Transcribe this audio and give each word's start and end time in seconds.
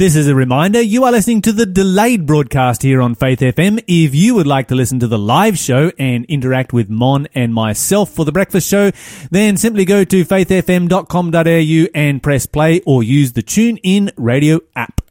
This 0.00 0.16
is 0.16 0.28
a 0.28 0.34
reminder 0.34 0.80
you 0.80 1.04
are 1.04 1.12
listening 1.12 1.42
to 1.42 1.52
the 1.52 1.66
delayed 1.66 2.24
broadcast 2.24 2.80
here 2.80 3.02
on 3.02 3.14
Faith 3.14 3.40
FM. 3.40 3.84
If 3.86 4.14
you 4.14 4.34
would 4.34 4.46
like 4.46 4.68
to 4.68 4.74
listen 4.74 4.98
to 5.00 5.06
the 5.06 5.18
live 5.18 5.58
show 5.58 5.92
and 5.98 6.24
interact 6.24 6.72
with 6.72 6.88
Mon 6.88 7.28
and 7.34 7.52
myself 7.52 8.08
for 8.08 8.24
the 8.24 8.32
breakfast 8.32 8.66
show, 8.66 8.92
then 9.30 9.58
simply 9.58 9.84
go 9.84 10.04
to 10.04 10.24
faithfm.com.au 10.24 11.90
and 11.94 12.22
press 12.22 12.46
play 12.46 12.80
or 12.86 13.02
use 13.02 13.34
the 13.34 13.42
Tune 13.42 13.76
In 13.82 14.10
radio 14.16 14.60
app. 14.74 15.02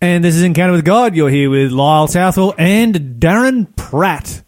And 0.00 0.24
this 0.24 0.34
is 0.34 0.42
Encounter 0.42 0.72
with 0.72 0.84
God. 0.84 1.14
You're 1.14 1.30
here 1.30 1.48
with 1.48 1.70
Lyle 1.70 2.08
Southwell 2.08 2.52
and 2.58 3.20
Darren 3.20 3.76
Pratt. 3.76 4.42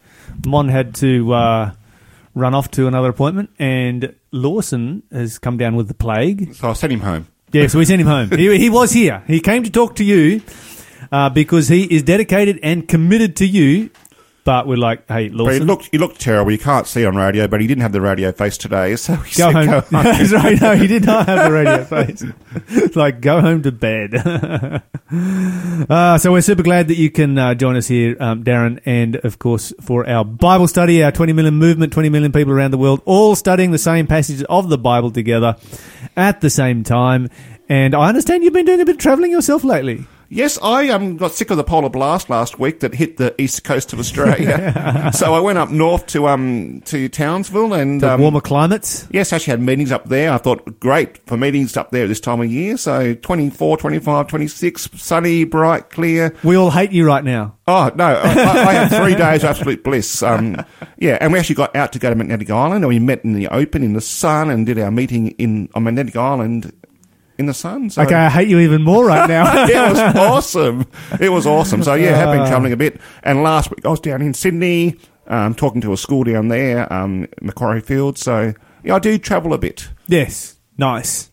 Mon 0.45 0.69
had 0.69 0.97
to 0.97 1.33
uh, 1.33 1.73
run 2.35 2.53
off 2.53 2.69
to 2.73 2.89
another 2.89 3.11
appointment, 3.11 3.51
and 3.61 4.13
Lawson 4.33 5.05
has 5.13 5.39
come 5.39 5.57
down 5.57 5.77
with 5.77 5.87
the 5.87 5.95
plague. 5.95 6.57
So 6.57 6.69
I 6.69 6.73
sent 6.73 6.93
him 6.93 7.01
home. 7.03 7.29
Yeah, 7.53 7.67
so 7.67 7.79
we 7.79 7.87
sent 7.87 8.01
him 8.01 8.07
home. 8.07 8.31
He, 8.31 8.59
he 8.59 8.69
was 8.69 8.93
here. 8.93 9.23
He 9.27 9.41
came 9.41 9.63
to 9.63 9.71
talk 9.71 9.97
to 9.97 10.05
you 10.05 10.43
uh, 11.11 11.31
because 11.31 11.69
he 11.69 11.85
is 11.85 12.03
dedicated 12.03 12.61
and 12.63 12.87
committed 12.87 13.37
to 13.37 13.47
you. 13.47 13.91
But 14.49 14.67
we're 14.67 14.79
like, 14.79 15.07
hey, 15.09 15.29
But 15.29 15.53
he 15.53 15.61
looked, 15.61 15.91
he 15.93 15.99
looked 15.99 16.21
terrible. 16.23 16.51
You 16.51 16.57
can't 16.59 16.87
see 16.87 17.05
on 17.05 17.15
radio, 17.17 17.47
but 17.47 17.61
he 17.61 17.67
didn't 17.67 17.83
have 17.83 17.93
the 17.93 18.01
radio 18.01 18.33
face 18.33 18.57
today. 18.57 18.97
So 18.97 19.15
he 19.17 19.37
go 19.37 19.53
said, 19.53 19.55
home. 19.55 19.67
Go 19.67 19.81
home. 19.81 20.05
That's 20.05 20.33
right. 20.33 20.59
No, 20.59 20.75
he 20.75 20.87
did 20.87 21.05
not 21.05 21.27
have 21.29 21.45
the 21.45 21.53
radio 21.53 21.85
face. 21.97 22.25
It's 22.69 22.97
like, 22.97 23.21
go 23.21 23.43
home 23.43 23.63
to 23.65 23.73
bed. 23.73 24.15
uh, 25.91 26.17
so 26.17 26.33
we're 26.33 26.41
super 26.41 26.63
glad 26.63 26.89
that 26.89 26.97
you 26.97 27.11
can 27.11 27.37
uh, 27.37 27.53
join 27.55 27.77
us 27.77 27.89
here, 27.89 28.17
um, 28.21 28.43
Darren, 28.43 28.81
and 28.87 29.17
of 29.17 29.39
course 29.39 29.75
for 29.83 30.09
our 30.09 30.25
Bible 30.25 30.67
study, 30.67 31.03
our 31.03 31.13
20 31.13 31.35
million 31.35 31.55
movement, 31.57 31.93
20 31.93 32.09
million 32.09 32.33
people 32.33 32.55
around 32.55 32.71
the 32.71 32.79
world, 32.79 33.03
all 33.05 33.35
studying 33.37 33.71
the 33.71 33.77
same 33.79 34.07
passages 34.07 34.45
of 34.49 34.71
the 34.71 34.79
Bible 34.79 35.11
together 35.11 35.57
at 36.17 36.41
the 36.41 36.49
same 36.49 36.85
time. 36.85 37.29
And 37.69 37.95
I 37.95 38.09
understand 38.09 38.45
you've 38.45 38.55
been 38.55 38.65
doing 38.65 38.81
a 38.81 38.87
bit 38.87 38.95
of 38.97 38.99
traveling 39.03 39.31
yourself 39.31 39.63
lately. 39.63 40.07
Yes, 40.31 40.59
I 40.63 40.91
um, 40.91 41.17
got 41.17 41.33
sick 41.33 41.51
of 41.51 41.57
the 41.57 41.65
polar 41.65 41.89
blast 41.89 42.29
last 42.29 42.59
week 42.59 42.81
that 42.81 42.95
hit 42.95 43.17
the 43.17 43.35
east 43.41 43.65
coast 43.65 43.95
of 43.95 43.99
Australia. 43.99 45.11
so 45.15 45.35
I 45.35 45.41
went 45.41 45.57
up 45.57 45.71
north 45.71 46.07
to 46.09 46.29
um 46.29 46.83
to 46.83 47.09
Townsville 47.09 47.73
and 47.73 48.03
The 48.03 48.13
um, 48.15 48.21
warmer 48.21 48.43
climates. 48.43 49.09
Yes, 49.11 49.33
actually 49.33 49.53
had 49.53 49.63
meetings 49.63 49.91
up 49.91 50.07
there. 50.09 50.31
I 50.31 50.37
thought, 50.37 50.81
great 50.81 51.19
for 51.27 51.39
meetings 51.39 51.79
up 51.79 51.93
there 51.93 52.07
this 52.07 52.21
time 52.21 52.43
of 52.43 52.53
year. 52.53 52.77
So 52.77 53.15
24, 53.15 53.79
25, 53.79 54.27
26, 54.27 54.91
sunny, 54.97 55.45
bright, 55.45 55.89
clear. 55.89 56.35
We 56.45 56.57
all 56.57 56.71
hate 56.71 56.93
you 56.93 57.07
right 57.07 57.25
now. 57.25 57.55
Oh, 57.67 57.91
no, 57.95 58.05
I, 58.05 58.29
I 58.29 58.73
had 58.73 58.89
three 58.89 59.15
days 59.15 59.45
of 59.45 59.51
absolute 59.51 59.83
bliss. 59.85 60.23
Um, 60.23 60.65
yeah, 60.99 61.19
and 61.21 61.33
we 61.33 61.39
actually 61.39 61.55
got 61.57 61.75
out 61.77 61.93
to 61.93 61.99
go 61.99 62.11
to 62.11 62.17
Magnetic 62.17 62.51
Island 62.51 62.85
and 62.85 62.89
we 62.89 62.99
met 62.99 63.25
in 63.25 63.35
the 63.35 63.49
open 63.49 63.83
in 63.83 63.95
the 63.95 64.01
sun 64.01 64.51
and 64.51 64.67
did 64.67 64.79
our 64.79 64.91
meeting 64.91 65.29
in 65.33 65.69
on 65.75 65.85
Magnetic 65.85 66.17
Island 66.17 66.73
in 67.39 67.47
the 67.47 67.55
sun. 67.55 67.89
So 67.91 68.03
Okay, 68.03 68.15
I 68.15 68.29
hate 68.29 68.49
you 68.49 68.59
even 68.59 68.83
more 68.83 69.07
right 69.07 69.29
now. 69.29 69.67
it 69.69 69.91
was 69.91 69.99
awesome. 70.17 70.87
It 71.21 71.29
was 71.31 71.47
awesome. 71.47 71.83
So 71.83 71.95
yeah, 71.95 72.17
have 72.17 72.33
been 72.33 72.41
Ah. 72.43 72.49
travelling 72.49 72.73
a 72.73 72.77
bit. 72.77 73.01
And 73.23 73.43
last 73.43 73.71
week 73.71 73.85
I 73.85 73.89
was 73.89 74.01
down 74.01 74.23
in 74.23 74.35
Sydney, 74.35 74.97
um, 75.29 75.55
talking 75.55 75.81
to 75.83 75.93
a 75.93 75.97
school 75.97 76.25
down 76.25 76.49
there, 76.49 76.93
um, 76.93 77.27
Macquarie 77.41 77.81
Field. 77.81 78.19
So 78.19 78.55
yeah, 78.85 78.95
I 78.97 78.99
do 78.99 79.19
travel 79.19 79.53
a 79.55 79.59
bit. 79.59 79.89
Yes, 80.07 80.57
nice. 80.77 81.31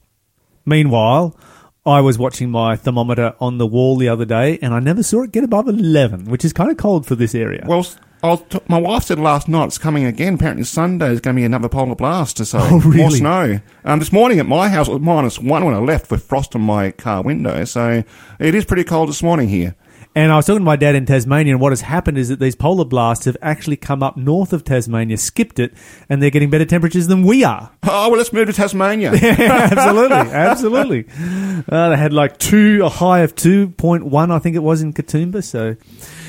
Meanwhile, 0.65 1.37
I 1.85 2.01
was 2.01 2.17
watching 2.17 2.49
my 2.49 2.75
thermometer 2.75 3.35
on 3.39 3.57
the 3.59 3.67
wall 3.67 3.97
the 3.97 4.09
other 4.09 4.25
day, 4.25 4.57
and 4.61 4.73
I 4.73 4.79
never 4.79 5.03
saw 5.03 5.21
it 5.21 5.31
get 5.31 5.43
above 5.43 5.67
eleven, 5.67 6.25
which 6.25 6.43
is 6.43 6.51
kind 6.53 6.71
of 6.71 6.77
cold 6.77 7.05
for 7.05 7.15
this 7.15 7.35
area. 7.35 7.63
Well, 7.67 7.85
I 8.33 8.35
t- 8.37 8.59
my 8.67 8.77
wife 8.77 9.03
said 9.03 9.19
last 9.19 9.47
night 9.47 9.65
it's 9.65 9.77
coming 9.77 10.05
again. 10.05 10.35
Apparently 10.35 10.63
Sunday 10.63 11.11
is 11.11 11.19
going 11.21 11.35
to 11.35 11.39
be 11.39 11.45
another 11.45 11.69
polar 11.69 11.95
blast. 11.95 12.43
So 12.45 12.57
Oh, 12.61 12.79
really? 12.79 12.97
more 12.97 13.11
snow. 13.11 13.59
Um, 13.83 13.99
this 13.99 14.11
morning 14.11 14.39
at 14.39 14.45
my 14.45 14.69
house 14.69 14.87
it 14.87 14.91
was 14.93 15.01
minus 15.01 15.39
one 15.39 15.65
when 15.65 15.73
I 15.73 15.79
left 15.79 16.09
with 16.11 16.23
frost 16.23 16.55
on 16.55 16.61
my 16.61 16.91
car 16.91 17.21
window. 17.21 17.63
So 17.65 18.03
it 18.39 18.55
is 18.55 18.65
pretty 18.65 18.83
cold 18.83 19.09
this 19.09 19.21
morning 19.23 19.49
here. 19.49 19.75
And 20.15 20.31
I 20.31 20.35
was 20.37 20.45
talking 20.45 20.59
to 20.61 20.65
my 20.65 20.75
dad 20.77 20.95
in 20.95 21.05
Tasmania, 21.05 21.53
and 21.53 21.61
what 21.61 21.71
has 21.71 21.81
happened 21.81 22.17
is 22.17 22.29
that 22.29 22.39
these 22.39 22.55
polar 22.55 22.85
blasts 22.85 23.25
have 23.25 23.37
actually 23.41 23.75
come 23.77 24.01
up 24.01 24.15
north 24.17 24.53
of 24.53 24.63
Tasmania, 24.63 25.17
skipped 25.17 25.59
it, 25.59 25.73
and 26.09 26.21
they're 26.21 26.29
getting 26.29 26.49
better 26.49 26.65
temperatures 26.65 27.07
than 27.07 27.23
we 27.23 27.43
are. 27.43 27.71
Oh 27.87 28.09
well, 28.09 28.17
let's 28.17 28.33
move 28.33 28.47
to 28.47 28.53
Tasmania. 28.53 29.11
absolutely, 29.13 30.15
absolutely. 30.17 31.05
Uh, 31.69 31.89
they 31.89 31.97
had 31.97 32.13
like 32.13 32.37
two, 32.37 32.81
a 32.83 32.89
high 32.89 33.19
of 33.19 33.35
two 33.35 33.69
point 33.69 34.05
one, 34.05 34.31
I 34.31 34.39
think 34.39 34.55
it 34.55 34.59
was 34.63 34.81
in 34.81 34.91
Katoomba. 34.93 35.43
So, 35.43 35.75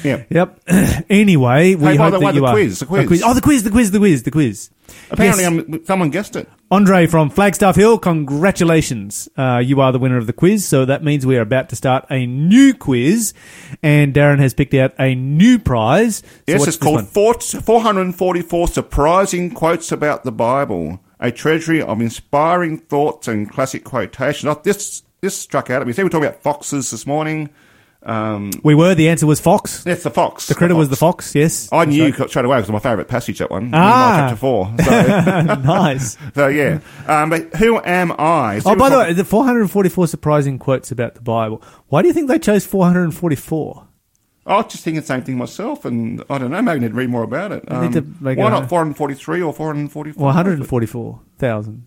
yeah. 0.05 0.25
yep. 0.31 0.61
anyway, 1.11 1.75
we 1.75 1.85
Hey, 1.87 1.97
hope 1.97 2.13
that 2.13 2.21
way, 2.21 2.33
you 2.33 2.41
the 2.41 2.47
are 2.47 2.53
quiz, 2.53 2.79
the 2.81 2.87
quiz. 2.87 3.23
Oh, 3.25 3.35
the 3.35 3.41
quiz, 3.41 3.63
the 3.63 3.71
quiz, 3.71 3.91
the 3.91 3.99
quiz, 3.99 4.23
the 4.23 4.31
quiz. 4.31 4.71
Apparently, 5.11 5.45
Yes. 5.69 5.87
someone 5.87 6.11
guessed 6.11 6.37
it. 6.37 6.49
Andre 6.69 7.07
from 7.07 7.31
Flagstaff 7.31 7.77
Hill, 7.77 7.97
congratulations. 7.97 9.29
Uh, 9.37 9.63
you 9.65 9.81
are 9.81 9.93
the 9.93 10.01
winner 10.01 10.17
of 10.17 10.27
the 10.27 10.33
quiz. 10.33 10.67
So 10.67 10.85
that 10.85 11.05
means 11.05 11.25
we 11.25 11.37
are 11.37 11.43
about 11.43 11.69
to 11.69 11.77
start 11.77 12.05
a 12.11 12.27
new 12.27 12.75
quiz. 12.75 13.35
And 13.85 14.13
Darren 14.13 14.41
has 14.41 14.53
picked 14.53 14.75
out 14.75 14.93
a 14.99 15.15
new 15.15 15.61
prize. 15.61 16.17
So 16.19 16.25
Yes, 16.49 16.67
it's 16.67 16.77
called 16.77 16.97
one? 16.97 17.05
four, 17.07 17.35
444 17.35 18.67
Surprising 18.69 19.53
Quotes 19.55 19.93
About 19.93 20.25
the 20.25 20.33
Bible, 20.33 20.99
a 21.21 21.31
treasury 21.31 21.81
of 21.81 22.01
inspiring 22.01 22.79
thoughts 22.79 23.29
and 23.29 23.49
classic 23.49 23.85
quotations. 23.85 24.53
Oh, 24.53 24.61
this, 24.65 25.05
this 25.21 25.37
struck 25.39 25.71
out 25.71 25.83
at 25.83 25.87
me. 25.87 25.93
See, 25.93 26.03
we 26.03 26.07
were 26.07 26.11
talking 26.11 26.27
about 26.27 26.43
foxes 26.43 26.91
this 26.91 27.07
morning. 27.07 27.49
Um, 28.07 28.53
We 28.63 28.75
were. 28.77 28.95
The 28.95 29.09
answer 29.09 29.27
was 29.27 29.41
Fox. 29.41 29.83
that's 29.85 30.05
the 30.05 30.11
fox. 30.11 30.47
The 30.47 30.55
critter 30.55 30.77
was 30.77 30.89
the 30.89 30.97
Fox, 30.97 31.35
yes. 31.35 31.69
I 31.73 31.85
knew 31.87 32.13
straight 32.13 32.45
away 32.45 32.59
because 32.59 32.71
my 32.71 32.79
favourite 32.79 33.09
passage, 33.09 33.41
that 33.41 33.51
one. 33.51 33.71
Ah. 33.75 34.29
Chapter 34.31 34.37
4. 34.37 34.75
So, 34.85 35.43
nice. 35.65 36.17
so 36.35 36.47
yeah. 36.47 36.79
Um, 37.09 37.31
but 37.31 37.55
who 37.57 37.79
am 37.83 38.13
I? 38.19 38.61
See, 38.61 38.71
Oh, 38.71 38.77
by 38.77 38.89
the 38.91 38.99
way, 38.99 39.13
the 39.13 39.25
444 39.25 40.07
surprising 40.07 40.59
quotes 40.59 40.93
about 40.93 41.17
the 41.17 41.21
Bible. 41.21 41.61
Why 41.89 42.03
do 42.03 42.09
you 42.09 42.15
think 42.15 42.29
they 42.29 42.39
chose 42.39 42.65
444? 42.65 43.89
I 44.47 44.57
was 44.59 44.67
just 44.67 44.85
thinking 44.85 45.01
the 45.01 45.07
same 45.07 45.23
thing 45.23 45.37
myself, 45.37 45.85
and 45.85 46.23
I 46.31 46.39
don't 46.39 46.53
know, 46.53 46.63
maybe 46.63 46.77
I 46.77 46.79
need 46.79 46.89
to 46.91 46.95
read 46.95 47.11
more 47.11 47.25
about 47.25 47.51
it. 47.51 47.65
I 47.67 47.81
need 47.89 47.93
to 47.95 47.99
Um, 47.99 48.17
why 48.21 48.33
a- 48.47 48.51
not 48.51 48.69
443 48.69 49.43
or 49.43 49.53
444? 49.53 50.23
Well, 50.25 50.33
144,000. 50.33 51.87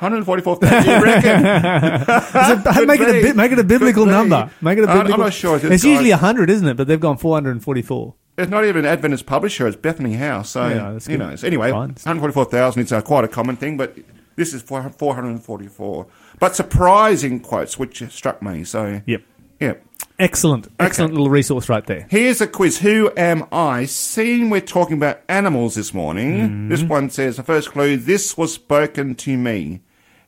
144,000, 0.00 0.84
you 0.90 1.02
reckon? 1.02 1.42
Make 2.86 3.00
it 3.00 3.30
a 3.30 3.34
make 3.34 3.52
it 3.52 3.58
a 3.58 3.64
biblical 3.64 4.04
be. 4.06 4.10
number. 4.10 4.50
Make 4.60 4.78
it 4.78 4.84
a 4.84 4.88
I'm- 4.90 5.12
I'm 5.12 5.20
not 5.20 5.32
sure 5.32 5.56
It's 5.62 5.82
guy- 5.82 5.88
usually 5.90 6.10
100, 6.10 6.50
isn't 6.50 6.66
it? 6.66 6.76
But 6.76 6.86
they've 6.88 6.98
gone 7.00 7.16
444. 7.18 8.14
It's 8.38 8.50
not 8.50 8.64
even 8.64 8.86
an 8.86 8.90
Adventist 8.90 9.26
publisher, 9.26 9.66
it's 9.66 9.76
Bethany 9.76 10.14
House. 10.14 10.50
So, 10.50 10.66
Yeah, 10.68 10.92
that's 10.92 11.06
who 11.06 11.12
good. 11.18 11.18
knows? 11.18 11.44
Anyway, 11.44 11.70
144,000 11.72 12.82
is 12.82 12.92
uh, 12.92 13.02
quite 13.02 13.24
a 13.24 13.28
common 13.28 13.56
thing, 13.56 13.76
but 13.76 13.96
this 14.36 14.54
is 14.54 14.62
4- 14.62 14.94
444. 14.96 16.06
But 16.38 16.56
surprising 16.56 17.40
quotes, 17.40 17.78
which 17.78 18.02
struck 18.10 18.42
me. 18.42 18.64
So, 18.64 19.02
Yep. 19.04 19.22
yeah. 19.60 19.74
Excellent, 20.18 20.68
excellent 20.78 21.12
little 21.14 21.30
resource 21.30 21.68
right 21.68 21.84
there. 21.86 22.06
Here's 22.10 22.40
a 22.42 22.46
quiz. 22.46 22.78
Who 22.80 23.10
am 23.16 23.44
I? 23.52 23.84
Seeing 23.86 24.48
we're 24.50 24.60
talking 24.60 24.96
about 24.96 25.20
animals 25.28 25.74
this 25.74 25.92
morning, 25.94 26.38
Mm-hmm. 26.40 26.68
this 26.68 26.82
one 26.82 27.08
says, 27.10 27.36
the 27.36 27.42
first 27.42 27.70
clue, 27.72 27.96
this 27.96 28.36
was 28.38 28.52
spoken 28.54 29.14
to 29.16 29.36
me. 29.36 29.80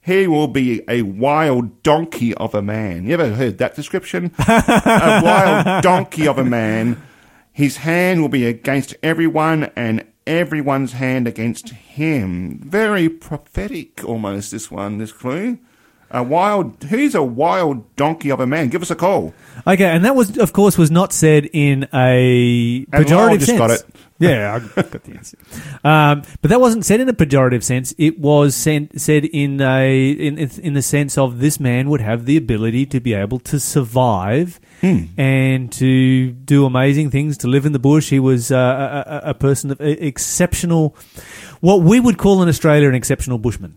He 0.05 0.27
will 0.27 0.49
be 0.49 0.83
a 0.89 1.03
wild 1.03 1.83
donkey 1.85 2.35
of 2.35 2.55
a 2.57 2.63
man. 2.63 3.07
You 3.07 3.15
ever 3.15 3.31
heard 3.35 3.59
that 3.59 3.77
description? 3.77 4.33
a 4.39 5.21
wild 5.25 5.83
donkey 5.85 6.27
of 6.27 6.39
a 6.39 6.45
man. 6.45 7.01
His 7.53 7.79
hand 7.79 8.21
will 8.21 8.29
be 8.29 8.45
against 8.47 8.97
everyone 9.03 9.71
and 9.77 10.05
everyone's 10.27 10.93
hand 10.95 11.29
against 11.29 11.69
him. 11.69 12.59
Very 12.65 13.09
prophetic 13.09 14.05
almost, 14.05 14.51
this 14.51 14.73
one, 14.73 14.99
this 14.99 15.13
clue. 15.13 15.59
A 16.11 16.23
wild, 16.23 16.83
who's 16.85 17.15
a 17.15 17.23
wild 17.23 17.95
donkey 17.97 18.31
of 18.31 18.41
a 18.41 18.47
man? 18.47 18.69
Give 18.69 18.83
us 18.83 18.91
a 18.91 18.95
call. 18.97 19.33
Okay, 19.67 19.85
and 19.85 20.05
that 20.05 20.17
was, 20.17 20.37
of 20.37 20.53
course, 20.53 20.77
was 20.77 20.91
not 20.91 21.13
said 21.13 21.49
in 21.53 21.85
a 21.95 22.85
And 22.93 23.07
pejorative 23.07 23.17
Lyle 23.17 23.35
just 23.37 23.47
sense. 23.47 23.59
got 23.59 23.71
it. 23.71 23.85
Yeah, 24.23 24.55
I've 24.55 24.91
got 24.91 25.03
the 25.03 25.13
answer. 25.15 25.39
Um, 25.85 26.23
but 26.41 26.49
that 26.51 26.61
wasn't 26.61 26.85
said 26.85 27.01
in 27.01 27.09
a 27.09 27.13
pejorative 27.13 27.63
sense. 27.63 27.95
It 27.99 28.19
was 28.19 28.55
sent, 28.55 29.01
said 29.01 29.25
in 29.25 29.61
a 29.61 30.11
in 30.11 30.39
in 30.39 30.75
the 30.75 30.83
sense 30.83 31.19
of 31.19 31.41
this 31.41 31.59
man 31.59 31.91
would 31.91 32.01
have 32.01 32.25
the 32.25 32.37
ability 32.37 32.87
to 32.87 33.01
be 33.01 33.15
able 33.15 33.39
to 33.41 33.59
survive 33.59 34.61
Hmm. 34.83 35.05
and 35.17 35.71
to 35.75 36.33
do 36.33 36.67
amazing 36.67 37.11
things, 37.11 37.39
to 37.39 37.47
live 37.49 37.67
in 37.67 37.73
the 37.73 37.79
bush. 37.79 38.11
He 38.11 38.19
was 38.19 38.51
uh, 38.51 38.57
a, 39.07 39.29
a, 39.29 39.31
a 39.31 39.35
person 39.35 39.71
of 39.71 39.81
exceptional, 39.81 40.97
what 41.61 41.83
we 41.83 42.01
would 42.01 42.19
call 42.19 42.43
in 42.43 42.49
Australia 42.49 42.89
an 42.89 42.95
exceptional 42.97 43.39
bushman. 43.39 43.77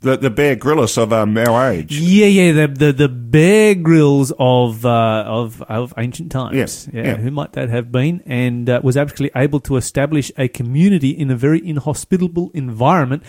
The 0.00 0.16
the 0.16 0.30
Bear 0.30 0.54
Grylls 0.54 0.96
of 0.96 1.12
um, 1.12 1.36
our 1.36 1.70
age. 1.72 1.98
Yeah, 1.98 2.26
yeah, 2.26 2.52
the 2.52 2.68
the, 2.68 2.92
the 2.92 3.08
Bear 3.08 3.74
Grylls 3.74 4.32
of 4.38 4.86
uh, 4.86 5.24
of 5.26 5.60
of 5.62 5.92
ancient 5.98 6.30
times. 6.30 6.56
Yes, 6.56 6.88
yeah, 6.92 7.02
yeah. 7.02 7.14
who 7.16 7.30
might 7.30 7.52
that 7.54 7.68
have 7.68 7.90
been? 7.90 8.22
And 8.26 8.70
uh, 8.70 8.80
was 8.84 8.96
actually 8.96 9.30
able 9.34 9.60
to 9.60 9.76
establish 9.76 10.30
a 10.38 10.48
community 10.48 11.10
in 11.10 11.30
a 11.30 11.36
very 11.36 11.66
inhospitable 11.66 12.50
environment 12.54 13.24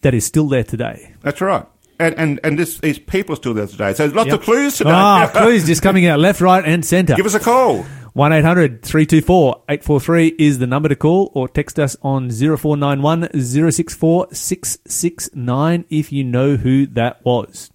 that 0.00 0.14
is 0.14 0.24
still 0.24 0.48
there 0.48 0.64
today. 0.64 1.14
That's 1.22 1.40
right. 1.40 1.66
And 2.00 2.14
and 2.16 2.40
and 2.42 2.58
this 2.58 2.78
these 2.78 2.98
people 2.98 3.32
are 3.32 3.36
still 3.36 3.54
there 3.54 3.66
today. 3.66 3.92
So 3.94 4.06
lots 4.06 4.28
Yep. 4.28 4.38
of 4.40 4.44
clues 4.44 4.76
today. 4.78 4.90
Ah, 4.92 5.30
clues 5.32 5.66
just 5.66 5.82
coming 5.82 6.06
out 6.06 6.20
left, 6.20 6.40
right, 6.40 6.64
and 6.64 6.84
centre. 6.84 7.14
Give 7.14 7.26
us 7.26 7.34
a 7.34 7.40
call. 7.40 7.84
1 8.18 8.32
800 8.32 8.82
324 8.82 9.62
843 9.68 10.34
is 10.40 10.58
the 10.58 10.66
number 10.66 10.88
to 10.88 10.96
call, 10.96 11.30
or 11.34 11.46
text 11.46 11.78
us 11.78 11.96
on 12.02 12.28
0491 12.30 13.28
064 13.32 14.34
669 14.34 15.84
if 15.88 16.10
you 16.10 16.24
know 16.24 16.56
who 16.56 16.84
that 16.86 17.24
was. 17.24 17.70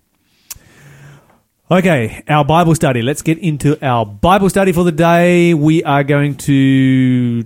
Okay, 1.71 2.25
our 2.27 2.43
Bible 2.43 2.75
study. 2.75 3.01
Let's 3.01 3.21
get 3.21 3.37
into 3.37 3.81
our 3.81 4.05
Bible 4.05 4.49
study 4.49 4.73
for 4.73 4.83
the 4.83 4.91
day. 4.91 5.53
We 5.53 5.81
are 5.85 6.03
going 6.03 6.35
to. 6.39 7.45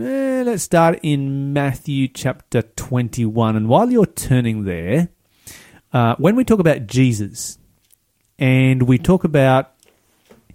eh, 0.00 0.44
let's 0.46 0.62
start 0.62 1.00
in 1.02 1.52
Matthew 1.52 2.06
chapter 2.06 2.62
21. 2.62 3.56
And 3.56 3.68
while 3.68 3.90
you're 3.90 4.06
turning 4.06 4.62
there, 4.62 5.08
uh, 5.92 6.14
when 6.18 6.36
we 6.36 6.44
talk 6.44 6.60
about 6.60 6.86
Jesus 6.86 7.58
and 8.38 8.84
we 8.84 8.98
talk 8.98 9.24
about 9.24 9.73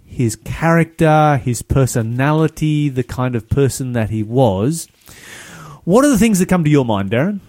his 0.09 0.35
character, 0.35 1.37
his 1.37 1.61
personality, 1.61 2.89
the 2.89 3.03
kind 3.03 3.35
of 3.35 3.47
person 3.49 3.93
that 3.93 4.09
he 4.09 4.23
was, 4.23 4.87
what 5.83 6.03
are 6.03 6.09
the 6.09 6.17
things 6.17 6.39
that 6.39 6.49
come 6.49 6.63
to 6.63 6.69
your 6.69 6.85
mind, 6.85 7.11
Darren? 7.11 7.39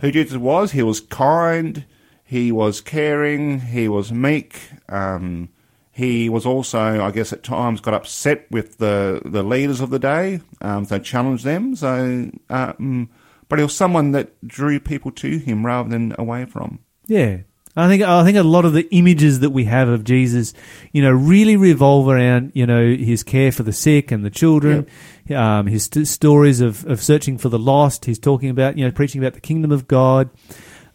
Who 0.00 0.10
Jesus 0.10 0.36
was? 0.36 0.72
He 0.72 0.82
was 0.82 1.00
kind. 1.00 1.84
He 2.24 2.50
was 2.50 2.80
caring. 2.80 3.60
He 3.60 3.88
was 3.88 4.12
meek. 4.12 4.60
Um, 4.88 5.50
he 5.92 6.28
was 6.28 6.44
also, 6.44 7.02
I 7.02 7.10
guess, 7.10 7.32
at 7.32 7.42
times 7.42 7.80
got 7.80 7.94
upset 7.94 8.50
with 8.50 8.78
the 8.78 9.22
the 9.24 9.42
leaders 9.42 9.80
of 9.80 9.90
the 9.90 9.98
day. 9.98 10.40
Um, 10.60 10.84
so 10.84 10.98
challenged 10.98 11.44
them. 11.44 11.74
So, 11.76 12.30
um, 12.50 13.08
but 13.48 13.58
he 13.58 13.62
was 13.62 13.74
someone 13.74 14.12
that 14.12 14.46
drew 14.46 14.80
people 14.80 15.10
to 15.12 15.38
him 15.38 15.64
rather 15.64 15.88
than 15.88 16.14
away 16.18 16.44
from. 16.44 16.80
Yeah. 17.06 17.38
I 17.78 17.88
think 17.88 18.02
I 18.02 18.24
think 18.24 18.38
a 18.38 18.42
lot 18.42 18.64
of 18.64 18.72
the 18.72 18.88
images 18.90 19.40
that 19.40 19.50
we 19.50 19.64
have 19.64 19.88
of 19.88 20.02
Jesus, 20.02 20.54
you 20.92 21.02
know, 21.02 21.10
really 21.12 21.56
revolve 21.56 22.08
around 22.08 22.52
you 22.54 22.64
know 22.66 22.94
his 22.94 23.22
care 23.22 23.52
for 23.52 23.62
the 23.64 23.72
sick 23.72 24.10
and 24.10 24.24
the 24.24 24.30
children, 24.30 24.86
um, 25.34 25.66
his 25.66 25.84
st- 25.84 26.08
stories 26.08 26.60
of, 26.62 26.86
of 26.86 27.02
searching 27.02 27.36
for 27.36 27.50
the 27.50 27.58
lost. 27.58 28.06
He's 28.06 28.18
talking 28.18 28.48
about 28.48 28.78
you 28.78 28.84
know 28.86 28.90
preaching 28.90 29.22
about 29.22 29.34
the 29.34 29.40
kingdom 29.42 29.72
of 29.72 29.86
God, 29.86 30.30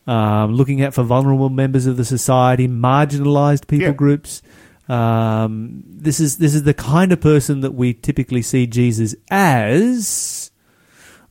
um, 0.08 0.54
looking 0.56 0.82
out 0.82 0.96
for 0.96 1.04
vulnerable 1.04 1.50
members 1.50 1.86
of 1.86 1.98
the 1.98 2.06
society, 2.06 2.68
marginalized 2.68 3.68
people 3.68 3.88
Yeah. 3.88 3.94
groups. 3.94 4.42
Um, 4.90 5.84
this 5.86 6.20
is 6.20 6.38
this 6.38 6.56
is 6.56 6.64
the 6.64 6.74
kind 6.74 7.12
of 7.12 7.22
person 7.22 7.62
that 7.62 7.76
we 7.76 7.94
typically 7.94 8.42
see 8.42 8.66
Jesus 8.68 9.14
as. 9.30 10.52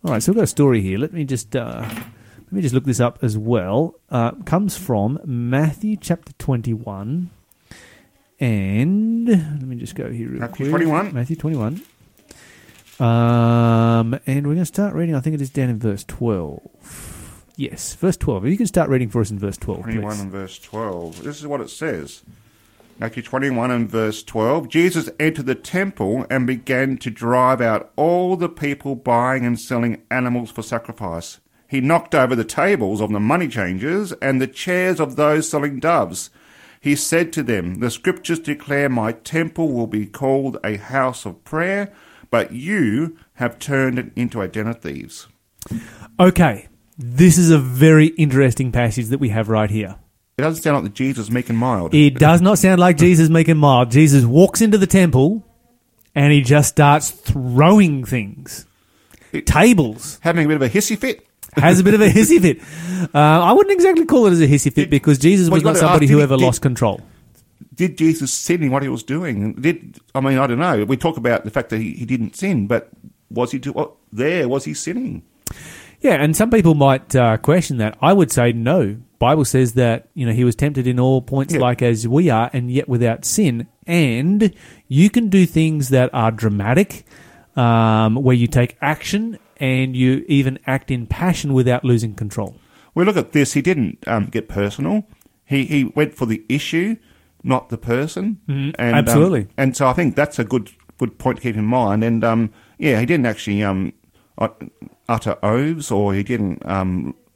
All 0.05 0.13
right, 0.13 0.23
so 0.23 0.31
we've 0.33 0.37
got 0.37 0.45
a 0.45 0.47
story 0.47 0.81
here. 0.81 0.97
Let 0.99 1.13
me 1.13 1.25
just 1.25 1.55
uh, 1.55 1.87
let 2.51 2.57
me 2.57 2.63
just 2.63 2.75
look 2.75 2.85
this 2.85 2.99
up 2.99 3.21
as 3.23 3.39
well. 3.39 3.95
Uh, 4.11 4.33
comes 4.45 4.77
from 4.77 5.21
Matthew 5.25 5.97
chapter 5.97 6.33
twenty-one, 6.33 7.31
and 8.41 9.29
let 9.29 9.63
me 9.63 9.77
just 9.77 9.95
go 9.95 10.11
here 10.11 10.31
real 10.31 10.41
Matthew 10.41 10.67
quick. 10.67 10.71
21. 10.71 11.15
Matthew 11.15 11.37
twenty-one. 11.37 11.81
Um, 12.99 14.19
and 14.27 14.47
we're 14.47 14.55
going 14.55 14.59
to 14.59 14.65
start 14.67 14.95
reading. 14.95 15.15
I 15.15 15.21
think 15.21 15.35
it 15.35 15.41
is 15.41 15.51
down 15.51 15.69
in 15.69 15.79
verse 15.79 16.03
twelve. 16.03 17.45
Yes, 17.55 17.95
verse 17.95 18.17
twelve. 18.17 18.45
If 18.45 18.51
you 18.51 18.57
can 18.57 18.67
start 18.67 18.91
reading 18.91 19.11
for 19.11 19.21
us 19.21 19.31
in 19.31 19.39
verse 19.39 19.57
twelve, 19.57 19.83
21 19.83 20.11
please. 20.11 20.21
and 20.21 20.33
verse 20.33 20.59
12. 20.59 21.23
This 21.23 21.39
is 21.39 21.47
what 21.47 21.61
it 21.61 21.71
says. 21.71 22.25
Matthew 22.99 23.23
21 23.23 23.71
and 23.71 23.89
verse 23.89 24.23
12. 24.23 24.69
Jesus 24.69 25.09
entered 25.21 25.47
the 25.47 25.55
temple 25.55 26.27
and 26.29 26.47
began 26.47 26.99
to 26.99 27.11
drive 27.11 27.61
out 27.61 27.93
all 27.97 28.37
the 28.37 28.49
people 28.49 28.95
buying 28.97 29.47
and 29.47 29.59
selling 29.59 30.03
animals 30.11 30.51
for 30.51 30.63
sacrifice. 30.63 31.39
He 31.71 31.81
knocked 31.81 32.17
over 32.17 32.35
the 32.35 32.43
tables 32.43 33.01
of 33.01 33.13
the 33.13 33.21
money 33.21 33.47
changers 33.47 34.11
and 34.15 34.41
the 34.43 34.49
chairs 34.49 34.99
of 34.99 35.15
those 35.15 35.49
selling 35.49 35.79
doves. 35.79 36.29
He 36.81 36.97
said 36.97 37.33
to 37.35 37.45
them, 37.45 37.77
The 37.77 37.93
scriptures 37.93 38.41
declare 38.41 38.89
my 38.89 39.13
temple 39.13 39.73
will 39.73 39.87
be 39.87 40.05
called 40.05 40.59
a 40.65 40.79
house 40.79 41.25
of 41.25 41.45
prayer, 41.45 41.93
but 42.29 42.51
you 42.51 43.17
have 43.35 43.61
turned 43.61 44.01
it 44.01 44.11
into 44.17 44.41
a 44.41 44.49
den 44.49 44.67
of 44.67 44.81
thieves. 44.81 45.29
Okay, 46.19 46.67
this 46.99 47.39
is 47.39 47.53
a 47.53 47.59
very 47.59 48.09
interesting 48.09 48.73
passage 48.73 49.07
that 49.07 49.21
we 49.21 49.29
have 49.29 49.49
right 49.49 49.71
here. 49.71 49.95
It 50.39 50.43
doesn't 50.43 50.65
sound 50.65 50.83
like 50.83 50.95
Jesus 50.95 51.31
meek 51.31 51.51
and 51.51 51.59
mild. 51.59 51.95
It 51.95 52.17
does 52.17 52.41
not 52.41 52.59
sound 52.59 52.81
like 52.81 52.97
Jesus 52.97 53.29
making 53.29 53.59
mild. 53.59 53.93
Jesus 53.93 54.25
walks 54.25 54.61
into 54.61 54.77
the 54.77 54.89
temple 54.89 55.47
and 56.17 56.33
he 56.33 56.41
just 56.41 56.71
starts 56.71 57.13
throwing 57.13 58.05
things. 58.05 58.67
Tables. 59.45 60.19
Having 60.23 60.47
a 60.47 60.49
bit 60.49 60.57
of 60.57 60.63
a 60.63 60.69
hissy 60.69 60.99
fit. 60.99 61.29
Has 61.57 61.81
a 61.81 61.85
bit 61.85 61.95
of 61.95 62.01
a 62.01 62.09
hissy 62.09 62.41
fit. 62.41 62.61
Uh, 63.15 63.19
I 63.19 63.53
wouldn't 63.53 63.73
exactly 63.75 64.05
call 64.07 64.27
it 64.27 64.33
as 64.33 64.41
a 64.41 64.47
hissy 64.47 64.73
fit 64.73 64.89
because 64.91 65.19
Jesus 65.19 65.49
Well, 65.49 65.57
was 65.57 65.65
not 65.65 65.77
somebody 65.77 66.07
ask, 66.07 66.13
who 66.13 66.21
ever 66.21 66.37
did- 66.37 66.45
lost 66.45 66.63
control. 66.63 67.01
did 67.75 67.97
Jesus 67.99 68.31
sin 68.33 68.63
in 68.63 68.71
what 68.71 68.83
he 68.83 68.89
was 68.89 69.03
doing? 69.03 69.55
Did 69.55 69.99
I 70.15 70.21
mean 70.21 70.39
I 70.39 70.47
don't 70.47 70.59
know. 70.59 70.85
We 70.85 70.97
talk 70.97 71.17
about 71.17 71.45
the 71.45 71.51
fact 71.51 71.71
that 71.71 71.79
he, 71.79 71.93
he 71.95 72.05
didn't 72.07 72.37
sin, 72.37 72.67
but 72.67 72.89
was 73.31 73.53
he 73.53 73.59
do, 73.59 73.73
what, 73.73 73.93
there? 74.13 74.49
Was 74.49 74.65
he 74.65 74.75
sinning? 74.75 75.23
Yeah, 76.01 76.15
and 76.15 76.35
some 76.35 76.51
people 76.51 76.75
might 76.75 77.15
uh, 77.15 77.37
question 77.39 77.77
that. 77.79 77.97
I 78.01 78.13
would 78.13 78.31
say 78.33 78.53
no. 78.53 78.97
Bible 79.19 79.45
says 79.45 79.75
that 79.75 80.09
you 80.15 80.25
know 80.27 80.33
he 80.33 80.45
was 80.45 80.55
tempted 80.57 80.87
in 80.87 80.99
all 80.99 81.21
points 81.21 81.53
Yeah. 81.55 81.61
like 81.61 81.83
as 81.83 82.07
we 82.09 82.31
are, 82.31 82.49
and 82.53 82.71
yet 82.71 82.89
without 82.89 83.25
sin. 83.25 83.67
And 83.87 84.55
you 84.89 85.11
can 85.11 85.29
do 85.29 85.45
things 85.47 85.89
that 85.91 86.11
are 86.15 86.31
dramatic, 86.31 87.05
um, 87.57 88.15
where 88.17 88.37
you 88.37 88.47
take 88.47 88.77
action 88.81 89.39
and 89.61 89.95
you 89.95 90.25
even 90.27 90.59
act 90.67 90.91
in 90.91 91.07
passion 91.07 91.53
without 91.53 91.85
losing 91.85 92.15
control. 92.15 92.57
We 92.95 93.05
look 93.05 93.17
at 93.17 93.33
this. 93.33 93.53
He 93.53 93.63
didn't 93.63 93.99
um, 94.09 94.27
get 94.27 94.49
personal. 94.49 95.07
He 95.45 95.65
he 95.67 95.85
went 95.85 96.15
for 96.15 96.27
the 96.27 96.43
issue, 96.49 96.97
not 97.45 97.69
the 97.69 97.79
person. 97.79 98.39
Mhm, 98.49 98.75
And, 98.79 98.97
absolutely. 98.97 99.43
Um, 99.43 99.49
and 99.57 99.77
so 99.77 99.87
I 99.87 99.93
think 99.93 100.17
that's 100.17 100.39
a 100.39 100.45
good 100.45 100.71
good 100.99 101.19
point 101.19 101.37
to 101.39 101.43
keep 101.43 101.57
in 101.57 101.65
mind. 101.65 102.03
And 102.05 102.25
um, 102.25 102.51
yeah, 102.79 102.99
he 103.01 103.07
didn't 103.07 103.27
actually 103.27 103.63
um, 103.63 103.93
utter 105.09 105.37
oaths, 105.43 105.91
or 105.91 106.15
he 106.15 106.23
didn't 106.23 106.65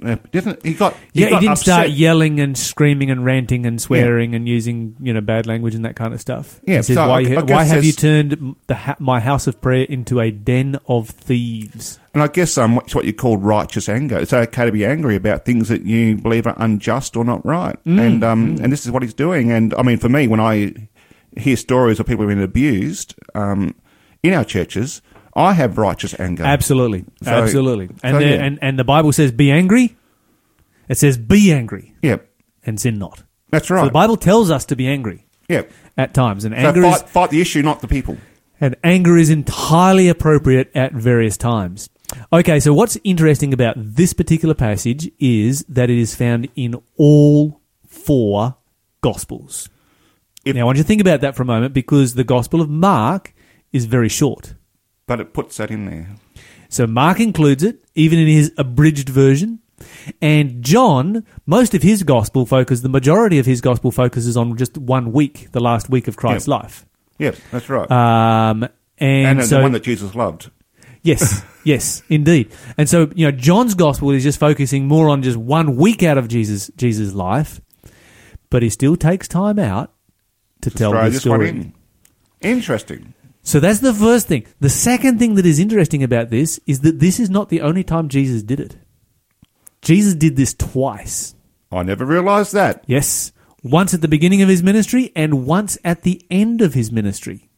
uh, 0.07 0.17
he 0.63 0.75
got 0.75 0.95
he 1.13 1.23
yeah, 1.23 1.31
got 1.31 1.43
he 1.43 1.49
didn't 1.49 1.59
start 1.59 1.91
yelling 1.91 2.41
and 2.41 2.57
screaming 2.57 3.11
and 3.11 3.25
ranting 3.25 3.67
and 3.67 3.81
swearing 3.81 4.35
and 4.35 4.49
using 4.49 4.97
you 5.01 5.13
know 5.13 5.21
bad 5.21 5.47
language 5.47 5.75
and 5.75 5.85
that 5.85 5.97
kind 5.97 6.15
of 6.15 6.21
stuff. 6.21 6.61
Yeah, 6.67 6.77
he 6.77 6.83
says, 6.83 6.97
so 6.97 7.09
why, 7.09 7.19
I 7.19 7.25
guess 7.25 7.51
why 7.51 7.65
have 7.65 7.85
you 7.85 7.93
turned 7.93 8.57
the 8.67 8.75
ha- 8.75 8.97
my 8.99 9.21
house 9.21 9.47
of 9.47 9.61
prayer 9.61 9.85
into 9.85 10.21
a 10.21 10.31
den 10.31 10.79
of 10.89 11.09
thieves? 11.09 11.99
And 12.13 12.23
I 12.23 12.29
guess 12.29 12.57
um, 12.59 12.79
it's 12.79 12.95
what 12.95 13.05
you 13.05 13.13
call 13.13 13.39
righteous 13.39 13.89
anger. 13.89 14.19
It's 14.19 14.33
okay 14.33 14.67
to 14.67 14.73
be 14.73 14.85
angry 14.85 15.17
about 15.17 15.45
things 15.45 15.69
that 15.69 15.83
you 15.83 16.17
believe 16.17 16.47
are 16.47 16.55
unjust 16.59 17.17
or 17.17 17.25
not 17.25 17.45
right. 17.45 17.77
Mm, 17.85 18.01
And 18.01 18.25
um, 18.25 18.57
and 18.63 18.73
this 18.73 18.85
is 18.87 18.93
what 18.93 19.03
he's 19.03 19.15
doing. 19.15 19.51
And 19.51 19.75
I 19.75 19.83
mean, 19.83 19.99
for 19.99 20.09
me, 20.09 20.29
when 20.29 20.41
I 20.41 20.75
hear 21.37 21.57
stories 21.57 21.99
of 21.99 22.07
people 22.07 22.27
being 22.27 22.43
abused 22.43 23.15
um, 23.35 23.75
in 24.23 24.33
our 24.33 24.45
churches, 24.45 25.03
I 25.37 25.53
have 25.53 25.79
righteous 25.79 26.15
anger. 26.19 26.45
Absolutely, 26.45 27.05
So- 27.23 27.31
absolutely. 27.31 27.87
And, 28.03 28.15
so, 28.15 28.19
there- 28.21 28.37
yeah. 28.37 28.45
and 28.45 28.59
and 28.63 28.79
the 28.79 28.85
Bible 28.85 29.13
says, 29.13 29.33
"Be 29.33 29.51
angry." 29.51 29.97
It 30.89 30.99
says, 30.99 31.17
"Be 31.19 31.53
angry 31.53 31.95
Yep. 32.03 32.29
and 32.65 32.79
sin 32.81 32.99
not." 32.99 33.23
that's 33.51 33.69
So 33.69 33.75
right. 33.77 33.85
the 33.85 33.91
Bible 33.91 34.17
tells 34.17 34.51
us 34.51 34.65
to 34.67 34.77
be 34.77 34.87
angry 34.87 35.27
yeah. 35.49 35.63
at 35.97 36.13
times, 36.15 36.45
and 36.45 36.55
So 36.55 36.59
anger 36.61 36.83
fight, 36.83 36.97
is 36.97 37.03
fight 37.11 37.31
the 37.31 37.41
issue, 37.41 37.63
not 37.63 37.81
the 37.81 37.89
people. 37.89 38.17
and 38.61 38.77
anger 38.85 39.17
is 39.17 39.31
entirely 39.31 40.09
appropriate 40.09 40.71
at 40.75 40.93
various 40.93 41.37
times. 41.37 41.89
Okay, 42.33 42.61
so 42.61 42.73
what's 42.75 42.97
interesting 43.03 43.53
about 43.53 43.75
this 43.79 44.13
particular 44.13 44.55
passage 44.55 45.11
is 45.19 45.65
that 45.69 45.91
it 45.91 45.99
is 45.99 46.15
found 46.15 46.49
in 46.55 46.77
all 46.97 47.61
four 47.87 48.57
Gospels. 49.01 49.69
If- 50.45 50.55
now, 50.55 50.63
I 50.63 50.65
want 50.65 50.79
you 50.79 50.85
to 50.85 50.87
think 50.87 51.01
about 51.01 51.21
that 51.23 51.35
for 51.37 51.43
a 51.43 51.47
moment 51.47 51.75
because 51.75 52.15
the 52.15 52.25
Gospel 52.25 52.61
of 52.61 52.69
Mark 52.71 53.35
is 53.73 53.85
very 53.87 54.09
short. 54.09 54.55
But 55.07 55.21
it 55.21 55.33
puts 55.33 55.57
that 55.59 55.71
in 55.71 55.87
there. 55.87 56.09
So 56.69 56.87
Mark 56.87 57.21
includes 57.21 57.63
it, 57.63 57.85
even 57.95 58.19
in 58.19 58.27
his 58.27 58.53
abridged 58.57 59.09
version. 59.09 59.61
And 60.23 60.63
John, 60.63 61.25
most 61.47 61.75
of 61.75 61.83
his 61.83 62.03
gospel 62.05 62.47
focus, 62.47 62.81
the 62.81 62.89
majority 62.89 63.39
of 63.39 63.47
his 63.47 63.61
gospel 63.61 63.91
focuses 63.91 64.37
on 64.37 64.57
just 64.57 64.79
one 64.79 65.13
week, 65.13 65.49
the 65.53 65.61
last 65.61 65.91
week 65.91 66.09
of 66.09 66.17
Christ's 66.17 66.49
Yeah. 66.49 66.55
life. 66.55 66.87
Yes, 67.19 67.39
that's 67.53 67.69
right. 67.69 67.91
Um, 67.91 68.65
and, 68.99 69.27
and 69.29 69.41
the 69.41 69.47
so, 69.47 69.63
one 69.63 69.73
that 69.73 69.83
Jesus 69.83 70.15
loved. 70.15 70.51
yes, 71.03 71.43
yes, 71.65 72.03
indeed. 72.09 72.51
And 72.79 72.89
so, 72.89 73.11
you 73.15 73.27
know, 73.27 73.31
John's 73.37 73.75
gospel 73.75 74.11
is 74.11 74.23
just 74.23 74.39
focusing 74.41 74.89
more 74.89 75.09
on 75.09 75.23
just 75.23 75.37
one 75.37 75.77
week 75.77 76.03
out 76.03 76.19
of 76.19 76.29
Jesus, 76.29 76.71
Jesus' 76.77 77.13
life, 77.13 77.61
but 78.51 78.63
he 78.63 78.69
still 78.71 78.97
takes 78.97 79.29
time 79.29 79.59
out 79.59 79.93
to 80.63 80.71
tell 80.71 80.91
Throw 80.93 81.05
the 81.05 81.11
this 81.11 81.27
one 81.27 81.39
story. 81.41 81.49
in. 81.51 81.75
Interesting. 82.41 83.15
So 83.45 83.61
that's 83.61 83.81
the 83.81 83.95
first 83.95 84.27
thing. 84.27 84.47
The 84.61 84.71
second 84.71 85.19
thing 85.19 85.35
that 85.35 85.45
is 85.47 85.59
interesting 85.59 86.03
about 86.03 86.31
this 86.31 86.59
is 86.67 86.81
that 86.81 86.99
this 86.99 87.21
is 87.21 87.29
not 87.29 87.51
the 87.51 87.61
only 87.61 87.85
time 87.85 88.09
Jesus 88.09 88.43
did 88.43 88.59
it. 88.59 88.77
Jesus 89.83 90.15
did 90.15 90.37
this 90.37 90.55
twice. 90.55 91.35
I 91.71 91.83
never 91.83 92.07
realised 92.07 92.55
that. 92.55 92.83
Yes. 92.87 93.33
Once 93.63 93.93
at 93.93 94.01
the 94.01 94.09
beginning 94.09 94.41
of 94.41 94.49
his 94.49 94.63
ministry 94.63 95.13
and 95.15 95.47
once 95.47 95.77
at 95.85 96.03
the 96.03 96.25
end 96.31 96.63
of 96.63 96.73
his 96.73 96.91
ministry. 96.91 97.51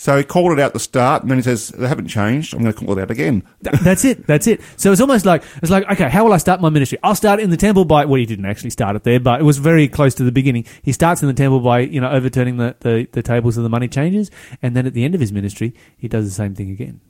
So 0.00 0.16
he 0.16 0.24
called 0.24 0.52
it 0.52 0.58
out 0.58 0.68
at 0.68 0.72
the 0.72 0.80
start, 0.80 1.20
and 1.20 1.30
then 1.30 1.36
he 1.36 1.42
says, 1.42 1.68
"They 1.68 1.86
haven't 1.86 2.08
changed. 2.08 2.54
I'm 2.54 2.62
going 2.62 2.72
to 2.72 2.78
call 2.86 2.98
it 2.98 3.02
out 3.02 3.10
again." 3.10 3.42
That's 3.60 4.02
it. 4.02 4.26
That's 4.26 4.46
it. 4.46 4.62
So 4.78 4.92
it's 4.92 5.00
almost 5.02 5.26
like 5.26 5.42
it's 5.60 5.70
like 5.70 5.86
okay, 5.90 6.08
how 6.08 6.24
will 6.24 6.32
I 6.32 6.38
start 6.38 6.62
my 6.62 6.70
ministry? 6.70 6.96
I'll 7.02 7.14
start 7.14 7.38
in 7.38 7.50
the 7.50 7.58
temple 7.58 7.84
by 7.84 8.06
well, 8.06 8.18
he 8.18 8.24
didn't 8.24 8.46
actually 8.46 8.70
start 8.70 8.96
it 8.96 9.04
there, 9.04 9.20
but 9.20 9.42
it 9.42 9.44
was 9.44 9.58
very 9.58 9.88
close 9.88 10.14
to 10.14 10.24
the 10.24 10.32
beginning. 10.32 10.64
He 10.80 10.92
starts 10.92 11.20
in 11.20 11.28
the 11.28 11.34
temple 11.34 11.60
by 11.60 11.80
you 11.80 12.00
know 12.00 12.08
overturning 12.10 12.56
the, 12.56 12.74
the, 12.80 13.08
the 13.12 13.22
tables 13.22 13.58
of 13.58 13.62
the 13.62 13.68
money 13.68 13.88
changers, 13.88 14.30
and 14.62 14.74
then 14.74 14.86
at 14.86 14.94
the 14.94 15.04
end 15.04 15.14
of 15.14 15.20
his 15.20 15.32
ministry, 15.32 15.74
he 15.98 16.08
does 16.08 16.24
the 16.24 16.30
same 16.30 16.54
thing 16.54 16.70
again. 16.70 17.02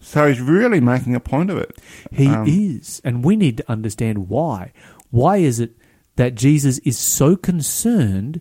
So 0.00 0.26
he's 0.26 0.40
really 0.40 0.80
making 0.80 1.14
a 1.14 1.20
point 1.20 1.50
of 1.50 1.58
it. 1.58 1.78
He 2.10 2.26
Um, 2.26 2.48
is, 2.48 3.00
and 3.04 3.24
we 3.24 3.36
need 3.36 3.58
to 3.58 3.70
understand 3.70 4.28
why. 4.28 4.72
Why 5.12 5.36
is 5.36 5.60
it 5.60 5.76
that 6.16 6.34
Jesus 6.34 6.78
is 6.78 6.98
so 6.98 7.36
concerned 7.36 8.40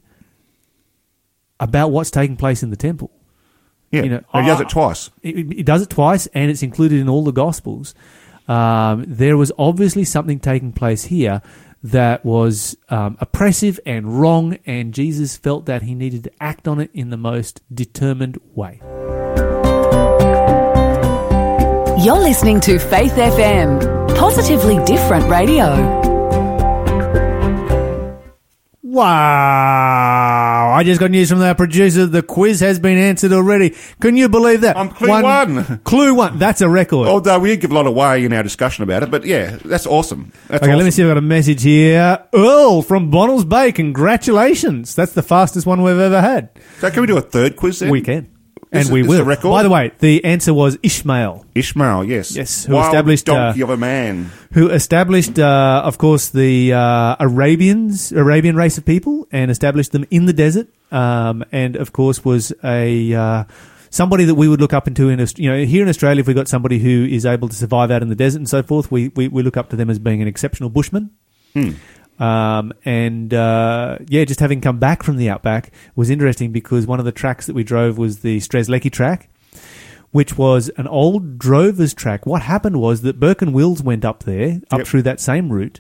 about 1.60 1.92
what's 1.92 2.10
taking 2.10 2.38
place 2.38 2.64
in 2.64 2.72
the 2.72 2.76
temple. 2.76 3.12
Yeah, 3.94 4.04
You 4.04 4.10
know, 4.10 4.24
he 4.34 4.42
does 4.42 4.60
ah. 4.60 4.64
it 4.64 4.70
twice. 4.70 5.12
It, 5.22 5.60
it 5.60 5.66
does 5.68 5.84
it 5.84 5.90
twice, 5.90 6.26
and 6.34 6.50
it's 6.50 6.64
included 6.64 7.00
in 7.00 7.08
all 7.08 7.24
the 7.24 7.32
Gospels. 7.32 7.94
Um, 8.48 9.06
there 9.08 9.38
was 9.38 9.52
obviously 9.58 10.04
something 10.04 10.40
taking 10.40 10.74
place 10.74 11.06
here 11.06 11.44
that 11.84 12.26
was 12.26 12.76
um, 12.90 13.18
oppressive 13.20 13.80
and 13.86 14.20
wrong, 14.20 14.58
and 14.66 14.96
Jesus 14.96 15.38
felt 15.38 15.68
that 15.68 15.84
he 15.84 15.94
needed 15.94 16.24
to 16.24 16.32
act 16.42 16.68
on 16.68 16.80
it 16.80 16.90
in 16.94 17.12
the 17.12 17.18
most 17.18 17.62
determined 17.72 18.40
way. 18.56 18.80
You're 22.04 22.18
listening 22.18 22.62
to 22.62 22.80
Faith 22.80 23.14
FM, 23.14 24.18
positively 24.18 24.84
different 24.86 25.30
radio. 25.30 26.13
Wow! 28.94 30.72
I 30.76 30.84
just 30.84 31.00
got 31.00 31.10
news 31.10 31.30
from 31.30 31.42
our 31.42 31.56
producer. 31.56 32.06
The 32.06 32.22
quiz 32.22 32.60
has 32.60 32.78
been 32.78 33.00
answered 33.00 33.34
already. 33.34 33.76
Can 34.00 34.16
you 34.16 34.30
believe 34.30 34.62
that? 34.62 34.78
I'm 34.78 34.90
clue 34.90 35.10
one. 35.10 35.80
Clue 35.80 36.14
one. 36.14 36.38
That's 36.38 36.62
a 36.62 36.70
record. 36.70 37.08
Although 37.08 37.40
we 37.40 37.50
did 37.50 37.62
give 37.62 37.72
a 37.72 37.74
lot 37.74 37.88
of 37.88 37.94
away 37.94 38.24
in 38.24 38.32
our 38.34 38.44
discussion 38.44 38.84
about 38.84 39.02
it, 39.02 39.10
but 39.10 39.26
yeah, 39.26 39.58
that's 39.66 39.88
awesome. 39.88 40.32
That's 40.48 40.64
Okay, 40.64 40.76
let 40.76 40.86
me 40.86 40.92
see 40.92 41.02
if 41.02 41.08
I've 41.08 41.12
got 41.12 41.18
a 41.18 41.22
message 41.22 41.64
here. 41.64 42.24
Earl 42.34 42.84
from 42.84 43.12
Bonnells 43.12 43.50
Bay, 43.50 43.72
congratulations. 43.72 44.94
That's 44.94 45.14
the 45.14 45.24
fastest 45.24 45.66
one 45.66 45.82
we've 45.82 45.98
ever 45.98 46.22
had. 46.22 46.50
So 46.80 46.92
can 46.92 47.02
we 47.02 47.08
do 47.08 47.18
a 47.18 47.22
third 47.22 47.56
quiz 47.56 47.80
then? 47.80 47.90
We 47.90 48.02
can. 48.02 48.33
And 48.74 48.82
is- 48.84 48.92
we 48.92 49.04
will. 49.04 49.24
record? 49.24 49.52
By 49.52 49.64
the 49.64 49.70
way, 49.70 49.92
the 50.00 50.24
answer 50.26 50.54
was 50.54 50.78
Ishmael, 50.84 51.46
Ishmael, 51.56 52.04
yes. 52.06 52.36
Yes, 52.36 52.66
who 52.66 52.74
Wild 52.74 52.88
established, 52.94 53.30
uh, 53.30 53.34
donkey 53.34 53.62
of 53.62 53.70
a 53.70 53.78
man. 53.78 54.32
who 54.54 54.70
established, 54.70 55.38
uh, 55.40 55.82
of 55.86 55.98
course, 55.98 56.30
the 56.30 56.74
uh, 56.74 57.16
Arabians, 57.20 58.12
Arabian 58.12 58.56
race 58.56 58.78
of 58.78 58.86
people, 58.86 59.28
and 59.32 59.50
established 59.52 59.92
them 59.92 60.06
in 60.12 60.26
the 60.26 60.34
desert. 60.34 60.68
Um, 60.92 61.44
and 61.52 61.76
of 61.76 61.94
course, 61.94 62.24
was 62.26 62.52
a 62.64 63.14
uh, 63.14 63.44
somebody 63.90 64.26
that 64.26 64.36
we 64.36 64.48
would 64.48 64.60
look 64.62 64.74
up 64.74 64.88
into 64.88 65.10
in, 65.10 65.20
you 65.38 65.50
know, 65.50 65.64
here 65.66 65.84
in 65.84 65.90
Australia. 65.90 66.20
If 66.22 66.28
we've 66.28 66.36
got 66.36 66.48
somebody 66.48 66.80
who 66.80 67.06
is 67.06 67.26
able 67.26 67.50
to 67.50 67.56
survive 67.56 67.92
out 67.92 68.02
in 68.02 68.10
the 68.10 68.16
desert 68.16 68.40
and 68.40 68.50
so 68.50 68.62
forth, 68.64 68.92
we 68.92 69.10
we, 69.16 69.28
we 69.28 69.44
look 69.44 69.58
up 69.58 69.70
to 69.70 69.76
them 69.76 69.90
as 69.90 70.00
being 70.00 70.22
an 70.22 70.28
exceptional 70.28 70.70
bushman. 70.70 71.12
Um, 72.20 72.74
and 72.86 73.34
uh, 73.34 73.98
yeah, 74.08 74.24
just 74.26 74.40
having 74.40 74.62
come 74.62 74.78
back 74.80 75.04
from 75.04 75.18
the 75.18 75.30
outback 75.30 75.72
was 75.96 76.10
interesting 76.10 76.52
because 76.52 76.86
one 76.86 77.00
of 77.00 77.06
the 77.06 77.12
tracks 77.12 77.48
that 77.48 77.56
we 77.56 77.64
drove 77.64 77.98
was 77.98 78.20
the 78.20 78.38
Strzelecki 78.38 78.92
track, 78.92 79.30
which 80.12 80.38
was 80.38 80.70
an 80.78 80.88
old 80.88 81.40
drovers 81.40 81.94
track. 81.94 82.26
What 82.26 82.44
happened 82.44 82.80
was 82.80 83.02
that 83.02 83.20
Burke 83.20 83.42
and 83.42 83.54
Wills 83.54 83.82
went 83.82 84.06
up 84.06 84.24
there, 84.24 84.62
up 84.72 84.80
Yep. 84.80 84.88
through 84.88 85.02
that 85.04 85.20
same 85.20 85.50
route. 85.52 85.80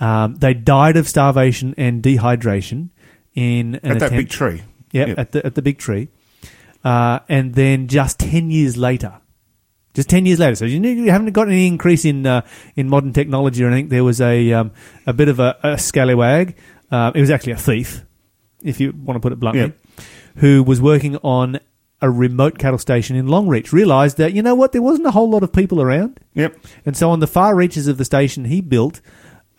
Um, 0.00 0.34
they 0.36 0.54
died 0.54 0.96
of 0.96 1.06
starvation 1.08 1.74
and 1.76 2.02
dehydration 2.02 2.88
in 3.34 3.74
an 3.76 3.92
At 3.92 3.98
that 4.00 4.06
attempt- 4.06 4.16
big 4.16 4.28
tree. 4.30 4.62
yeah, 4.92 5.06
Yep. 5.06 5.18
at 5.18 5.32
the 5.32 5.46
at 5.46 5.54
the 5.54 5.62
big 5.62 5.78
tree. 5.78 6.08
Uh, 6.82 7.20
and 7.28 7.54
then 7.54 7.86
just 7.86 8.18
ten 8.18 8.50
years 8.50 8.76
later, 8.76 9.14
just 9.94 10.08
ten 10.10 10.26
years 10.26 10.38
later, 10.38 10.56
so 10.56 10.64
you, 10.64 10.80
you 10.80 11.10
haven't 11.10 11.32
got 11.32 11.48
any 11.48 11.66
increase 11.66 12.04
in 12.04 12.26
uh, 12.26 12.42
in 12.76 12.88
modern 12.88 13.12
technology 13.12 13.64
or 13.64 13.68
anything. 13.68 13.88
There 13.88 14.04
was 14.04 14.20
a 14.20 14.52
um, 14.52 14.72
a 15.06 15.12
bit 15.12 15.28
of 15.28 15.40
a, 15.40 15.56
a 15.62 15.78
scallywag. 15.78 16.56
Uh, 16.90 17.12
it 17.14 17.20
was 17.20 17.30
actually 17.30 17.52
a 17.52 17.56
thief, 17.56 18.04
if 18.62 18.80
you 18.80 18.92
want 18.92 19.16
to 19.16 19.20
put 19.20 19.32
it 19.32 19.40
bluntly, 19.40 19.72
Yeah. 19.96 20.04
who 20.36 20.62
was 20.62 20.80
working 20.80 21.16
on 21.18 21.58
a 22.02 22.10
remote 22.10 22.58
cattle 22.58 22.78
station 22.78 23.16
in 23.16 23.26
Longreach. 23.26 23.72
Realised 23.72 24.18
that 24.18 24.32
you 24.34 24.42
know 24.42 24.54
what, 24.54 24.72
there 24.72 24.82
wasn't 24.82 25.06
a 25.06 25.10
whole 25.12 25.30
lot 25.30 25.42
of 25.42 25.52
people 25.52 25.80
around. 25.80 26.20
Yep. 26.34 26.56
And 26.84 26.96
so 26.96 27.10
on 27.10 27.20
the 27.20 27.26
far 27.26 27.56
reaches 27.56 27.86
of 27.88 27.96
the 27.96 28.04
station, 28.04 28.44
he 28.44 28.60
built 28.60 29.00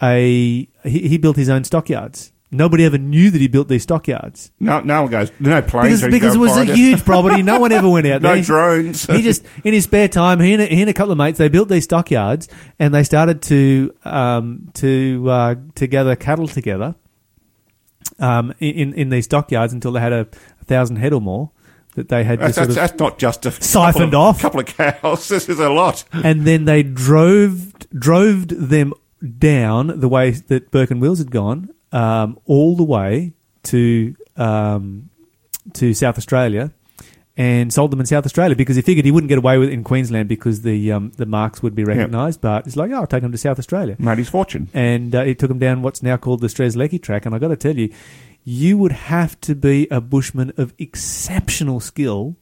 a 0.02 0.68
he, 0.84 1.08
he 1.08 1.18
built 1.18 1.36
his 1.38 1.50
own 1.50 1.64
stockyards. 1.64 2.32
Nobody 2.56 2.86
ever 2.86 2.98
knew 2.98 3.30
that 3.32 3.40
he 3.42 3.48
built 3.48 3.68
these 3.68 3.84
stockyards 3.84 4.52
No, 4.60 4.80
no 4.82 5.04
one 5.04 5.12
goes. 5.12 5.32
No 5.40 5.62
planes. 5.62 6.02
because, 6.02 6.12
because 6.12 6.36
it 6.36 6.40
was 6.40 6.58
a 6.58 6.66
huge 6.66 7.04
property. 7.06 7.42
No 7.44 7.60
one 7.60 7.72
ever 7.72 7.90
went 7.90 8.08
out 8.08 8.22
No 8.22 8.30
there. 8.34 8.38
No 8.38 8.44
drones. 8.44 9.06
He 9.06 9.22
just 9.22 9.44
in 9.64 9.74
his 9.74 9.84
spare 9.86 10.08
time, 10.08 10.40
he 10.40 10.54
and, 10.54 10.62
a, 10.62 10.66
he 10.66 10.82
and 10.82 10.90
a 10.90 10.94
couple 10.94 11.12
of 11.12 11.18
mates, 11.18 11.38
they 11.38 11.50
built 11.50 11.70
these 11.70 11.84
stockyards 11.84 12.48
and 12.80 12.94
they 12.94 13.04
started 13.04 13.42
to 13.44 13.94
um, 14.04 14.70
to 14.76 15.26
uh, 15.30 15.56
to 15.76 15.88
gather 15.88 16.16
cattle 16.16 16.48
together 16.48 16.96
um, 18.20 18.54
in 18.60 18.94
in 18.94 19.10
these 19.10 19.26
stockyards 19.26 19.74
until 19.74 19.92
they 19.92 20.00
had 20.02 20.14
a, 20.14 20.28
a 20.62 20.66
thousand 20.66 20.98
head 20.98 21.14
or 21.14 21.22
more 21.22 21.52
that 21.96 22.10
they 22.10 22.24
had 22.26 22.40
That's, 22.40 22.56
sort 22.56 22.68
that's, 22.68 22.78
of 22.78 22.90
that's 22.90 23.00
not 23.00 23.18
just 23.18 23.46
a 23.46 23.52
Siphoned 23.52 24.12
couple 24.12 24.20
off. 24.20 24.36
of, 24.38 24.42
couple 24.42 24.60
of 24.60 24.66
cows. 24.66 25.28
This 25.30 25.48
is 25.50 25.60
a 25.60 25.70
lot. 25.70 26.04
and 26.12 26.46
then 26.46 26.66
they 26.66 26.84
drove 26.84 27.74
drove 27.98 28.48
them 28.50 28.94
down 29.40 30.00
the 30.00 30.10
way 30.10 30.32
that 30.32 30.72
Burke 30.72 30.92
and 30.92 31.02
Wills 31.02 31.20
had 31.20 31.32
gone, 31.32 31.70
um, 31.96 32.38
all 32.46 32.76
the 32.76 32.84
way 32.84 33.34
to 33.64 34.16
um, 34.38 35.10
to 35.74 35.94
South 35.94 36.18
Australia, 36.18 36.72
and 37.38 37.74
sold 37.74 37.92
them 37.92 38.00
in 38.00 38.06
South 38.06 38.26
Australia 38.26 38.56
because 38.56 38.76
he 38.76 38.82
figured 38.82 39.06
he 39.06 39.12
wouldn't 39.12 39.30
get 39.30 39.38
away 39.38 39.58
with 39.58 39.70
it 39.70 39.74
in 39.74 39.84
Queensland 39.84 40.30
because 40.30 40.62
the 40.62 40.92
um, 40.92 41.12
the 41.18 41.26
marks 41.26 41.64
would 41.64 41.74
be 41.74 41.84
recognised. 41.84 42.42
But 42.42 42.68
it's 42.68 42.76
like, 42.76 42.92
oh, 42.92 42.96
I'll 43.02 43.08
take 43.08 43.24
them 43.24 43.32
to 43.32 43.38
South 43.38 43.58
Australia, 43.60 43.96
Made 43.98 44.18
his 44.20 44.30
fortune. 44.30 44.70
and 44.74 45.16
uh, 45.16 45.24
he 45.24 45.34
took 45.36 45.50
them 45.50 45.60
down 45.60 45.82
what's 45.82 46.04
now 46.04 46.18
called 46.18 46.42
the 46.42 46.48
Strzelecki 46.48 47.02
track. 47.02 47.26
And 47.26 47.34
I 47.34 47.40
got 47.40 47.50
to 47.50 47.56
tell 47.58 47.76
you, 47.76 47.92
you 48.44 48.78
would 48.78 48.92
have 48.92 49.40
to 49.42 49.56
be 49.56 49.88
a 49.90 50.00
bushman 50.02 50.54
of 50.58 50.74
exceptional 50.78 51.80
skill 51.80 52.36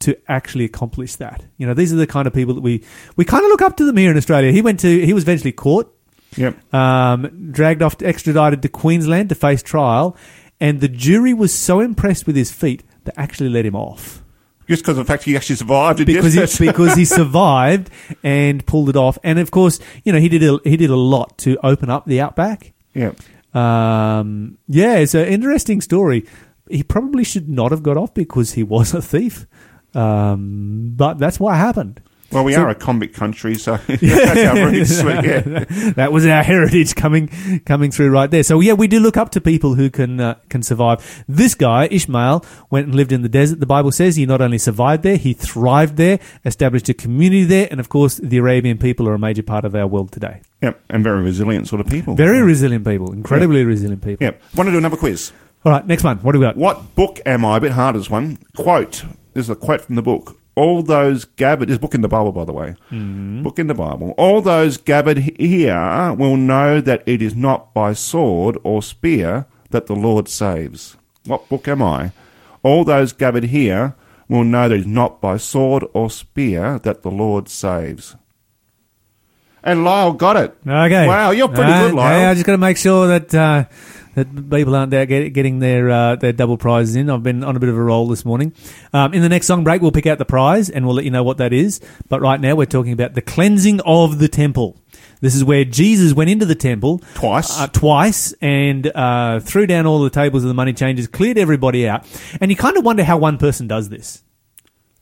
to 0.00 0.16
actually 0.28 0.64
accomplish 0.64 1.16
that. 1.16 1.44
You 1.56 1.66
know, 1.66 1.74
these 1.74 1.92
are 1.92 1.96
the 1.96 2.06
kind 2.06 2.26
of 2.26 2.32
people 2.34 2.54
that 2.54 2.60
we 2.62 2.82
we 3.16 3.24
kind 3.24 3.44
of 3.44 3.48
look 3.48 3.62
up 3.62 3.76
to 3.78 3.84
them 3.86 3.96
here 3.96 4.10
in 4.10 4.16
Australia. 4.16 4.50
He 4.52 4.62
went 4.62 4.80
to 4.80 5.06
he 5.06 5.12
was 5.12 5.24
eventually 5.24 5.52
caught, 5.52 5.93
Yep. 6.36 6.74
um, 6.74 7.50
dragged 7.52 7.82
off, 7.82 8.00
extradited 8.02 8.62
to 8.62 8.68
Queensland 8.68 9.28
to 9.28 9.34
face 9.34 9.62
trial, 9.62 10.16
and 10.60 10.80
the 10.80 10.88
jury 10.88 11.34
was 11.34 11.52
so 11.52 11.80
impressed 11.80 12.26
with 12.26 12.36
his 12.36 12.50
feat 12.50 12.82
they 13.04 13.12
actually 13.16 13.50
let 13.50 13.66
him 13.66 13.76
off 13.76 14.22
Just 14.66 14.82
because 14.82 14.98
of 14.98 15.06
the 15.06 15.12
fact 15.12 15.24
he 15.24 15.36
actually 15.36 15.56
survived 15.56 16.04
because 16.04 16.32
he, 16.34 16.40
because 16.66 16.94
he 16.94 17.04
survived 17.04 17.90
and 18.22 18.64
pulled 18.66 18.88
it 18.88 18.96
off. 18.96 19.18
And 19.22 19.38
of 19.38 19.50
course, 19.50 19.78
you 20.04 20.12
know 20.12 20.18
he 20.18 20.28
did 20.28 20.42
a, 20.42 20.58
he 20.64 20.76
did 20.76 20.90
a 20.90 20.96
lot 20.96 21.36
to 21.38 21.58
open 21.62 21.90
up 21.90 22.06
the 22.06 22.20
outback. 22.20 22.72
Yep. 22.94 23.18
Um, 23.54 24.58
yeah, 24.68 24.96
it's 24.96 25.14
an 25.14 25.26
interesting 25.26 25.80
story. 25.80 26.26
He 26.68 26.82
probably 26.82 27.24
should 27.24 27.48
not 27.48 27.70
have 27.70 27.82
got 27.82 27.96
off 27.96 28.14
because 28.14 28.52
he 28.52 28.62
was 28.62 28.94
a 28.94 29.02
thief, 29.02 29.46
um, 29.94 30.92
but 30.96 31.18
that's 31.18 31.38
what 31.38 31.56
happened. 31.56 32.00
Well, 32.34 32.44
we 32.44 32.52
So- 32.54 32.62
are 32.62 32.68
a 32.68 32.74
convict 32.74 33.14
country, 33.14 33.54
so 33.54 33.76
that's 33.86 34.38
our 34.44 34.66
roots. 34.70 35.02
Yeah. 35.04 35.64
that 35.96 36.12
was 36.12 36.26
our 36.26 36.42
heritage 36.42 36.94
coming 36.94 37.28
coming 37.64 37.90
through 37.90 38.10
right 38.10 38.30
there. 38.30 38.42
So 38.42 38.60
yeah, 38.60 38.72
we 38.72 38.88
do 38.88 39.00
look 39.00 39.16
up 39.16 39.30
to 39.30 39.40
people 39.40 39.74
who 39.74 39.88
can 39.90 40.20
uh, 40.20 40.34
can 40.48 40.62
survive. 40.62 41.24
This 41.28 41.54
guy 41.54 41.88
Ishmael 41.90 42.44
went 42.70 42.86
and 42.86 42.94
lived 42.94 43.12
in 43.12 43.22
the 43.22 43.28
desert. 43.28 43.60
The 43.60 43.66
Bible 43.66 43.92
says 43.92 44.16
he 44.16 44.26
not 44.26 44.40
only 44.40 44.58
survived 44.58 45.02
there, 45.02 45.16
he 45.16 45.32
thrived 45.32 45.96
there, 45.96 46.18
established 46.44 46.88
a 46.88 46.94
community 46.94 47.44
there, 47.44 47.68
and 47.70 47.78
of 47.80 47.88
course, 47.88 48.16
the 48.16 48.38
Arabian 48.38 48.78
people 48.78 49.08
are 49.08 49.14
a 49.14 49.18
major 49.18 49.42
part 49.42 49.64
of 49.64 49.74
our 49.74 49.86
world 49.86 50.10
today. 50.12 50.40
Yep. 50.62 50.80
And 50.90 51.04
very 51.04 51.22
resilient 51.22 51.68
sort 51.68 51.80
of 51.80 51.86
people. 51.86 52.14
Very 52.14 52.42
resilient 52.42 52.84
people, 52.86 53.12
incredibly 53.12 53.64
resilient 53.64 54.02
people. 54.02 54.24
Yep. 54.24 54.42
Want 54.56 54.66
to 54.68 54.72
do 54.72 54.78
another 54.78 54.96
quiz? 54.96 55.32
All 55.64 55.72
right, 55.72 55.86
next 55.86 56.02
one. 56.04 56.18
What 56.18 56.32
do 56.32 56.40
we 56.40 56.44
got? 56.46 56.56
What 56.56 56.94
book 56.94 57.20
am 57.24 57.44
I? 57.44 57.56
A 57.58 57.60
bit 57.60 57.72
harder 57.72 57.98
this 57.98 58.10
one. 58.10 58.38
Quote. 58.56 59.04
This 59.34 59.46
is 59.46 59.50
a 59.50 59.56
quote 59.56 59.80
from 59.82 59.94
the 59.94 60.02
book. 60.02 60.36
All 60.56 60.82
those 60.82 61.24
gathered. 61.24 61.68
This 61.68 61.78
book 61.78 61.94
in 61.94 62.00
the 62.02 62.08
Bible, 62.08 62.30
by 62.32 62.44
the 62.44 62.52
way. 62.52 62.76
Book 62.90 63.58
in 63.58 63.66
the 63.66 63.74
Bible. 63.74 64.14
All 64.16 64.40
those 64.40 64.76
gathered 64.76 65.18
here 65.18 66.14
will 66.16 66.36
know 66.36 66.80
that 66.80 67.02
it 67.06 67.20
is 67.20 67.34
not 67.34 67.74
by 67.74 67.92
sword 67.92 68.56
or 68.62 68.82
spear 68.82 69.46
that 69.70 69.86
the 69.86 69.96
Lord 69.96 70.28
saves. 70.28 70.96
What 71.26 71.48
book 71.48 71.66
am 71.66 71.82
I? 71.82 72.12
All 72.62 72.84
those 72.84 73.12
gathered 73.12 73.44
here 73.44 73.94
will 74.28 74.44
know 74.44 74.68
that 74.68 74.74
it 74.76 74.80
is 74.80 74.86
not 74.86 75.20
by 75.20 75.36
sword 75.38 75.84
or 75.92 76.08
spear 76.08 76.78
that 76.80 77.02
the 77.02 77.10
Lord 77.10 77.48
saves. 77.48 78.14
And 79.62 79.82
Lyle 79.84 80.12
got 80.12 80.36
it. 80.36 80.54
Okay. 80.66 81.06
Wow, 81.06 81.30
you're 81.30 81.48
pretty 81.48 81.72
Uh, 81.72 81.86
good, 81.88 81.94
Lyle. 81.94 82.20
yeah, 82.20 82.30
I 82.30 82.34
just 82.34 82.44
got 82.46 82.52
to 82.52 82.58
make 82.58 82.76
sure 82.76 83.06
that 83.08 83.34
uh, 83.34 83.64
that 84.14 84.50
people 84.50 84.74
aren't 84.74 84.92
out 84.94 85.08
getting 85.08 85.58
their 85.58 85.90
uh, 85.90 86.16
their 86.16 86.32
double 86.32 86.56
prizes 86.56 86.96
in. 86.96 87.10
I've 87.10 87.22
been 87.22 87.42
on 87.44 87.56
a 87.56 87.60
bit 87.60 87.68
of 87.68 87.76
a 87.76 87.82
roll 87.82 88.06
this 88.08 88.24
morning. 88.24 88.52
Um, 88.92 89.14
in 89.14 89.22
the 89.22 89.28
next 89.28 89.46
song 89.46 89.64
break, 89.64 89.82
we'll 89.82 89.92
pick 89.92 90.06
out 90.06 90.18
the 90.18 90.24
prize 90.24 90.70
and 90.70 90.86
we'll 90.86 90.94
let 90.96 91.04
you 91.04 91.10
know 91.10 91.22
what 91.22 91.38
that 91.38 91.52
is. 91.52 91.80
But 92.08 92.20
right 92.20 92.40
now, 92.40 92.54
we're 92.54 92.66
talking 92.66 92.92
about 92.92 93.14
the 93.14 93.22
cleansing 93.22 93.80
of 93.84 94.18
the 94.18 94.28
temple. 94.28 94.80
This 95.20 95.34
is 95.34 95.42
where 95.42 95.64
Jesus 95.64 96.12
went 96.12 96.28
into 96.30 96.44
the 96.44 96.54
temple 96.54 97.00
Twice. 97.14 97.58
uh, 97.58 97.66
twice, 97.68 98.32
and 98.42 98.86
uh, 98.94 99.40
threw 99.40 99.66
down 99.66 99.86
all 99.86 100.02
the 100.02 100.10
tables 100.10 100.44
of 100.44 100.48
the 100.48 100.54
money 100.54 100.72
changers, 100.74 101.06
cleared 101.06 101.38
everybody 101.38 101.88
out. 101.88 102.06
And 102.40 102.50
you 102.50 102.56
kind 102.56 102.76
of 102.76 102.84
wonder 102.84 103.04
how 103.04 103.16
one 103.16 103.38
person 103.38 103.66
does 103.66 103.88
this. 103.88 104.22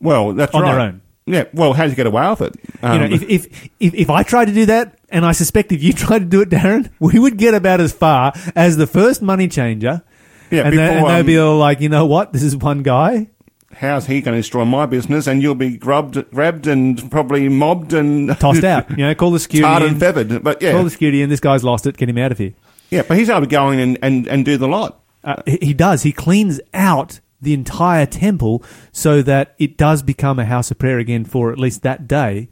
Well, 0.01 0.33
that's 0.35 0.55
On 0.55 0.63
right. 0.63 0.73
their 0.73 0.81
own. 0.81 1.01
Yeah. 1.27 1.45
Well, 1.53 1.73
how 1.73 1.85
do 1.85 1.91
you 1.91 1.97
get 1.97 2.07
away 2.07 2.29
with 2.31 2.41
it? 2.43 2.55
You 2.83 2.89
Um, 2.89 2.99
know, 3.01 3.07
if, 3.07 3.23
if 3.23 3.69
if 3.79 3.95
if 3.95 4.11
I 4.11 4.23
tried 4.25 4.47
to 4.47 4.53
do 4.53 4.67
that, 4.67 4.99
and 5.13 5.25
I 5.25 5.33
suspect 5.33 5.71
if 5.73 5.83
you 5.83 5.93
tried 6.05 6.21
to 6.21 6.25
do 6.25 6.41
it, 6.41 6.51
Darren, 6.51 6.91
we 7.01 7.19
would 7.19 7.37
get 7.37 7.55
about 7.55 7.81
as 7.81 7.93
far 7.93 8.33
as 8.57 8.77
the 8.77 8.87
first 8.87 9.23
money 9.23 9.49
changer. 9.49 10.03
Yeah, 10.51 10.67
and, 10.67 10.79
they, 10.79 10.97
and 10.97 11.07
they'd 11.07 11.21
um, 11.21 11.27
be 11.27 11.39
all 11.39 11.57
like, 11.57 11.81
you 11.81 11.89
know 11.89 12.05
what, 12.07 12.33
this 12.33 12.43
is 12.43 12.55
one 12.57 12.83
guy. 12.83 13.29
how's 13.73 14.05
he 14.07 14.21
going 14.21 14.35
to 14.35 14.41
destroy 14.41 14.65
my 14.67 14.85
business? 14.85 15.27
And 15.27 15.41
you'll 15.43 15.55
be 15.55 15.79
grubbed, 15.79 16.31
grabbed, 16.31 16.67
and 16.67 17.11
probably 17.11 17.49
mobbed 17.49 17.95
and 17.95 18.29
Tossed 18.41 18.65
out. 18.65 18.91
You 18.91 18.99
know, 18.99 19.15
call 19.15 19.31
the 19.31 19.39
security. 19.39 19.67
tarred 19.67 19.91
and 19.91 19.99
feathered. 19.99 20.43
But 20.43 20.61
Call 20.61 20.69
yeah, 20.69 20.83
the 20.83 20.91
security 20.91 21.23
and 21.23 21.33
This 21.33 21.41
guy's 21.41 21.65
lost 21.65 21.87
it. 21.87 21.97
Get 21.97 22.09
him 22.11 22.19
out 22.19 22.33
of 22.33 22.39
here. 22.39 22.53
yeah. 22.91 23.03
But 23.09 23.17
he's 23.17 23.31
able 23.31 23.41
to 23.41 23.47
go 23.47 23.71
in 23.71 23.79
and, 23.79 23.99
and, 24.03 24.27
and 24.27 24.45
do 24.45 24.59
the 24.59 24.69
lot. 24.69 25.01
Uh, 25.25 25.41
he 25.47 25.73
does. 25.73 26.03
He 26.03 26.13
cleans 26.13 26.61
out 26.75 27.21
the 27.41 27.55
entire 27.55 28.05
temple 28.07 28.63
so 28.93 29.23
that 29.23 29.55
it 29.59 29.79
does 29.79 30.03
become 30.03 30.39
a 30.39 30.45
house 30.45 30.71
of 30.71 30.79
prayer 30.79 30.99
again 30.99 31.25
for 31.25 31.51
at 31.51 31.59
least 31.59 31.81
that 31.83 32.07
day. 32.07 32.49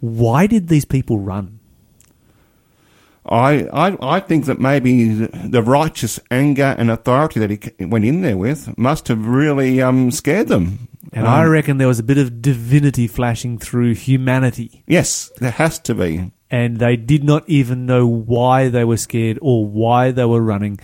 Why 0.00 0.46
did 0.46 0.68
these 0.68 0.84
people 0.84 1.18
run? 1.18 1.57
I, 3.30 3.64
I, 3.72 4.16
I 4.16 4.20
think 4.20 4.46
that 4.46 4.58
maybe 4.58 5.08
the- 5.10 5.62
righteous 5.62 6.18
anger 6.30 6.74
and 6.78 6.90
authority 6.90 7.40
that 7.40 7.50
he 7.50 7.84
went 7.84 8.04
in 8.04 8.22
there 8.22 8.36
with 8.36 8.76
must 8.78 9.08
have 9.08 9.26
really 9.26 9.82
um, 9.82 10.10
scared 10.10 10.48
them. 10.48 10.88
And 11.12 11.26
Um, 11.26 11.32
I 11.32 11.44
reckon 11.44 11.78
there 11.78 11.88
was 11.88 11.98
a 11.98 12.02
bit 12.02 12.18
of 12.18 12.40
divinity 12.42 13.06
flashing 13.06 13.58
through 13.58 13.94
humanity. 13.94 14.82
yes, 14.86 15.30
there 15.40 15.50
has 15.52 15.78
to 15.80 15.94
be. 15.94 16.30
and 16.50 16.78
they 16.78 16.96
did 16.96 17.22
not 17.24 17.44
even 17.46 17.84
know 17.86 18.06
why 18.06 18.68
they 18.70 18.84
were 18.84 18.96
scared 18.96 19.38
or 19.42 19.66
why 19.66 20.10
they 20.12 20.24
were 20.24 20.40
running, 20.42 20.78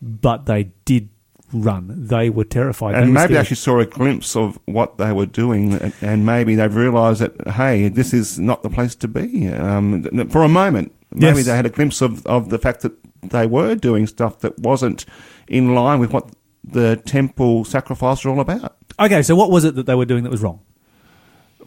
but 0.00 0.46
they 0.46 0.70
did 0.86 1.08
run. 1.52 2.06
They 2.06 2.30
were 2.30 2.44
terrified. 2.44 2.94
And 2.94 3.08
they 3.08 3.12
maybe 3.20 3.34
they 3.34 3.40
actually 3.40 3.56
saw 3.56 3.78
a 3.80 3.86
glimpse 3.86 4.36
of 4.36 4.58
what 4.66 4.96
they 4.98 5.12
were 5.12 5.26
doing, 5.26 5.74
and- 5.74 5.92
and 6.00 6.24
maybe 6.24 6.54
they've 6.54 6.74
realised 6.74 7.20
that 7.20 7.34
hey, 7.56 7.88
this 7.88 8.14
is 8.14 8.38
not 8.38 8.62
the 8.62 8.70
place 8.70 8.94
to 8.96 9.08
be. 9.08 9.48
Um, 9.48 10.04
for 10.30 10.42
a 10.44 10.48
moment, 10.48 10.92
maybe 11.12 11.36
Yes. 11.38 11.46
they 11.46 11.56
had 11.56 11.66
a 11.66 11.70
glimpse 11.70 12.00
of, 12.00 12.26
of 12.26 12.50
the 12.50 12.58
fact 12.58 12.80
that 12.82 12.92
they 13.22 13.46
were 13.46 13.74
doing 13.74 14.06
stuff 14.06 14.40
that 14.40 14.58
wasn't 14.58 15.04
in 15.48 15.74
line 15.74 15.98
with 16.00 16.12
what 16.12 16.30
the 16.64 16.96
temple 16.96 17.64
sacrifice 17.64 18.24
were 18.24 18.30
all 18.30 18.40
about. 18.40 18.76
Okay, 18.98 19.22
so 19.22 19.34
what 19.34 19.50
was 19.50 19.64
it 19.64 19.74
that 19.76 19.86
they 19.86 19.94
were 19.94 20.04
doing 20.04 20.24
that 20.24 20.30
was 20.30 20.42
wrong? 20.42 20.60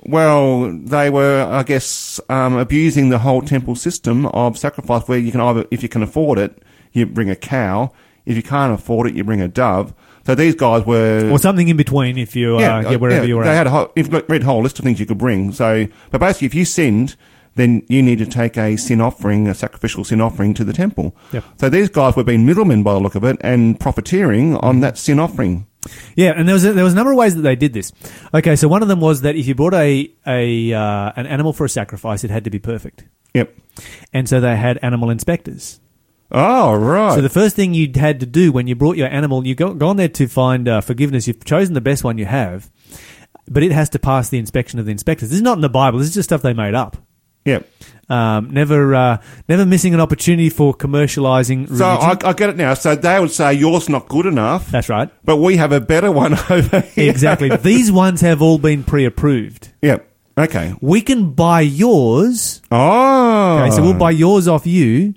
Well, 0.05 0.71
they 0.83 1.09
were, 1.09 1.43
I 1.43 1.63
guess, 1.63 2.19
um, 2.29 2.57
abusing 2.57 3.09
the 3.09 3.19
whole 3.19 3.41
temple 3.41 3.75
system 3.75 4.25
of 4.27 4.57
sacrifice, 4.57 5.07
where 5.07 5.17
you 5.17 5.31
can 5.31 5.39
either, 5.39 5.65
if 5.71 5.81
you 5.81 5.89
can 5.89 6.03
afford 6.03 6.39
it, 6.39 6.62
you 6.91 7.05
bring 7.05 7.29
a 7.29 7.35
cow. 7.35 7.91
If 8.25 8.35
you 8.35 8.43
can't 8.43 8.73
afford 8.73 9.07
it, 9.07 9.15
you 9.15 9.23
bring 9.23 9.41
a 9.41 9.47
dove. 9.47 9.93
So 10.25 10.35
these 10.35 10.55
guys 10.55 10.85
were 10.85 11.29
Or 11.29 11.39
something 11.39 11.67
in 11.67 11.75
between 11.77 12.17
if 12.17 12.35
you, 12.35 12.57
uh, 12.57 12.59
yeah, 12.59 12.95
wherever 12.95 13.25
you 13.25 13.38
were 13.38 13.43
They 13.43 13.50
at. 13.51 13.55
had 13.57 13.67
a 13.67 13.69
whole, 13.69 13.91
if 13.95 14.12
read 14.29 14.41
a 14.41 14.45
whole 14.45 14.62
list 14.62 14.79
of 14.79 14.85
things 14.85 15.00
you 15.00 15.05
could 15.05 15.17
bring. 15.17 15.51
So, 15.51 15.88
but 16.12 16.19
basically, 16.19 16.47
if 16.47 16.55
you 16.55 16.65
sinned, 16.65 17.15
then 17.55 17.83
you 17.88 18.01
need 18.01 18.17
to 18.19 18.25
take 18.25 18.57
a 18.57 18.75
sin 18.77 19.00
offering, 19.01 19.48
a 19.48 19.53
sacrificial 19.53 20.03
sin 20.03 20.22
offering 20.22 20.53
to 20.55 20.63
the 20.63 20.74
temple. 20.74 21.15
Yep. 21.31 21.43
So 21.60 21.69
these 21.69 21.89
guys 21.89 22.15
were 22.15 22.24
being 22.24 22.45
middlemen 22.45 22.83
by 22.83 22.93
the 22.93 23.00
look 23.00 23.15
of 23.15 23.24
it 23.24 23.38
and 23.41 23.79
profiteering 23.79 24.55
on 24.57 24.79
that 24.79 24.98
sin 24.98 25.19
offering. 25.19 25.67
Yeah, 26.15 26.31
and 26.36 26.48
there 26.48 26.53
was 26.53 26.63
a, 26.65 26.74
there 26.74 26.83
was 26.83 26.93
a 26.93 26.95
number 26.95 27.12
of 27.12 27.17
ways 27.17 27.36
that 27.36 27.41
they 27.41 27.55
did 27.55 27.74
this. 27.74 27.91
Okay, 28.33 28.55
so 28.55 28.67
one 28.67 28.81
of 28.81 28.88
them 28.88 29.01
was 29.01 29.22
that 29.22 29.36
if 29.36 29.48
you 29.48 29.53
brought 29.55 29.74
a 29.74 30.12
a 30.25 30.74
uh, 30.74 31.12
an 31.15 31.27
animal 31.27 31.51
for 31.53 31.65
a 31.65 31.69
sacrifice, 31.69 32.24
it 32.24 32.29
had 32.31 32.45
to 32.45 32.50
be 32.50 32.60
perfect, 32.60 33.03
Yep. 33.33 33.53
and 34.13 34.29
so 34.29 34.39
they 34.39 34.55
had 34.55 34.79
animal 34.81 35.10
inspectors. 35.10 35.81
Oh, 36.31 36.74
right. 36.74 37.13
So 37.13 37.22
the 37.22 37.29
first 37.29 37.55
thing 37.55 37.74
you 37.75 37.91
had 37.93 38.19
to 38.22 38.25
do 38.25 38.51
when 38.51 38.65
you 38.65 38.75
brought 38.75 38.98
your 38.98 39.07
animal, 39.10 39.45
you 39.45 39.53
go, 39.53 39.74
gone 39.75 39.98
there 39.98 40.07
to 40.07 40.27
find 40.27 40.67
uh, 40.67 40.81
forgiveness. 40.81 41.27
You've 41.27 41.43
chosen 41.45 41.74
the 41.75 41.81
best 41.81 42.03
one 42.03 42.17
you 42.17 42.25
have, 42.25 42.72
but 43.48 43.62
it 43.62 43.72
has 43.72 43.89
to 43.89 44.00
pass 44.00 44.29
the 44.29 44.39
inspection 44.39 44.79
of 44.79 44.86
the 44.86 44.91
inspectors. 44.91 45.29
This 45.29 45.36
is 45.38 45.43
not 45.43 45.57
in 45.57 45.62
the 45.62 45.69
Bible. 45.69 46.00
This 46.00 46.07
is 46.07 46.13
just 46.15 46.29
stuff 46.29 46.41
they 46.41 46.53
made 46.53 46.74
up. 46.74 46.98
Yep. 47.45 47.69
Um, 48.09 48.51
never, 48.51 48.93
uh, 48.93 49.17
never 49.47 49.65
missing 49.65 49.93
an 49.93 50.00
opportunity 50.01 50.50
for 50.50 50.73
commercializing. 50.73 51.75
So 51.75 51.85
I. 51.85 52.17
I 52.23 52.33
get 52.33 52.50
it 52.50 52.57
now. 52.57 52.73
So 52.73 52.95
they 52.95 53.19
would 53.19 53.31
say 53.31 53.53
yours 53.53 53.89
not 53.89 54.07
good 54.07 54.25
enough, 54.25 54.69
That's 54.69 54.89
right. 54.89 55.09
but 55.23 55.38
we 55.38 55.55
have 55.57 55.71
a 55.71 55.79
better 55.79 56.12
one 56.23 56.33
over 56.50 56.81
here. 56.81 57.09
Exactly. 57.09 57.55
These 57.55 57.91
ones 57.91 58.21
have 58.21 58.41
all 58.41 58.57
been 58.57 58.83
pre-approved. 58.83 59.71
Yep. 59.81 60.09
Okay. 60.35 60.73
We 60.81 61.01
can 61.01 61.31
buy 61.31 61.62
yours. 61.62 62.62
Oh. 62.71 63.59
Okay, 63.59 63.75
so 63.75 63.83
we'll 63.83 63.93
buy 63.93 64.09
yours 64.12 64.47
off 64.47 64.65
you, 64.65 65.13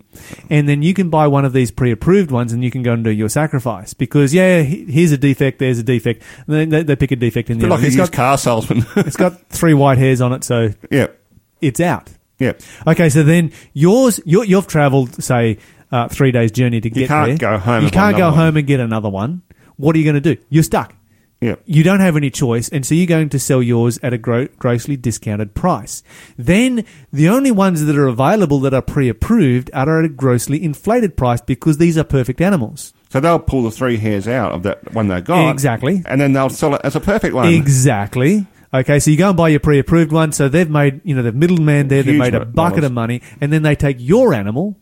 and 0.51 0.69
then 0.69 0.83
you 0.83 0.93
can 0.93 1.09
buy 1.09 1.27
one 1.27 1.47
of 1.47 1.55
these 1.55 1.71
pre-approved 1.71 2.31
ones, 2.31 2.53
and 2.53 2.63
you 2.63 2.71
can 2.71 2.83
go 2.83 2.93
and 2.93 3.03
do 3.03 3.11
your 3.11 3.31
sacrifice. 3.31 3.95
Because 3.95 4.35
yeah, 4.35 4.61
here's 4.61 5.13
a 5.13 5.19
defect, 5.19 5.59
there's 5.59 5.79
a 5.79 5.83
defect, 5.83 6.23
and 6.47 6.55
then 6.55 6.69
they, 6.69 6.83
they 6.83 6.97
pick 6.97 7.13
a 7.13 7.17
defect 7.17 7.49
in 7.49 7.59
there. 7.59 7.71
like 7.71 7.81
a 7.81 7.85
used 7.85 7.97
got 7.97 8.13
car 8.13 8.37
salesman. 8.37 8.85
it's 8.97 9.17
got 9.17 9.49
three 9.49 9.73
white 9.73 9.97
hairs 9.97 10.21
on 10.21 10.35
it, 10.35 10.45
so 10.45 10.69
yep. 10.91 11.19
It's 11.61 11.81
out. 11.81 12.11
Yep. 12.39 12.61
Okay, 12.87 13.09
so 13.09 13.23
then 13.23 13.53
yours, 13.73 14.21
you 14.25 14.43
you've 14.43 14.67
travelled 14.67 15.23
say 15.23 15.59
uh, 15.91 16.09
three 16.09 16.33
days 16.33 16.53
journey 16.53 16.81
to 16.81 16.91
get 16.91 17.09
there. 17.09 17.27
can't 17.27 17.41
go 17.41 17.59
home 17.59 17.83
You 17.83 17.87
and 17.87 17.95
buy 17.95 18.01
can't 18.01 18.17
go 18.17 18.27
another 18.29 18.37
home 18.37 18.57
and 18.57 18.67
get 18.67 18.81
another 18.81 19.09
one. 19.09 19.43
What 19.77 19.95
are 19.95 19.99
you 19.99 20.05
going 20.05 20.23
to 20.23 20.35
do? 20.35 20.41
You're 20.49 20.63
stuck. 20.63 20.95
Yep. 21.41 21.63
You 21.67 21.83
don't 21.83 22.01
have 22.01 22.17
any 22.17 22.31
choice, 22.31 22.71
and 22.71 22.85
so 22.85 22.95
you're 22.95 23.07
going 23.07 23.29
to 23.29 23.39
sell 23.39 23.63
yours 23.63 23.99
at 24.03 24.15
a 24.15 24.19
gro- 24.19 24.49
grossly 24.59 24.97
discounted 24.97 25.55
price. 25.55 26.03
Then 26.39 26.85
the 27.13 27.29
only 27.29 27.51
ones 27.51 27.85
that 27.85 27.97
are 27.97 28.07
available 28.07 28.59
that 28.61 28.73
are 28.73 28.81
pre-approved 28.81 29.71
are 29.75 29.99
at 29.99 30.07
a 30.07 30.09
grossly 30.09 30.63
inflated 30.63 31.15
price 31.17 31.43
because 31.43 31.77
these 31.77 31.99
are 31.99 32.05
perfect 32.05 32.41
animals. 32.41 32.95
So 33.11 33.21
they'll 33.21 33.39
pull 33.39 33.63
the 33.65 33.71
three 33.71 33.99
hairs 33.99 34.27
out 34.27 34.53
of 34.53 34.63
that 34.63 34.95
one 34.95 35.09
they 35.09 35.21
got. 35.21 35.51
Exactly. 35.51 36.03
And 36.07 36.21
then 36.21 36.33
they'll 36.33 36.49
sell 36.49 36.75
it 36.75 36.81
as 36.85 36.97
a 36.97 37.01
perfect 37.01 37.35
one. 37.35 37.53
Exactly. 37.53 38.47
Okay, 38.81 38.99
so 39.01 39.11
you 39.11 39.17
go 39.17 39.29
and 39.29 39.37
buy 39.37 39.49
your 39.49 39.61
pre-approved 39.61 40.13
one. 40.13 40.33
So 40.33 40.49
they've 40.49 40.69
made, 40.71 41.01
you 41.05 41.15
know, 41.15 41.23
the 41.23 41.33
middleman 41.33 41.89
there, 41.89 42.03
they've 42.03 42.15
Huge 42.15 42.19
made 42.19 42.35
a 42.35 42.45
bucket 42.45 42.85
of 42.85 42.93
money, 42.93 43.23
and 43.41 43.53
then 43.53 43.63
they 43.63 43.75
take 43.77 43.97
your 44.01 44.35
animal 44.35 44.77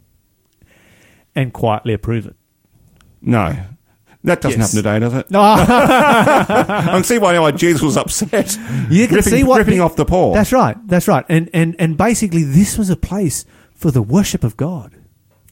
and 1.34 1.52
quietly 1.52 1.92
approve 1.94 2.26
it. 2.26 2.36
No. 3.20 3.56
That 4.24 4.40
doesn't 4.40 4.58
Yes. 4.58 4.72
happen 4.72 4.84
today, 4.84 4.98
does 5.00 5.14
it? 5.14 5.30
No, 5.30 5.40
I 5.42 6.82
can 6.86 7.04
see 7.04 7.18
why 7.18 7.32
now 7.32 7.50
Jesus 7.50 7.82
was 7.82 7.96
upset. 7.96 8.56
you 8.90 9.06
can 9.06 9.16
ripping, 9.16 9.32
see 9.32 9.44
what 9.44 9.58
ripping 9.58 9.80
off 9.80 9.96
the 9.96 10.04
poor. 10.06 10.34
That's 10.34 10.50
right. 10.52 10.76
That's 10.86 11.06
right. 11.08 11.26
And 11.28 11.50
and 11.52 11.76
and 11.78 11.96
basically, 11.98 12.42
this 12.42 12.78
was 12.78 12.88
a 12.88 12.96
place 12.96 13.44
for 13.74 13.90
the 13.90 14.00
worship 14.00 14.42
of 14.42 14.56
God. 14.56 14.92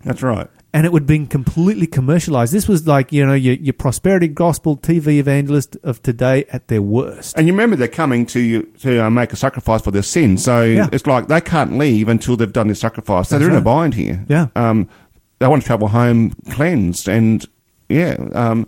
That's 0.05 0.23
right. 0.23 0.49
And 0.75 0.87
it 0.87 0.93
would 0.93 1.07
been 1.07 1.27
completely 1.27 1.87
commercialized. 1.87 2.53
This 2.53 2.67
was 2.67 2.87
like 2.87 3.13
you 3.13 3.27
know 3.27 3.35
your, 3.35 3.55
your 3.55 3.73
prosperity 3.75 4.29
gospel 4.29 4.77
TV 4.77 5.19
evangelist 5.19 5.77
of 5.83 6.03
today 6.03 6.45
at 6.53 6.69
their 6.69 6.83
worst. 6.83 7.37
And 7.37 7.47
you 7.47 7.53
remember 7.53 7.77
they're 7.77 7.89
coming 7.89 8.25
to 8.27 8.41
you 8.41 8.63
to 8.81 9.05
uh, 9.07 9.11
make 9.11 9.33
a 9.33 9.37
sacrifice 9.37 9.83
for 9.83 9.91
their 9.91 10.03
sin. 10.03 10.39
So 10.39 10.63
Yeah. 10.65 10.89
it's 10.93 11.07
like 11.07 11.29
they 11.29 11.41
can't 11.41 11.77
leave 11.79 12.09
until 12.09 12.37
they've 12.37 12.53
done 12.53 12.69
this 12.69 12.81
sacrifice. 12.81 13.29
So 13.29 13.35
That's 13.39 13.47
they're 13.49 13.55
in 13.57 13.61
a 13.61 13.65
bind 13.65 13.95
here. 13.95 14.25
Yeah. 14.29 14.49
Um, 14.57 14.89
they 15.39 15.47
want 15.49 15.63
to 15.63 15.67
travel 15.67 15.89
home 15.89 16.31
cleansed. 16.51 17.09
And 17.09 17.45
yeah, 17.89 18.17
um, 18.33 18.67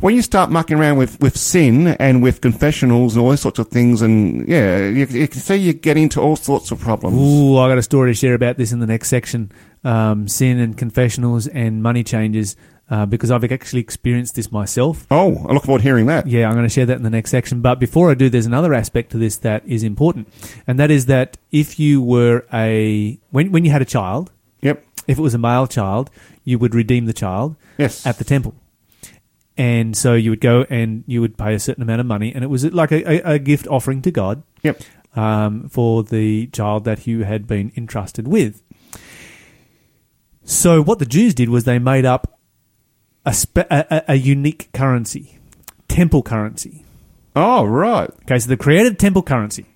when 0.00 0.14
you 0.14 0.20
start 0.20 0.50
mucking 0.50 0.76
around 0.76 0.98
with, 0.98 1.18
with 1.20 1.36
sin 1.38 1.88
and 1.98 2.22
with 2.22 2.40
confessionals 2.42 3.14
and 3.16 3.24
all 3.24 3.30
these 3.30 3.40
sorts 3.40 3.58
of 3.58 3.68
things, 3.68 4.02
and 4.02 4.46
yeah, 4.46 4.78
you, 4.88 5.06
you 5.06 5.28
can 5.28 5.40
see 5.40 5.56
you 5.56 5.72
get 5.72 5.96
into 5.96 6.20
all 6.20 6.36
sorts 6.36 6.70
of 6.70 6.80
problems. 6.80 7.16
Ooh, 7.16 7.56
I 7.56 7.68
got 7.68 7.78
a 7.78 7.82
story 7.82 8.10
to 8.10 8.14
share 8.14 8.34
about 8.34 8.58
this 8.58 8.72
in 8.72 8.80
the 8.80 8.86
next 8.86 9.08
section: 9.08 9.50
um, 9.84 10.28
sin 10.28 10.58
and 10.58 10.76
confessionals 10.76 11.46
and 11.46 11.82
money 11.82 12.02
changes. 12.04 12.56
Uh, 12.88 13.04
because 13.04 13.32
I've 13.32 13.42
actually 13.50 13.80
experienced 13.80 14.36
this 14.36 14.52
myself. 14.52 15.08
Oh, 15.10 15.44
I 15.48 15.52
look 15.54 15.64
forward 15.64 15.78
to 15.80 15.82
hearing 15.82 16.06
that. 16.06 16.28
Yeah, 16.28 16.46
I'm 16.46 16.54
going 16.54 16.66
to 16.66 16.72
share 16.72 16.86
that 16.86 16.96
in 16.96 17.02
the 17.02 17.10
next 17.10 17.32
section. 17.32 17.60
But 17.60 17.80
before 17.80 18.12
I 18.12 18.14
do, 18.14 18.30
there's 18.30 18.46
another 18.46 18.72
aspect 18.74 19.10
to 19.10 19.18
this 19.18 19.38
that 19.38 19.66
is 19.66 19.82
important, 19.82 20.28
and 20.68 20.78
that 20.78 20.88
is 20.92 21.06
that 21.06 21.36
if 21.50 21.80
you 21.80 22.00
were 22.00 22.46
a 22.52 23.18
when 23.32 23.50
when 23.50 23.64
you 23.64 23.72
had 23.72 23.82
a 23.82 23.84
child, 23.84 24.30
Yep. 24.62 24.84
if 25.08 25.18
it 25.18 25.20
was 25.20 25.34
a 25.34 25.38
male 25.38 25.66
child, 25.66 26.10
you 26.44 26.60
would 26.60 26.76
redeem 26.76 27.06
the 27.06 27.12
child 27.12 27.56
Yes. 27.76 28.06
at 28.06 28.18
the 28.18 28.24
temple. 28.24 28.54
And 29.56 29.96
so 29.96 30.14
you 30.14 30.30
would 30.30 30.40
go 30.40 30.64
and 30.70 31.02
you 31.08 31.20
would 31.22 31.36
pay 31.36 31.54
a 31.54 31.58
certain 31.58 31.82
amount 31.82 32.00
of 32.00 32.06
money, 32.06 32.32
and 32.32 32.44
it 32.44 32.48
was 32.48 32.64
like 32.72 32.92
a, 32.92 33.02
a, 33.10 33.34
a 33.34 33.38
gift 33.40 33.66
offering 33.66 34.00
to 34.02 34.12
God 34.12 34.44
Yep. 34.62 34.80
um, 35.16 35.68
for 35.70 36.04
the 36.04 36.46
child 36.48 36.84
that 36.84 37.06
you 37.08 37.24
had 37.24 37.48
been 37.48 37.72
entrusted 37.76 38.28
with. 38.28 38.62
So 40.48 40.80
what 40.80 41.00
the 41.00 41.06
Jews 41.06 41.34
did 41.34 41.48
was 41.48 41.64
they 41.64 41.80
made 41.80 42.04
up 42.04 42.38
a, 43.24 43.34
spe- 43.34 43.68
a, 43.68 44.04
a, 44.12 44.14
unique 44.14 44.68
currency, 44.72 45.40
temple 45.88 46.22
currency. 46.22 46.84
Oh, 47.34 47.64
right. 47.64 48.08
Okay, 48.22 48.38
so 48.38 48.48
they 48.48 48.56
created 48.56 48.96
temple 48.98 49.22
currency, 49.24 49.66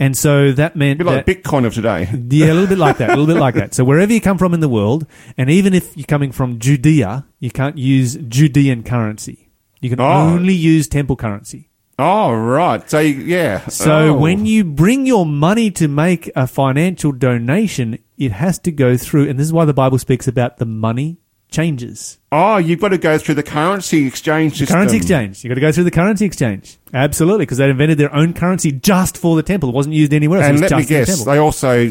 and 0.00 0.16
so 0.16 0.50
that 0.52 0.74
meant 0.74 1.00
A 1.00 1.04
bit 1.04 1.10
like 1.10 1.24
that, 1.26 1.42
Bitcoin 1.42 1.64
of 1.64 1.72
today. 1.72 2.08
yeah, 2.30 2.46
a 2.46 2.54
little 2.54 2.66
bit 2.66 2.78
like 2.78 2.98
that, 2.98 3.10
a 3.10 3.12
little 3.12 3.32
bit 3.32 3.40
like 3.40 3.54
that. 3.54 3.74
So 3.74 3.84
wherever 3.84 4.12
you 4.12 4.20
come 4.20 4.38
from 4.38 4.52
in 4.54 4.60
the 4.60 4.68
world, 4.68 5.06
and 5.38 5.48
even 5.48 5.72
if 5.72 5.96
you're 5.96 6.04
coming 6.04 6.32
from 6.32 6.58
Judea, 6.58 7.24
you 7.38 7.50
can't 7.52 7.78
use 7.78 8.16
Judean 8.16 8.82
currency. 8.82 9.48
You 9.80 9.88
can 9.88 10.00
Oh. 10.00 10.04
only 10.34 10.52
use 10.54 10.88
temple 10.88 11.14
currency. 11.14 11.70
Oh, 11.96 12.32
right. 12.34 12.88
So, 12.90 12.98
yeah. 12.98 13.66
So 13.68 14.08
Oh. 14.08 14.14
when 14.18 14.44
you 14.46 14.64
bring 14.64 15.06
your 15.06 15.24
money 15.24 15.70
to 15.72 15.86
make 15.88 16.30
a 16.34 16.46
financial 16.48 17.12
donation, 17.12 17.98
it 18.18 18.32
has 18.32 18.58
to 18.60 18.72
go 18.72 18.96
through, 18.96 19.28
and 19.28 19.38
this 19.38 19.46
is 19.46 19.52
why 19.52 19.64
the 19.64 19.74
Bible 19.74 19.98
speaks 19.98 20.26
about 20.28 20.58
the 20.58 20.66
money 20.66 21.18
changes. 21.50 22.18
Oh, 22.30 22.58
you've 22.58 22.80
got 22.80 22.88
to 22.90 22.98
go 22.98 23.16
through 23.16 23.36
the 23.36 23.42
currency 23.42 24.06
exchange 24.06 24.58
system. 24.58 24.74
Currency 24.76 24.96
exchange. 24.98 25.42
You've 25.42 25.48
got 25.50 25.54
to 25.54 25.60
go 25.62 25.72
through 25.72 25.84
the 25.84 25.90
currency 25.90 26.26
exchange. 26.26 26.76
Absolutely, 26.92 27.46
because 27.46 27.56
they 27.58 27.70
invented 27.70 27.96
their 27.96 28.14
own 28.14 28.34
currency 28.34 28.70
just 28.70 29.16
for 29.16 29.34
the 29.34 29.42
temple. 29.42 29.70
It 29.70 29.74
wasn't 29.74 29.94
used 29.94 30.12
anywhere 30.12 30.40
else. 30.40 30.46
it 30.46 30.50
And 30.50 30.60
was 30.62 30.70
let 30.70 30.76
me 30.76 30.82
the 30.84 30.88
guess, 30.88 31.08
temple. 31.08 31.24
they 31.24 31.38
also 31.38 31.86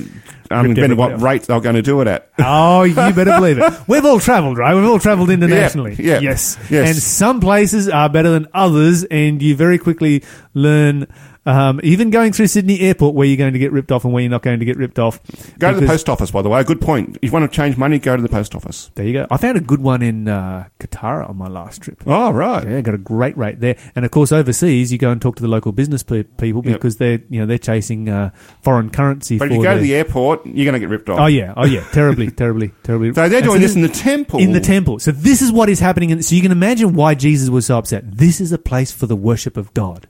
um, 0.52 0.66
invented 0.68 0.98
what 0.98 1.14
off. 1.14 1.22
rate 1.24 1.42
they 1.44 1.54
were 1.56 1.60
going 1.62 1.76
to 1.76 1.82
do 1.82 2.00
it 2.02 2.08
at. 2.08 2.30
Oh, 2.40 2.84
you 2.84 2.94
better 2.96 3.26
believe 3.26 3.58
it. 3.58 3.74
We've 3.88 4.06
all 4.06 4.20
travelled, 4.20 4.60
right? 4.60 4.76
We've 4.76 4.86
all 4.86 5.00
travelled 5.00 5.32
internationally. 5.32 5.96
yeah, 5.98 6.20
Yes. 6.20 6.58
yes. 6.70 6.90
And 6.90 6.96
some 6.98 7.40
places 7.40 7.90
are 7.90 8.10
better 8.10 8.30
than 8.30 8.46
others, 8.54 9.06
and 9.06 9.42
you 9.42 9.56
very 9.56 9.80
quickly 9.80 10.24
learn, 10.54 11.08
um, 11.48 11.80
even 11.82 12.10
going 12.10 12.34
through 12.34 12.48
Sydney 12.48 12.82
Airport, 12.82 13.16
where 13.16 13.26
you're 13.26 13.38
going 13.38 13.54
to 13.54 13.60
get 13.60 13.72
ripped 13.72 13.92
off 13.92 14.04
and 14.04 14.14
where 14.14 14.22
you're 14.22 14.30
not 14.30 14.42
going 14.42 14.60
to 14.60 14.66
get 14.66 14.78
ripped 14.78 15.00
off. 15.00 15.20
Go 15.58 15.74
to 15.74 15.80
the 15.80 15.88
post 15.88 16.10
office, 16.10 16.30
by 16.30 16.42
the 16.42 16.50
way. 16.50 16.60
A 16.60 16.64
good 16.64 16.82
point. 16.82 17.16
If 17.22 17.24
you 17.24 17.32
want 17.32 17.50
to 17.50 17.56
change 17.56 17.78
money, 17.78 18.00
go 18.00 18.16
to 18.16 18.22
the 18.22 18.30
post 18.30 18.54
office. 18.54 18.92
There 18.96 19.06
you 19.06 19.14
go. 19.14 19.28
I 19.32 19.38
found 19.38 19.58
a 19.58 19.62
good 19.62 19.82
one 19.82 20.02
in 20.02 20.28
uh, 20.28 20.68
Qatar 20.80 21.28
on 21.28 21.38
my 21.38 21.48
last 21.48 21.82
trip. 21.82 22.04
Oh, 22.06 22.32
right. 22.32 22.68
Yeah, 22.68 22.82
got 22.82 22.94
a 22.96 23.00
great 23.00 23.38
rate 23.38 23.60
there. 23.62 23.78
And 23.96 24.04
of 24.06 24.12
course, 24.12 24.32
overseas, 24.32 24.92
you 24.92 24.98
go 24.98 25.10
and 25.10 25.22
talk 25.22 25.38
to 25.38 25.42
the 25.42 25.48
local 25.48 25.72
business 25.72 26.04
pe- 26.04 26.24
people 26.24 26.62
because 26.62 26.98
they're 26.98 27.22
you 27.30 27.40
know 27.40 27.46
they're 27.46 27.58
chasing 27.58 28.10
uh, 28.10 28.32
foreign 28.62 28.90
currency. 28.90 29.38
But 29.38 29.48
for 29.48 29.54
if 29.54 29.58
you 29.58 29.64
go 29.64 29.76
to 29.76 29.82
the 29.82 29.96
airport, 29.96 30.46
you're 30.46 30.66
going 30.66 30.74
to 30.74 30.80
get 30.80 30.90
ripped 30.90 31.10
off. 31.10 31.20
oh 31.22 31.28
yeah, 31.28 31.54
oh 31.56 31.66
yeah, 31.66 31.88
terribly, 31.92 32.30
terribly, 32.44 32.72
terribly. 32.84 33.14
So 33.14 33.30
they're 33.30 33.42
doing 33.42 33.62
this 33.62 33.76
in 33.76 33.82
the 33.82 33.88
temple. 33.90 34.40
in 34.40 34.52
the 34.52 34.60
temple. 34.60 35.00
So 35.00 35.12
this 35.12 35.42
is 35.42 35.52
what 35.52 35.70
is 35.70 35.80
happening. 35.80 36.10
In, 36.10 36.22
so 36.24 36.36
you 36.36 36.42
can 36.42 36.52
imagine 36.52 36.94
why 36.94 37.16
Jesus 37.16 37.50
was 37.50 37.66
so 37.68 37.78
upset. 37.78 38.04
This 38.18 38.42
is 38.42 38.52
a 38.52 38.58
place 38.58 38.92
for 38.92 39.06
the 39.06 39.16
worship 39.16 39.56
of 39.56 39.74
God. 39.74 40.08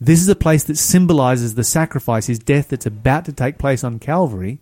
This 0.00 0.20
is 0.20 0.28
a 0.28 0.36
place 0.36 0.64
that 0.64 0.76
symbolizes 0.76 1.54
the 1.54 1.64
sacrifice, 1.64 2.26
his 2.26 2.38
death 2.38 2.68
that's 2.68 2.86
about 2.86 3.24
to 3.26 3.32
take 3.32 3.58
place 3.58 3.84
on 3.84 3.98
Calvary. 3.98 4.60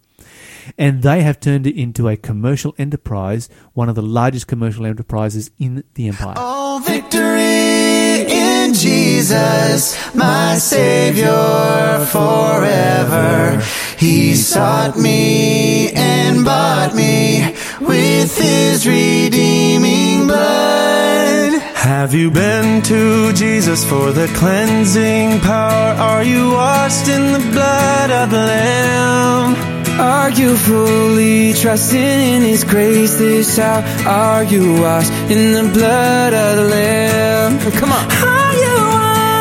And 0.79 1.03
they 1.03 1.23
have 1.23 1.41
turned 1.41 1.67
it 1.67 1.77
into 1.77 2.09
a 2.09 2.17
commercial 2.17 2.75
enterprise, 2.79 3.49
one 3.75 3.89
of 3.89 3.95
the 3.95 4.03
largest 4.03 4.47
commercial 4.47 4.87
enterprises 4.87 5.51
in 5.59 5.83
the 5.95 6.09
empire. 6.09 6.35
Oh, 6.37 6.81
victory 6.87 8.31
in 8.31 8.75
Jesus, 8.75 10.15
my 10.15 10.57
Savior 10.59 12.07
forever. 12.07 13.61
He 13.99 14.35
sought 14.35 14.97
me 14.97 15.91
and 15.93 16.45
bought 16.45 16.95
me 16.95 17.55
with 17.81 18.39
His 18.39 18.87
redeeming 18.87 20.27
blood. 20.27 21.62
Have 21.83 22.15
you 22.15 22.31
been 22.31 22.81
to 22.83 23.33
Jesus 23.33 23.85
for 23.85 24.13
the 24.13 24.29
cleansing 24.37 25.41
power? 25.41 25.95
Are 25.99 26.23
you 26.23 26.53
washed 26.53 27.09
in 27.09 27.33
the 27.33 27.41
blood 27.51 28.11
of 28.13 28.31
the 28.31 28.37
Lamb? 28.37 29.57
Are 30.01 30.31
you 30.31 30.57
fully 30.57 31.53
trusting 31.55 32.01
in 32.01 32.43
His 32.43 32.63
grace 32.63 33.17
this 33.17 33.59
hour? 33.59 33.83
Are 34.07 34.45
you 34.45 34.81
washed 34.81 35.11
in 35.29 35.55
the 35.55 35.73
blood 35.73 36.33
of 36.33 36.57
the 36.59 36.69
Lamb? 36.71 37.59
Oh, 37.67 37.73
come 37.73 37.91
on. 37.91 38.05
Are 38.31 38.55
you 38.63 38.75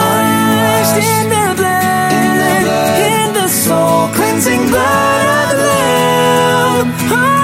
washed 0.02 0.98
in 0.98 1.30
the 1.30 1.54
blood? 1.62 2.12
In 3.14 3.34
the 3.36 3.48
soul 3.50 4.08
cleansing 4.16 4.68
blood 4.68 5.26
of 5.44 5.58
the 5.60 5.68
Lamb? 5.68 7.41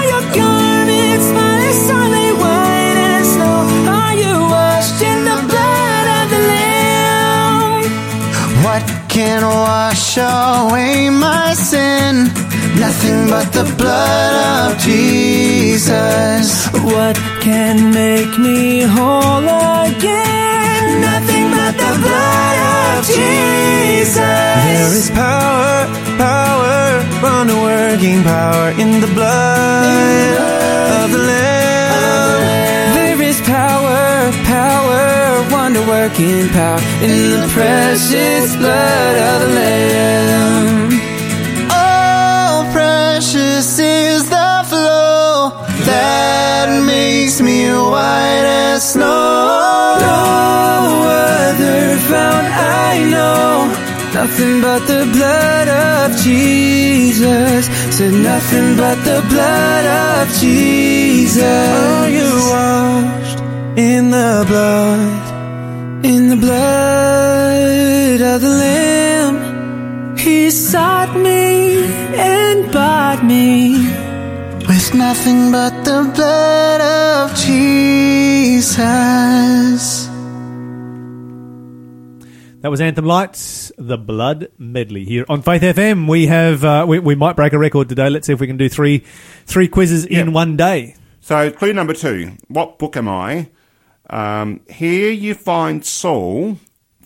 Can 9.18 9.42
wash 9.42 10.16
away 10.16 11.10
my 11.10 11.52
sin? 11.54 12.14
Nothing 12.84 13.20
but 13.34 13.48
the 13.58 13.66
blood 13.80 14.34
of 14.54 14.78
Jesus. 14.78 16.46
What 16.92 17.16
can 17.46 17.76
make 17.90 18.32
me 18.38 18.82
whole 18.94 19.48
again? 19.88 20.84
Nothing 21.10 21.46
but 21.58 21.74
the 21.84 21.94
blood 22.04 22.58
of 22.78 22.98
Jesus. 23.18 24.36
There 24.68 24.94
is 25.00 25.10
power, 25.10 25.74
power, 26.26 26.78
wonder 27.20 27.58
working 27.70 28.22
power 28.22 28.68
in 28.82 29.00
the 29.04 29.10
blood 29.18 29.84
of 29.84 30.58
the 30.62 30.77
wonder 36.16 36.48
power 36.52 36.80
in 37.02 37.40
the 37.40 37.48
precious 37.52 38.56
blood 38.56 39.16
of 39.16 39.40
the 39.42 39.54
Lamb. 39.54 40.88
Oh, 41.70 42.68
precious 42.72 43.78
is 43.78 44.28
the 44.28 44.64
flow 44.68 45.50
that 45.84 46.84
makes 46.86 47.40
me 47.40 47.68
white 47.70 48.46
as 48.46 48.92
snow. 48.92 49.98
No 50.00 51.02
other 51.04 51.96
found 52.08 52.46
I 52.46 53.04
know. 53.10 53.68
Nothing 54.14 54.60
but 54.60 54.86
the 54.86 55.08
blood 55.12 55.68
of 55.68 56.16
Jesus. 56.16 57.66
Said 57.96 58.14
nothing 58.14 58.76
but 58.76 58.96
the 59.04 59.24
blood 59.28 59.86
of 59.86 60.34
Jesus. 60.40 61.42
Are 61.42 62.08
you 62.08 62.30
washed 62.50 63.40
in 63.76 64.10
the 64.10 64.44
blood? 64.48 65.37
In 66.04 66.28
the 66.28 66.36
blood 66.36 68.20
of 68.20 68.40
the 68.40 68.48
Lamb. 68.48 70.16
He 70.16 70.50
sought 70.50 71.16
me 71.16 71.84
and 72.14 72.70
bought 72.72 73.24
me 73.24 73.72
with 74.66 74.94
nothing 74.94 75.50
but 75.50 75.84
the 75.84 76.12
blood 76.14 76.80
of 76.80 77.36
Jesus. 77.36 78.68
That 82.60 82.70
was 82.70 82.80
Anthem 82.80 83.04
Lights, 83.04 83.72
the 83.76 83.98
Blood 83.98 84.48
Medley 84.56 85.04
here 85.04 85.24
on 85.28 85.42
Faith 85.42 85.62
FM. 85.62 86.08
We 86.08 86.26
have 86.26 86.64
uh, 86.64 86.84
we, 86.88 87.00
we 87.00 87.14
might 87.16 87.34
break 87.34 87.52
a 87.52 87.58
record 87.58 87.88
today. 87.88 88.08
Let's 88.08 88.26
see 88.28 88.32
if 88.32 88.40
we 88.40 88.46
can 88.46 88.56
do 88.56 88.68
three 88.68 89.04
three 89.46 89.66
quizzes 89.66 90.04
in 90.04 90.32
one 90.32 90.56
day. 90.56 90.94
So, 91.20 91.50
clue 91.50 91.72
number 91.72 91.92
two. 91.92 92.36
What 92.46 92.78
book 92.78 92.96
am 92.96 93.08
I? 93.08 93.50
Um, 94.10 94.60
here 94.68 95.10
you 95.10 95.34
find 95.34 95.84
Saul 95.84 96.58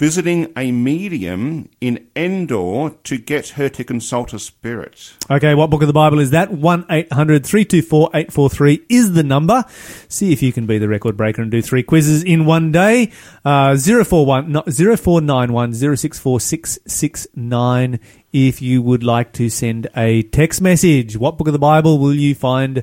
visiting 0.03 0.53
a 0.57 0.73
medium 0.73 1.69
in 1.81 2.09
Endor 2.17 2.91
to 3.05 3.19
get 3.19 3.51
her 3.51 3.69
to 3.69 3.85
consult 3.85 4.33
a 4.33 4.39
spirit. 4.41 5.13
Okay, 5.31 5.55
what 5.55 5.71
book 5.71 5.81
of 5.81 5.87
the 5.87 5.93
Bible 5.93 6.19
is 6.19 6.31
that? 6.31 6.51
1 6.51 6.87
800 6.91 7.47
324 7.47 8.11
843 8.13 8.87
is 8.89 9.13
the 9.13 9.23
number. 9.23 9.65
See 10.09 10.33
if 10.33 10.43
you 10.43 10.53
can 10.53 10.67
be 10.67 10.79
the 10.79 10.89
record 10.89 11.17
breaker 11.17 11.41
and 11.43 11.53
do 11.53 11.63
three 11.63 11.85
quizzes 11.85 12.25
in 12.25 12.47
one 12.47 12.73
day. 12.73 13.13
Uh, 13.45 13.77
041, 13.77 14.51
no, 14.51 14.63
0491 14.63 15.75
064 15.75 16.41
669 16.41 18.01
if 18.33 18.61
you 18.61 18.83
would 18.83 19.05
like 19.05 19.33
to 19.35 19.49
send 19.49 19.87
a 19.97 20.23
text 20.25 20.61
message. 20.61 21.17
What 21.17 21.39
book 21.39 21.47
of 21.47 21.53
the 21.53 21.61
Bible 21.61 22.01
will 22.01 22.15
you 22.15 22.35
find 22.35 22.83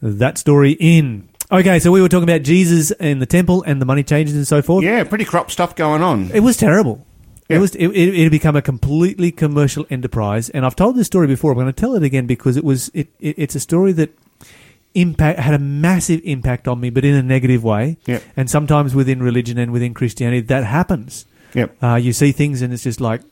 that 0.00 0.38
story 0.38 0.76
in? 0.78 1.28
Okay, 1.50 1.78
so 1.78 1.92
we 1.92 2.02
were 2.02 2.08
talking 2.08 2.28
about 2.28 2.42
Jesus 2.42 2.90
in 2.92 3.20
the 3.20 3.26
temple 3.26 3.62
and 3.62 3.80
the 3.80 3.86
money 3.86 4.02
changes 4.02 4.34
and 4.34 4.46
so 4.46 4.62
forth. 4.62 4.84
Yeah, 4.84 5.04
pretty 5.04 5.24
crop 5.24 5.50
stuff 5.50 5.76
going 5.76 6.02
on. 6.02 6.30
It 6.32 6.40
was 6.40 6.56
terrible. 6.56 7.06
It 7.48 7.58
was 7.58 7.76
it, 7.76 7.86
it, 7.88 8.14
it 8.14 8.22
had 8.24 8.30
become 8.32 8.56
a 8.56 8.62
completely 8.62 9.30
commercial 9.30 9.86
enterprise, 9.88 10.50
and 10.50 10.66
I've 10.66 10.74
told 10.74 10.96
this 10.96 11.06
story 11.06 11.28
before. 11.28 11.52
I'm 11.52 11.58
going 11.58 11.68
to 11.68 11.72
tell 11.72 11.94
it 11.94 12.02
again 12.02 12.26
because 12.26 12.56
it 12.56 12.64
was 12.64 12.90
it, 12.92 13.08
it 13.20 13.36
it's 13.38 13.54
a 13.54 13.60
story 13.60 13.92
that 13.92 14.10
impact 14.94 15.38
had 15.38 15.54
a 15.54 15.58
massive 15.58 16.20
impact 16.24 16.66
on 16.66 16.80
me, 16.80 16.90
but 16.90 17.04
in 17.04 17.14
a 17.14 17.22
negative 17.22 17.62
way. 17.62 17.98
Yeah. 18.06 18.18
And 18.36 18.50
sometimes 18.50 18.96
within 18.96 19.22
religion 19.22 19.58
and 19.58 19.70
within 19.70 19.94
Christianity, 19.94 20.40
that 20.40 20.64
happens. 20.64 21.26
Yep. 21.54 21.82
Uh, 21.82 21.94
you 21.94 22.12
see 22.12 22.32
things, 22.32 22.62
and 22.62 22.72
it's 22.72 22.82
just 22.82 23.00
like 23.00 23.22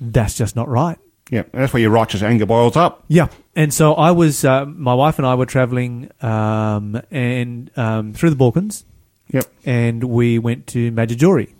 that's 0.00 0.36
just 0.36 0.56
not 0.56 0.68
right. 0.68 0.98
Yeah, 1.30 1.44
that's 1.52 1.72
where 1.72 1.80
your 1.80 1.90
righteous 1.90 2.22
anger 2.22 2.44
boils 2.44 2.76
up. 2.76 3.04
Yeah, 3.08 3.28
and 3.54 3.72
so 3.72 3.94
I 3.94 4.10
was, 4.10 4.44
uh, 4.44 4.64
my 4.66 4.94
wife 4.94 5.18
and 5.18 5.26
I 5.26 5.36
were 5.36 5.46
traveling 5.46 6.10
um, 6.20 7.00
and 7.10 7.70
um, 7.78 8.12
through 8.12 8.30
the 8.30 8.36
Balkans, 8.36 8.84
Yep. 9.32 9.44
and 9.64 10.04
we 10.04 10.38
went 10.40 10.66
to 10.68 10.90
Medjugorje. 10.90 11.54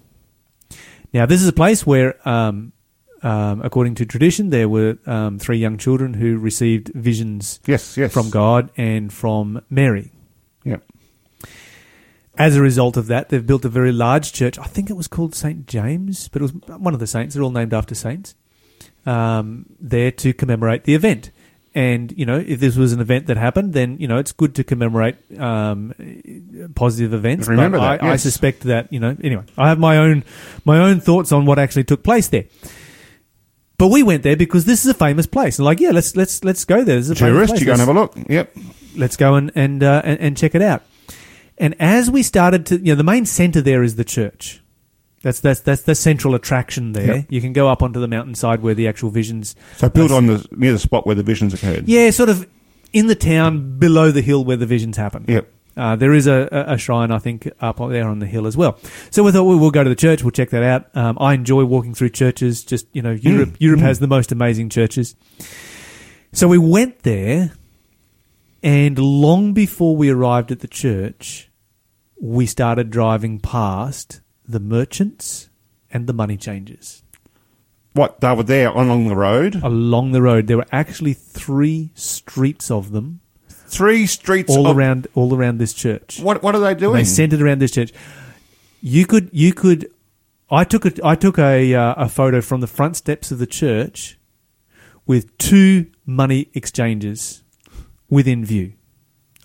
Now, 1.14 1.24
this 1.26 1.40
is 1.40 1.46
a 1.46 1.52
place 1.52 1.86
where, 1.86 2.16
um, 2.28 2.72
um, 3.22 3.60
according 3.62 3.94
to 3.96 4.06
tradition, 4.06 4.50
there 4.50 4.68
were 4.68 4.98
um, 5.06 5.38
three 5.38 5.58
young 5.58 5.78
children 5.78 6.14
who 6.14 6.36
received 6.38 6.90
visions 6.94 7.60
Yes, 7.66 7.96
yes. 7.96 8.12
from 8.12 8.28
God 8.30 8.70
and 8.76 9.12
from 9.12 9.62
Mary. 9.70 10.10
Yep. 10.64 10.82
As 12.36 12.56
a 12.56 12.60
result 12.62 12.96
of 12.96 13.06
that, 13.08 13.28
they've 13.28 13.46
built 13.46 13.64
a 13.64 13.68
very 13.68 13.92
large 13.92 14.32
church. 14.32 14.58
I 14.58 14.64
think 14.64 14.88
it 14.88 14.94
was 14.96 15.06
called 15.08 15.34
St. 15.34 15.66
James, 15.66 16.28
but 16.28 16.42
it 16.42 16.44
was 16.44 16.54
one 16.78 16.94
of 16.94 17.00
the 17.00 17.06
saints. 17.06 17.34
They're 17.34 17.44
all 17.44 17.50
named 17.50 17.74
after 17.74 17.94
saints. 17.94 18.34
Um, 19.06 19.66
there 19.80 20.10
to 20.10 20.32
commemorate 20.34 20.84
the 20.84 20.94
event. 20.94 21.30
And, 21.74 22.12
you 22.18 22.26
know, 22.26 22.36
if 22.44 22.58
this 22.58 22.76
was 22.76 22.92
an 22.92 23.00
event 23.00 23.28
that 23.28 23.36
happened, 23.36 23.72
then, 23.74 23.96
you 23.98 24.08
know, 24.08 24.18
it's 24.18 24.32
good 24.32 24.56
to 24.56 24.64
commemorate 24.64 25.16
um, 25.38 25.94
positive 26.74 27.14
events. 27.14 27.46
Remember 27.46 27.78
but 27.78 27.98
that, 27.98 28.02
I, 28.02 28.12
I 28.12 28.16
suspect 28.16 28.62
that, 28.64 28.92
you 28.92 28.98
know, 28.98 29.16
anyway, 29.22 29.44
I 29.56 29.68
have 29.68 29.78
my 29.78 29.98
own, 29.98 30.24
my 30.64 30.78
own 30.78 31.00
thoughts 31.00 31.30
on 31.30 31.46
what 31.46 31.60
actually 31.60 31.84
took 31.84 32.02
place 32.02 32.28
there. 32.28 32.44
But 33.78 33.88
we 33.88 34.02
went 34.02 34.24
there 34.24 34.36
because 34.36 34.64
this 34.66 34.84
is 34.84 34.90
a 34.90 34.94
famous 34.94 35.26
place. 35.26 35.58
And 35.58 35.64
like, 35.64 35.80
yeah, 35.80 35.92
let's 35.92 36.14
let's 36.14 36.44
let's 36.44 36.66
go 36.66 36.84
there. 36.84 36.96
This 36.96 37.06
is 37.06 37.12
a 37.12 37.14
Tourist, 37.14 37.52
place. 37.52 37.60
you 37.60 37.66
go 37.66 37.72
and 37.72 37.80
have 37.80 37.88
a 37.88 37.94
look. 37.94 38.14
Yep. 38.28 38.54
let's 38.96 39.16
go 39.16 39.36
and 39.36 39.50
and, 39.54 39.82
uh, 39.82 40.02
and 40.04 40.20
and 40.20 40.36
check 40.36 40.54
it 40.54 40.60
out. 40.60 40.82
And 41.56 41.74
as 41.80 42.10
we 42.10 42.22
started 42.22 42.66
to, 42.66 42.78
you 42.78 42.92
know, 42.92 42.96
the 42.96 43.04
main 43.04 43.24
center 43.24 43.62
there 43.62 43.82
is 43.82 43.96
the 43.96 44.04
church. 44.04 44.60
That's 45.22 45.40
that's 45.40 45.60
that's 45.60 45.82
the 45.82 45.94
central 45.94 46.34
attraction 46.34 46.92
there. 46.92 47.16
Yep. 47.16 47.26
You 47.28 47.40
can 47.42 47.52
go 47.52 47.68
up 47.68 47.82
onto 47.82 48.00
the 48.00 48.08
mountainside 48.08 48.62
where 48.62 48.74
the 48.74 48.88
actual 48.88 49.10
visions. 49.10 49.54
So 49.76 49.88
built 49.90 50.10
on 50.10 50.26
the 50.26 50.46
near 50.50 50.72
the 50.72 50.78
spot 50.78 51.06
where 51.06 51.14
the 51.14 51.22
visions 51.22 51.52
occurred. 51.52 51.88
Yeah, 51.88 52.10
sort 52.10 52.30
of 52.30 52.48
in 52.92 53.06
the 53.06 53.14
town 53.14 53.78
below 53.78 54.10
the 54.10 54.22
hill 54.22 54.44
where 54.44 54.56
the 54.56 54.66
visions 54.66 54.96
happen. 54.96 55.26
Yep. 55.28 55.52
Uh, 55.76 55.96
there 55.96 56.12
is 56.12 56.26
a, 56.26 56.48
a 56.50 56.76
shrine, 56.76 57.10
I 57.10 57.18
think, 57.18 57.48
up 57.60 57.78
there 57.78 58.08
on 58.08 58.18
the 58.18 58.26
hill 58.26 58.46
as 58.46 58.56
well. 58.56 58.78
So 59.10 59.22
we 59.22 59.30
thought 59.30 59.44
we 59.44 59.56
will 59.56 59.70
go 59.70 59.84
to 59.84 59.88
the 59.88 59.96
church. 59.96 60.22
We'll 60.24 60.32
check 60.32 60.50
that 60.50 60.62
out. 60.62 60.96
Um, 60.96 61.16
I 61.20 61.34
enjoy 61.34 61.64
walking 61.64 61.94
through 61.94 62.10
churches. 62.10 62.64
Just 62.64 62.86
you 62.92 63.02
know, 63.02 63.12
Europe 63.12 63.56
Europe 63.58 63.80
has 63.80 63.98
the 63.98 64.08
most 64.08 64.32
amazing 64.32 64.70
churches. 64.70 65.14
So 66.32 66.48
we 66.48 66.58
went 66.58 67.02
there, 67.02 67.52
and 68.62 68.98
long 68.98 69.52
before 69.52 69.96
we 69.96 70.08
arrived 70.10 70.50
at 70.50 70.60
the 70.60 70.68
church, 70.68 71.50
we 72.20 72.46
started 72.46 72.90
driving 72.90 73.38
past 73.38 74.20
the 74.50 74.60
merchants 74.60 75.48
and 75.90 76.06
the 76.06 76.12
money 76.12 76.36
changers. 76.36 77.02
What 77.92 78.20
they 78.20 78.32
were 78.34 78.44
there 78.44 78.68
along 78.68 79.08
the 79.08 79.16
road, 79.16 79.56
Along 79.62 80.12
the 80.12 80.22
road, 80.22 80.46
there 80.46 80.56
were 80.56 80.66
actually 80.70 81.12
three 81.12 81.90
streets 81.94 82.70
of 82.70 82.92
them 82.92 83.20
three 83.70 84.06
streets 84.06 84.54
all 84.54 84.66
of, 84.66 84.76
around 84.76 85.06
all 85.14 85.34
around 85.34 85.58
this 85.58 85.72
church. 85.72 86.20
What 86.20 86.42
what 86.42 86.54
are 86.54 86.60
they 86.60 86.74
doing? 86.74 86.96
They 86.96 87.04
centered 87.04 87.40
around 87.40 87.60
this 87.60 87.70
church. 87.70 87.92
You 88.82 89.06
could 89.06 89.30
you 89.32 89.54
could 89.54 89.90
I 90.50 90.64
took 90.64 90.84
a 90.84 90.92
I 91.04 91.14
took 91.14 91.38
a 91.38 91.74
uh, 91.74 91.94
a 91.96 92.08
photo 92.08 92.40
from 92.40 92.60
the 92.60 92.66
front 92.66 92.96
steps 92.96 93.30
of 93.30 93.38
the 93.38 93.46
church 93.46 94.18
with 95.06 95.36
two 95.38 95.86
money 96.04 96.50
exchanges 96.54 97.42
within 98.08 98.44
view 98.44 98.72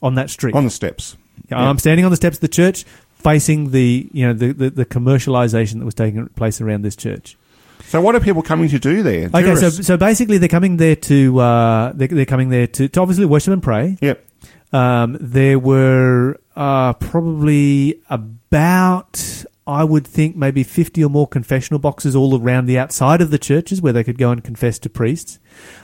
on 0.01 0.15
that 0.15 0.29
street. 0.29 0.55
on 0.55 0.63
the 0.63 0.69
steps. 0.69 1.15
Yeah, 1.49 1.59
I'm 1.59 1.77
standing 1.77 2.05
on 2.05 2.11
the 2.11 2.17
steps 2.17 2.37
of 2.37 2.41
the 2.41 2.47
church, 2.47 2.85
facing 3.15 3.71
the 3.71 4.07
you 4.11 4.27
know 4.27 4.33
the, 4.33 4.53
the, 4.53 4.69
the 4.69 4.85
commercialization 4.85 5.79
that 5.79 5.85
was 5.85 5.95
taking 5.95 6.27
place 6.29 6.61
around 6.61 6.83
this 6.83 6.95
church. 6.95 7.37
So 7.85 8.01
what 8.01 8.15
are 8.15 8.19
people 8.19 8.41
coming 8.41 8.69
to 8.69 8.79
do 8.79 9.03
there? 9.03 9.29
Okay, 9.33 9.55
so 9.55 9.69
so 9.69 9.97
basically 9.97 10.37
they're 10.37 10.49
coming 10.49 10.77
there 10.77 10.95
to 10.95 11.39
uh, 11.39 11.91
they're, 11.93 12.07
they're 12.07 12.25
coming 12.25 12.49
there 12.49 12.67
to, 12.67 12.87
to 12.87 12.99
obviously 13.01 13.25
worship 13.25 13.53
and 13.53 13.63
pray. 13.63 13.97
yep. 14.01 14.25
Um, 14.73 15.17
there 15.21 15.57
were 15.57 16.37
uh, 16.55 16.93
probably 16.93 18.01
about 18.09 19.45
I 19.67 19.83
would 19.83 20.05
think 20.05 20.35
maybe 20.35 20.61
fifty 20.63 21.03
or 21.03 21.09
more 21.09 21.27
confessional 21.27 21.79
boxes 21.79 22.15
all 22.15 22.39
around 22.39 22.67
the 22.67 22.77
outside 22.77 23.19
of 23.19 23.31
the 23.31 23.39
churches 23.39 23.81
where 23.81 23.93
they 23.93 24.03
could 24.03 24.17
go 24.19 24.29
and 24.29 24.43
confess 24.43 24.77
to 24.79 24.89
priests. 24.89 25.39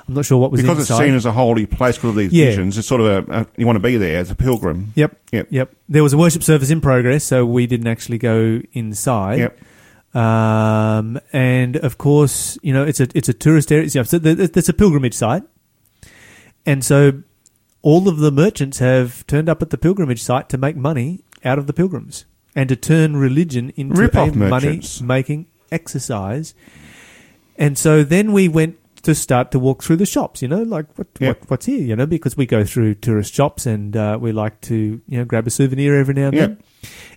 I'm 0.07 0.13
not 0.13 0.25
sure 0.25 0.37
what 0.37 0.51
was 0.51 0.61
Because 0.61 0.77
inside. 0.79 0.95
it's 0.95 1.07
seen 1.07 1.15
as 1.15 1.25
a 1.25 1.31
holy 1.31 1.65
place 1.65 1.95
because 1.97 2.11
of 2.11 2.15
these 2.15 2.31
Yeah. 2.31 2.45
visions. 2.45 2.77
It's 2.77 2.87
sort 2.87 3.01
of 3.01 3.07
a, 3.29 3.39
a 3.41 3.47
you 3.57 3.65
want 3.65 3.77
to 3.77 3.81
be 3.81 3.97
there 3.97 4.19
as 4.19 4.29
a 4.29 4.35
pilgrim. 4.35 4.93
Yep. 4.95 5.17
Yep. 5.31 5.47
Yep. 5.49 5.75
There 5.89 6.03
was 6.03 6.13
a 6.13 6.17
worship 6.17 6.43
service 6.43 6.69
in 6.69 6.79
progress, 6.79 7.23
so 7.23 7.43
we 7.43 7.65
didn't 7.65 7.87
actually 7.87 8.19
go 8.19 8.61
inside. 8.73 9.39
Yep. 9.39 9.59
Um, 10.15 11.19
and 11.33 11.77
of 11.77 11.97
course, 11.97 12.59
you 12.61 12.73
know, 12.73 12.83
it's 12.83 12.99
a 12.99 13.07
it's 13.15 13.29
a 13.29 13.33
tourist 13.33 13.71
area. 13.71 13.89
So 13.89 14.19
there's 14.19 14.69
a 14.69 14.73
pilgrimage 14.73 15.13
site, 15.15 15.43
and 16.65 16.83
so 16.85 17.23
all 17.81 18.07
of 18.07 18.17
the 18.19 18.31
merchants 18.31 18.77
have 18.79 19.25
turned 19.25 19.49
up 19.49 19.61
at 19.63 19.69
the 19.71 19.77
pilgrimage 19.77 20.21
site 20.21 20.49
to 20.49 20.57
make 20.57 20.75
money 20.75 21.21
out 21.43 21.57
of 21.57 21.65
the 21.65 21.73
pilgrims 21.73 22.25
and 22.55 22.67
to 22.69 22.75
turn 22.75 23.15
religion 23.15 23.71
into 23.75 23.95
Rip-off 24.01 24.33
a 24.33 24.37
merchants. 24.37 25.01
money 25.01 25.07
making 25.07 25.45
exercise. 25.71 26.53
And 27.57 27.77
so 27.77 28.03
then 28.03 28.31
we 28.33 28.47
went 28.47 28.77
to 29.03 29.15
start 29.15 29.49
to 29.51 29.57
walk 29.57 29.81
through 29.81 29.95
the 29.95 30.05
shops, 30.05 30.41
you 30.43 30.47
know, 30.47 30.61
like 30.61 30.85
what, 30.95 31.07
Yeah. 31.19 31.29
what 31.29 31.49
what's 31.49 31.65
here, 31.65 31.81
you 31.81 31.95
know, 31.95 32.05
because 32.05 32.37
we 32.37 32.45
go 32.45 32.63
through 32.63 32.95
tourist 32.95 33.33
shops 33.33 33.65
and 33.65 33.95
uh, 33.97 34.17
we 34.21 34.31
like 34.31 34.61
to, 34.61 35.01
you 35.07 35.17
know, 35.17 35.25
grab 35.25 35.47
a 35.47 35.49
souvenir 35.49 35.95
every 35.97 36.13
now 36.13 36.27
and 36.27 36.33
Yeah. 36.35 36.41
then. 36.47 36.57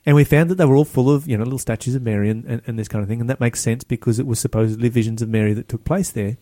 And 0.06 0.16
we 0.16 0.24
found 0.24 0.48
that 0.50 0.54
they 0.54 0.64
were 0.64 0.76
all 0.76 0.84
full 0.86 1.10
of, 1.10 1.28
you 1.28 1.36
know, 1.36 1.44
little 1.44 1.58
statues 1.58 1.94
of 1.94 2.02
Mary 2.02 2.30
and, 2.30 2.44
and, 2.46 2.62
and 2.66 2.78
this 2.78 2.88
kind 2.88 3.02
of 3.02 3.08
thing. 3.08 3.20
And 3.20 3.28
that 3.28 3.40
makes 3.40 3.60
sense 3.60 3.84
because 3.84 4.18
it 4.18 4.26
was 4.26 4.38
supposedly 4.40 4.88
visions 4.88 5.20
of 5.20 5.28
Mary 5.28 5.52
that 5.54 5.68
took 5.68 5.84
place 5.84 6.10
there. 6.10 6.36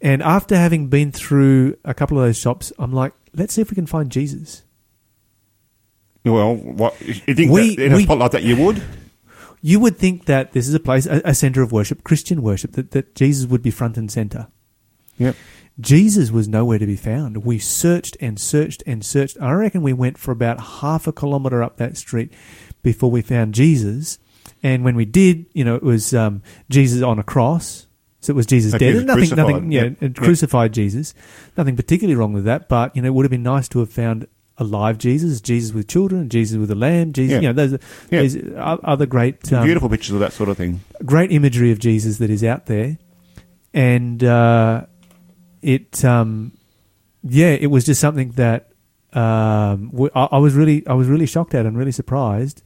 And 0.00 0.22
after 0.22 0.56
having 0.56 0.86
been 0.88 1.12
through 1.12 1.76
a 1.84 1.92
couple 1.92 2.18
of 2.18 2.24
those 2.24 2.38
shops, 2.38 2.72
I'm 2.78 2.92
like, 2.92 3.12
let's 3.34 3.52
see 3.54 3.60
if 3.60 3.70
we 3.70 3.74
can 3.74 3.86
find 3.86 4.10
Jesus. 4.10 4.62
Well, 6.32 6.54
what 6.56 7.00
you 7.00 7.34
think 7.34 7.50
We- 7.50 7.76
that 7.76 7.84
in 7.86 7.92
a 7.92 8.00
spot 8.00 8.18
like 8.18 8.30
that 8.32 8.42
you 8.42 8.56
would? 8.56 8.82
You 9.60 9.80
would 9.80 9.96
think 9.98 10.26
that 10.26 10.52
this 10.52 10.68
is 10.68 10.74
a 10.74 10.78
place, 10.80 11.04
a, 11.06 11.20
a 11.24 11.34
center 11.34 11.62
of 11.62 11.72
worship, 11.72 12.04
Christian 12.04 12.42
worship, 12.42 12.72
that, 12.72 12.92
that 12.92 13.14
Jesus 13.16 13.46
would 13.46 13.60
be 13.62 13.72
front 13.72 13.96
and 13.96 14.08
center. 14.10 14.46
Yep. 15.18 15.34
Jesus 15.80 16.30
was 16.30 16.46
nowhere 16.48 16.78
to 16.78 16.86
be 16.86 16.94
found. 16.96 17.38
We 17.44 17.58
searched 17.58 18.16
and 18.20 18.38
searched 18.38 18.84
and 18.86 19.04
searched. 19.04 19.36
I 19.40 19.50
reckon 19.52 19.82
we 19.82 19.92
went 19.92 20.16
for 20.16 20.30
about 20.30 20.60
half 20.60 21.06
a 21.08 21.12
kilometre 21.12 21.60
up 21.62 21.76
that 21.78 21.96
street 21.96 22.32
before 22.82 23.10
we 23.10 23.20
found 23.22 23.52
Jesus. 23.54 24.18
And 24.62 24.84
when 24.84 24.94
we 24.96 25.04
did, 25.04 25.46
you 25.54 25.64
know, 25.64 25.74
it 25.74 25.82
was 25.82 26.14
um, 26.14 26.42
Jesus 26.70 27.02
on 27.02 27.18
a 27.18 27.24
cross. 27.24 27.86
So 28.20 28.32
it 28.32 28.36
was 28.36 28.46
Jesus 28.46 28.74
Okay, 28.74 28.86
dead. 28.86 28.94
was 28.96 29.04
nothing, 29.04 29.20
crucified. 29.28 29.46
nothing, 29.54 29.72
yeah, 29.72 29.90
Yep. 30.00 30.14
crucified 30.16 30.72
Jesus. 30.72 31.14
Nothing 31.56 31.76
particularly 31.76 32.16
wrong 32.16 32.32
with 32.32 32.44
that. 32.44 32.68
But 32.68 32.94
you 32.96 33.02
know, 33.02 33.08
it 33.08 33.14
would 33.14 33.24
have 33.24 33.30
been 33.30 33.42
nice 33.44 33.68
to 33.70 33.78
have 33.80 33.90
found 33.92 34.26
a 34.58 34.64
live 34.64 34.98
Jesus, 34.98 35.40
Jesus 35.40 35.72
with 35.72 35.86
children, 35.88 36.28
Jesus 36.28 36.58
with 36.58 36.70
a 36.70 36.74
lamb, 36.74 37.12
Jesus. 37.12 37.34
Yeah. 37.34 37.40
You 37.40 37.48
know, 37.48 37.66
those 37.66 37.78
Yeah. 38.10 38.22
those 38.22 38.36
other 38.84 39.06
great, 39.06 39.52
um, 39.52 39.64
Beautiful 39.64 39.88
pictures 39.88 40.14
of 40.14 40.20
that 40.20 40.32
sort 40.32 40.48
of 40.48 40.56
thing. 40.56 40.80
great 41.04 41.30
imagery 41.32 41.70
of 41.70 41.78
Jesus 41.78 42.18
that 42.18 42.28
is 42.30 42.42
out 42.42 42.66
there, 42.66 42.98
and 43.72 44.22
uh, 44.24 44.86
it, 45.62 46.04
um, 46.04 46.52
yeah, 47.22 47.50
it 47.50 47.68
was 47.68 47.84
just 47.84 48.00
something 48.00 48.30
that 48.32 48.70
um, 49.12 49.90
we, 49.92 50.08
I, 50.14 50.24
I 50.32 50.38
was 50.38 50.54
really, 50.54 50.86
I 50.86 50.94
was 50.94 51.08
really 51.08 51.26
shocked 51.26 51.54
at 51.54 51.64
and 51.66 51.76
really 51.78 51.92
surprised 51.92 52.62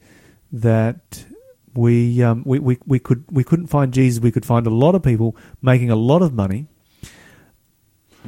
that 0.51 1.25
we, 1.73 2.21
um, 2.21 2.43
we, 2.45 2.59
we, 2.59 2.77
we 2.85 2.99
could, 2.99 3.23
we 3.31 3.43
couldn't 3.43 3.67
find 3.67 3.91
Jesus. 3.93 4.19
We 4.21 4.31
could 4.31 4.45
find 4.45 4.67
a 4.67 4.69
lot 4.69 4.93
of 4.93 5.01
people 5.03 5.35
making 5.61 5.89
a 5.89 5.95
lot 5.95 6.21
of 6.21 6.33
money. 6.33 6.67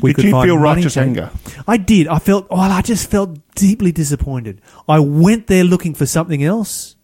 We 0.01 0.13
Did 0.13 0.25
you 0.25 0.31
find 0.31 0.47
feel 0.47 0.55
money 0.57 0.75
righteous 0.81 0.97
anger? 0.97 1.31
I 1.67 1.77
did. 1.77 2.07
I 2.07 2.19
felt. 2.19 2.47
Oh, 2.49 2.57
I 2.59 2.81
just 2.81 3.09
felt 3.09 3.37
deeply 3.55 3.91
disappointed. 3.91 4.61
I 4.89 4.99
went 4.99 5.47
there 5.47 5.63
looking 5.63 5.93
for 5.93 6.05
something 6.05 6.43
else. 6.43 6.95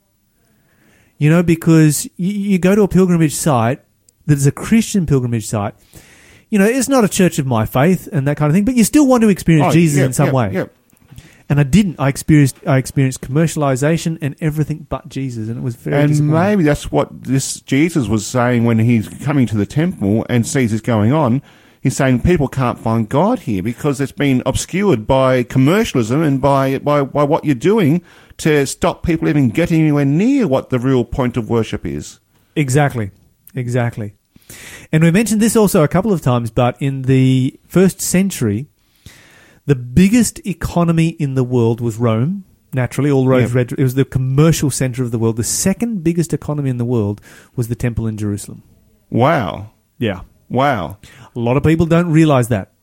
You 1.17 1.29
know, 1.29 1.43
because 1.43 2.05
you, 2.17 2.33
you 2.33 2.59
go 2.59 2.75
to 2.75 2.81
a 2.81 2.87
pilgrimage 2.87 3.35
site 3.35 3.81
that 4.25 4.37
is 4.37 4.47
a 4.47 4.51
Christian 4.51 5.05
pilgrimage 5.05 5.45
site. 5.47 5.75
You 6.49 6.59
know, 6.59 6.65
it's 6.65 6.89
not 6.89 7.05
a 7.05 7.07
church 7.07 7.39
of 7.39 7.45
my 7.45 7.65
faith 7.65 8.09
and 8.11 8.27
that 8.27 8.35
kind 8.37 8.49
of 8.49 8.55
thing, 8.55 8.65
but 8.65 8.75
you 8.75 8.83
still 8.83 9.07
want 9.07 9.21
to 9.21 9.29
experience 9.29 9.67
Oh, 9.69 9.71
Jesus 9.71 9.99
yeah, 9.99 10.05
in 10.05 10.13
some 10.13 10.27
yeah, 10.27 10.33
way. 10.33 10.51
yeah. 10.53 10.65
And 11.47 11.59
I 11.59 11.63
didn't. 11.63 11.99
I 11.99 12.07
experienced. 12.09 12.57
I 12.65 12.77
experienced 12.77 13.21
commercialization 13.21 14.17
and 14.21 14.35
everything 14.41 14.87
but 14.89 15.07
Jesus, 15.09 15.47
and 15.49 15.57
it 15.57 15.61
was 15.61 15.75
very. 15.75 15.97
And 16.01 16.09
disappointing. 16.09 16.33
maybe 16.33 16.63
that's 16.63 16.91
what 16.91 17.23
this 17.23 17.61
Jesus 17.61 18.07
was 18.07 18.25
saying 18.25 18.63
when 18.65 18.79
he's 18.79 19.07
coming 19.07 19.45
to 19.47 19.55
the 19.57 19.65
temple 19.65 20.25
and 20.29 20.45
sees 20.47 20.71
this 20.71 20.81
going 20.81 21.11
on. 21.13 21.41
He's 21.81 21.95
saying 21.97 22.21
people 22.21 22.47
can't 22.47 22.77
find 22.77 23.09
God 23.09 23.39
here 23.39 23.63
because 23.63 23.99
it's 23.99 24.11
been 24.11 24.43
obscured 24.45 25.07
by 25.07 25.41
commercialism 25.41 26.21
and 26.21 26.39
by, 26.39 26.77
by, 26.77 27.03
by 27.03 27.23
what 27.23 27.43
you're 27.43 27.55
doing 27.55 28.03
to 28.37 28.67
stop 28.67 29.03
people 29.03 29.27
even 29.27 29.49
getting 29.49 29.81
anywhere 29.81 30.05
near 30.05 30.47
what 30.47 30.69
the 30.69 30.77
real 30.77 31.03
point 31.03 31.37
of 31.37 31.49
worship 31.49 31.83
is. 31.85 32.19
Exactly. 32.55 33.09
Exactly. 33.55 34.13
And 34.91 35.03
we 35.03 35.09
mentioned 35.09 35.41
this 35.41 35.55
also 35.55 35.83
a 35.83 35.87
couple 35.87 36.13
of 36.13 36.21
times, 36.21 36.51
but 36.51 36.79
in 36.79 37.03
the 37.03 37.59
first 37.67 37.99
century, 37.99 38.67
the 39.65 39.75
biggest 39.75 40.39
economy 40.45 41.09
in 41.09 41.33
the 41.33 41.43
world 41.43 41.81
was 41.81 41.97
Rome. 41.97 42.43
Naturally, 42.73 43.09
all 43.09 43.27
roads 43.27 43.51
Yeah. 43.53 43.57
led. 43.59 43.71
It 43.73 43.79
was 43.83 43.95
the 43.95 44.05
commercial 44.05 44.69
center 44.69 45.01
of 45.03 45.11
the 45.11 45.17
world. 45.19 45.35
The 45.37 45.43
second 45.43 46.03
biggest 46.03 46.31
economy 46.31 46.69
in 46.69 46.77
the 46.77 46.85
world 46.85 47.21
was 47.55 47.69
the 47.69 47.75
temple 47.75 48.05
in 48.07 48.17
Jerusalem. 48.17 48.63
Wow. 49.09 49.71
Yeah, 49.97 50.21
Wow. 50.51 50.97
a 51.35 51.39
lot 51.39 51.57
of 51.57 51.63
people 51.63 51.85
don't 51.85 52.11
realize 52.11 52.49
that. 52.49 52.73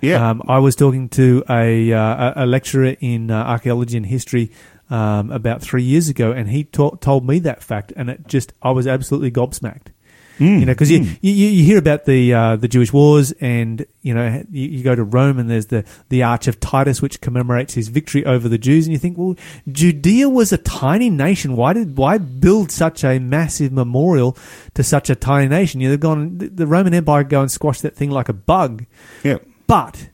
Yeah. 0.00 0.30
Um, 0.30 0.42
I 0.46 0.58
was 0.58 0.76
talking 0.76 1.08
to 1.10 1.42
a, 1.48 1.92
uh, 1.92 2.44
a 2.44 2.46
lecturer 2.46 2.96
in 3.00 3.30
uh, 3.30 3.42
archaeology 3.42 3.96
and 3.96 4.06
history 4.06 4.52
um, 4.90 5.30
about 5.30 5.62
three 5.62 5.82
years 5.82 6.08
ago, 6.08 6.32
and 6.32 6.48
he 6.48 6.64
to- 6.64 6.96
told 7.00 7.26
me 7.26 7.38
that 7.40 7.62
fact, 7.62 7.92
and 7.96 8.08
it 8.08 8.28
just 8.28 8.52
I 8.62 8.70
was 8.70 8.86
absolutely 8.86 9.30
gobsmacked. 9.32 9.88
Mm, 10.38 10.60
You 10.60 10.66
know, 10.66 10.72
because 10.72 10.90
you, 10.90 11.00
mm. 11.00 11.18
you 11.22 11.32
you 11.32 11.64
hear 11.64 11.78
about 11.78 12.04
the 12.04 12.34
uh, 12.34 12.56
the 12.56 12.68
Jewish 12.68 12.92
wars, 12.92 13.32
and 13.40 13.86
you 14.02 14.12
know 14.12 14.44
you, 14.50 14.68
you 14.68 14.82
go 14.84 14.94
to 14.94 15.02
Rome, 15.02 15.38
and 15.38 15.48
there's 15.48 15.66
the 15.66 15.82
the 16.10 16.22
Arch 16.24 16.46
of 16.46 16.60
Titus, 16.60 17.00
which 17.00 17.22
commemorates 17.22 17.72
his 17.72 17.88
victory 17.88 18.22
over 18.26 18.46
the 18.48 18.58
Jews, 18.58 18.86
and 18.86 18.92
you 18.92 18.98
think, 18.98 19.16
well, 19.16 19.34
Judea 19.72 20.28
was 20.28 20.52
a 20.52 20.58
tiny 20.58 21.08
nation. 21.08 21.56
Why 21.56 21.72
did 21.72 21.96
why 21.96 22.18
build 22.18 22.70
such 22.70 23.02
a 23.02 23.18
massive 23.18 23.72
memorial 23.72 24.36
to 24.74 24.82
such 24.82 25.08
a 25.08 25.14
tiny 25.14 25.48
nation? 25.48 25.80
You 25.80 25.88
know, 25.88 25.92
they've 25.92 26.00
gone 26.00 26.36
the- 26.36 26.48
the 26.48 26.66
Roman 26.66 26.92
Empire 26.92 27.24
go 27.24 27.40
and 27.40 27.50
squash 27.50 27.80
that 27.80 27.96
thing 27.96 28.10
like 28.10 28.28
a 28.28 28.34
bug, 28.34 28.84
Yeah. 29.24 29.38
but 29.66 30.10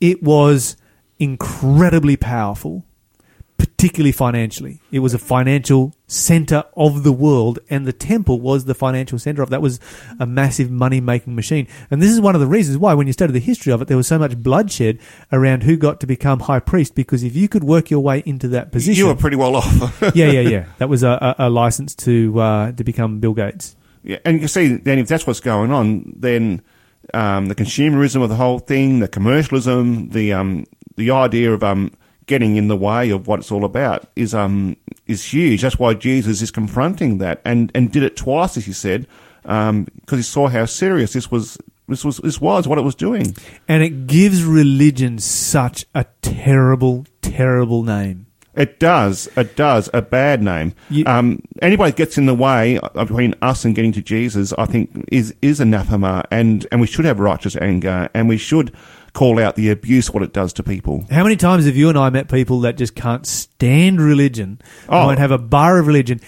it 0.00 0.22
was 0.22 0.76
incredibly 1.18 2.16
powerful, 2.16 2.84
particularly 3.60 4.10
financially. 4.10 4.80
It 4.90 5.00
was 5.00 5.12
a 5.12 5.18
financial 5.18 5.94
center 6.06 6.64
of 6.78 7.02
the 7.02 7.12
world, 7.12 7.58
and 7.68 7.86
the 7.86 7.92
temple 7.92 8.40
was 8.40 8.64
the 8.64 8.74
financial 8.74 9.18
center 9.18 9.42
of 9.42 9.50
that 9.50 9.60
was 9.60 9.78
a 10.18 10.24
massive 10.24 10.70
money 10.70 10.98
making 10.98 11.34
machine. 11.34 11.68
And 11.90 12.00
this 12.00 12.10
is 12.10 12.22
one 12.22 12.34
of 12.34 12.40
the 12.40 12.46
reasons 12.46 12.78
why, 12.78 12.94
when 12.94 13.06
you 13.06 13.12
study 13.12 13.34
the 13.34 13.38
history 13.38 13.70
of 13.70 13.82
it, 13.82 13.88
there 13.88 13.98
was 13.98 14.06
so 14.06 14.18
much 14.18 14.38
bloodshed 14.38 14.98
around 15.30 15.64
who 15.64 15.76
got 15.76 16.00
to 16.00 16.06
become 16.06 16.40
high 16.40 16.58
priest. 16.58 16.94
Because 16.94 17.22
if 17.22 17.36
you 17.36 17.48
could 17.48 17.62
work 17.62 17.90
your 17.90 18.00
way 18.00 18.22
into 18.24 18.48
that 18.48 18.72
position, 18.72 18.98
You 18.98 19.08
were 19.08 19.14
pretty 19.14 19.36
well 19.36 19.54
off. 19.56 20.00
yeah, 20.14 20.30
yeah, 20.30 20.40
yeah, 20.40 20.64
that 20.78 20.88
was 20.88 21.02
a, 21.02 21.34
a, 21.38 21.48
a 21.48 21.50
license 21.50 21.94
to 21.96 22.40
uh, 22.40 22.72
to 22.72 22.82
become 22.82 23.20
Bill 23.20 23.34
Gates. 23.34 23.76
Yeah, 24.02 24.20
and 24.24 24.40
you 24.40 24.48
see, 24.48 24.76
then 24.76 24.98
if 24.98 25.08
that's 25.08 25.26
what's 25.26 25.40
going 25.40 25.70
on, 25.70 26.14
then 26.16 26.62
um, 27.12 27.46
the 27.46 27.54
consumerism 27.54 28.22
of 28.22 28.30
the 28.30 28.36
whole 28.36 28.58
thing, 28.58 29.00
the 29.00 29.08
commercialism, 29.08 30.08
the 30.08 30.32
um, 30.32 30.64
the 30.96 31.10
idea 31.10 31.52
of 31.52 31.62
um, 31.62 31.92
getting 32.30 32.56
in 32.56 32.68
the 32.68 32.76
way 32.76 33.10
of 33.10 33.26
what 33.26 33.40
it's 33.40 33.52
all 33.52 33.64
about 33.64 34.00
is 34.16 34.32
um, 34.34 34.76
is 35.06 35.20
huge. 35.34 35.60
That's 35.62 35.78
why 35.78 35.92
Jesus 35.94 36.40
is 36.40 36.50
confronting 36.50 37.18
that, 37.18 37.42
and 37.44 37.70
and 37.74 37.92
did 37.92 38.02
it 38.02 38.16
twice, 38.16 38.56
as 38.56 38.64
he 38.64 38.72
said, 38.72 39.06
because 39.42 40.18
he 40.22 40.22
saw 40.22 40.48
how 40.48 40.64
serious 40.64 41.12
this 41.12 41.30
was. 41.30 41.58
This 41.88 42.04
was 42.04 42.18
this 42.18 42.40
was 42.40 42.68
what 42.68 42.78
it 42.78 42.82
was 42.82 42.94
doing. 42.94 43.34
And 43.66 43.82
it 43.82 44.06
gives 44.06 44.44
religion 44.44 45.18
such 45.18 45.84
a 45.92 46.04
terrible, 46.22 47.04
terrible 47.20 47.82
name. 47.82 48.26
It 48.54 48.78
does. 48.78 49.28
It 49.36 49.56
does. 49.56 49.90
A 49.92 50.02
bad 50.02 50.42
name. 50.42 50.72
You- 50.88 51.04
um, 51.06 51.42
anybody 51.62 51.90
that 51.90 51.96
gets 51.96 52.16
in 52.18 52.26
the 52.26 52.34
way 52.34 52.78
between 52.94 53.34
us 53.42 53.64
and 53.64 53.74
getting 53.74 53.92
to 53.92 54.02
Jesus, 54.02 54.52
I 54.56 54.66
think, 54.66 55.04
is 55.10 55.34
is 55.42 55.58
anathema, 55.60 56.24
and 56.30 56.64
and 56.70 56.80
we 56.80 56.86
should 56.86 57.04
have 57.06 57.18
righteous 57.18 57.56
anger, 57.56 58.08
and 58.14 58.28
we 58.28 58.36
should 58.38 58.70
call 59.12 59.38
out 59.40 59.56
the 59.56 59.70
abuse 59.70 60.10
what 60.12 60.22
it 60.22 60.32
does 60.32 60.52
to 60.54 60.62
people. 60.62 61.04
How 61.10 61.22
many 61.22 61.36
times 61.36 61.66
have 61.66 61.76
you 61.76 61.88
and 61.88 61.98
I 61.98 62.10
met 62.10 62.28
people 62.28 62.60
that 62.60 62.76
just 62.76 62.94
can't 62.94 63.26
stand 63.26 64.00
religion, 64.00 64.60
Oh. 64.88 65.06
won't 65.06 65.18
have 65.18 65.30
a 65.30 65.38
bar 65.38 65.78
of 65.78 65.86
religion, 65.86 66.20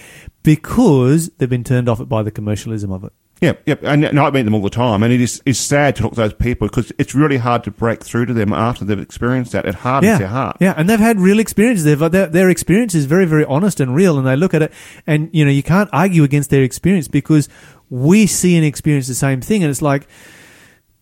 because 0.43 1.29
they've 1.37 1.49
been 1.49 1.63
turned 1.63 1.87
off 1.89 1.99
it 1.99 2.09
by 2.09 2.23
the 2.23 2.31
commercialism 2.31 2.91
of 2.91 3.03
it? 3.03 3.13
Yeah, 3.41 3.53
yeah, 3.65 3.75
and, 3.81 4.05
and 4.05 4.17
I 4.17 4.29
meet 4.31 4.43
them 4.43 4.53
all 4.53 4.61
the 4.61 4.69
time, 4.69 5.03
and 5.03 5.11
it 5.11 5.19
is 5.19 5.41
it's 5.45 5.59
sad 5.59 5.97
to 5.97 6.03
talk 6.03 6.11
to 6.13 6.21
those 6.21 6.33
people 6.33 6.67
because 6.69 6.93
it's 6.97 7.13
really 7.13 7.35
hard 7.35 7.65
to 7.65 7.71
break 7.71 8.01
through 8.01 8.27
to 8.27 8.33
them 8.33 8.53
after 8.53 8.85
they've 8.85 8.97
experienced 8.97 9.51
that. 9.51 9.65
It 9.65 9.75
hardens 9.75 10.11
yeah, 10.11 10.17
their 10.17 10.27
heart. 10.29 10.57
yeah, 10.61 10.73
and 10.77 10.89
they've 10.89 10.99
had 10.99 11.19
real 11.19 11.39
experiences. 11.39 11.83
They've, 11.83 12.11
their, 12.11 12.27
their 12.27 12.49
experience 12.49 12.95
is 12.95 13.03
very, 13.03 13.25
very 13.25 13.43
honest 13.43 13.81
and 13.81 13.93
real, 13.93 14.17
and 14.17 14.25
they 14.25 14.37
look 14.37 14.53
at 14.53 14.61
it, 14.61 14.71
and 15.05 15.29
you 15.33 15.43
know, 15.43 15.51
you 15.51 15.63
can't 15.63 15.89
argue 15.91 16.23
against 16.23 16.51
their 16.51 16.63
experience 16.63 17.09
because 17.09 17.49
we 17.89 18.27
see 18.27 18.55
and 18.55 18.65
experience 18.65 19.07
the 19.07 19.13
same 19.15 19.41
thing, 19.41 19.61
and 19.61 19.69
it's 19.69 19.81
like 19.81 20.07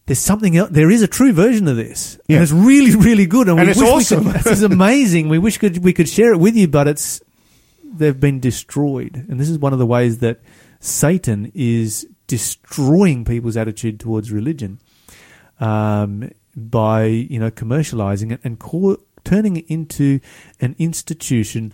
there's 0.08 0.20
something 0.20 0.58
else. 0.58 0.70
There 0.72 0.90
is 0.92 1.02
a 1.02 1.08
true 1.08 1.32
version 1.34 1.68
of 1.68 1.76
this, 1.76 2.18
Yeah. 2.28 2.38
and 2.38 2.44
it's 2.44 2.52
really, 2.52 2.96
really 3.10 3.26
good, 3.26 3.48
and, 3.48 3.60
And 3.60 3.68
we 3.68 3.72
it's 3.72 3.82
awesome. 3.82 4.26
could, 4.26 4.36
this 4.42 4.48
is 4.48 4.64
amazing. 4.64 5.30
We 5.30 5.38
wish 5.40 5.58
could 5.58 5.84
we 5.84 5.94
could 5.94 6.10
share 6.10 6.34
it 6.34 6.38
with 6.40 6.56
you, 6.56 6.68
but 6.68 6.88
it's 6.88 7.22
they've 7.84 8.20
been 8.20 8.40
destroyed, 8.40 9.26
and 9.30 9.40
this 9.40 9.50
is 9.50 9.58
one 9.60 9.74
of 9.74 9.80
the 9.80 9.86
ways 9.86 10.20
that 10.20 10.40
Satan 10.80 11.52
is 11.54 12.08
destroying 12.28 13.26
people's 13.26 13.58
attitude 13.58 14.00
towards 14.00 14.32
religion 14.32 14.80
um, 15.60 16.30
by 16.56 17.04
you 17.06 17.40
know 17.40 17.52
commercializing 17.52 18.32
it 18.32 18.40
and 18.44 18.60
call, 18.60 18.98
turning 19.24 19.58
it 19.58 19.66
into 19.68 20.20
an 20.60 20.76
institution 20.80 21.74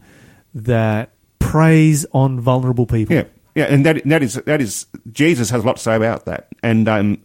that 0.53 1.11
preys 1.39 2.05
on 2.11 2.39
vulnerable 2.39 2.85
people. 2.85 3.15
Yeah, 3.15 3.23
yeah, 3.55 3.65
and 3.65 3.85
that 3.85 4.03
that 4.05 4.21
is 4.23 4.33
that 4.45 4.61
is 4.61 4.85
Jesus 5.11 5.49
has 5.49 5.63
a 5.63 5.65
lot 5.65 5.77
to 5.77 5.83
say 5.83 5.95
about 5.95 6.25
that, 6.25 6.49
and 6.61 6.87
um, 6.89 7.23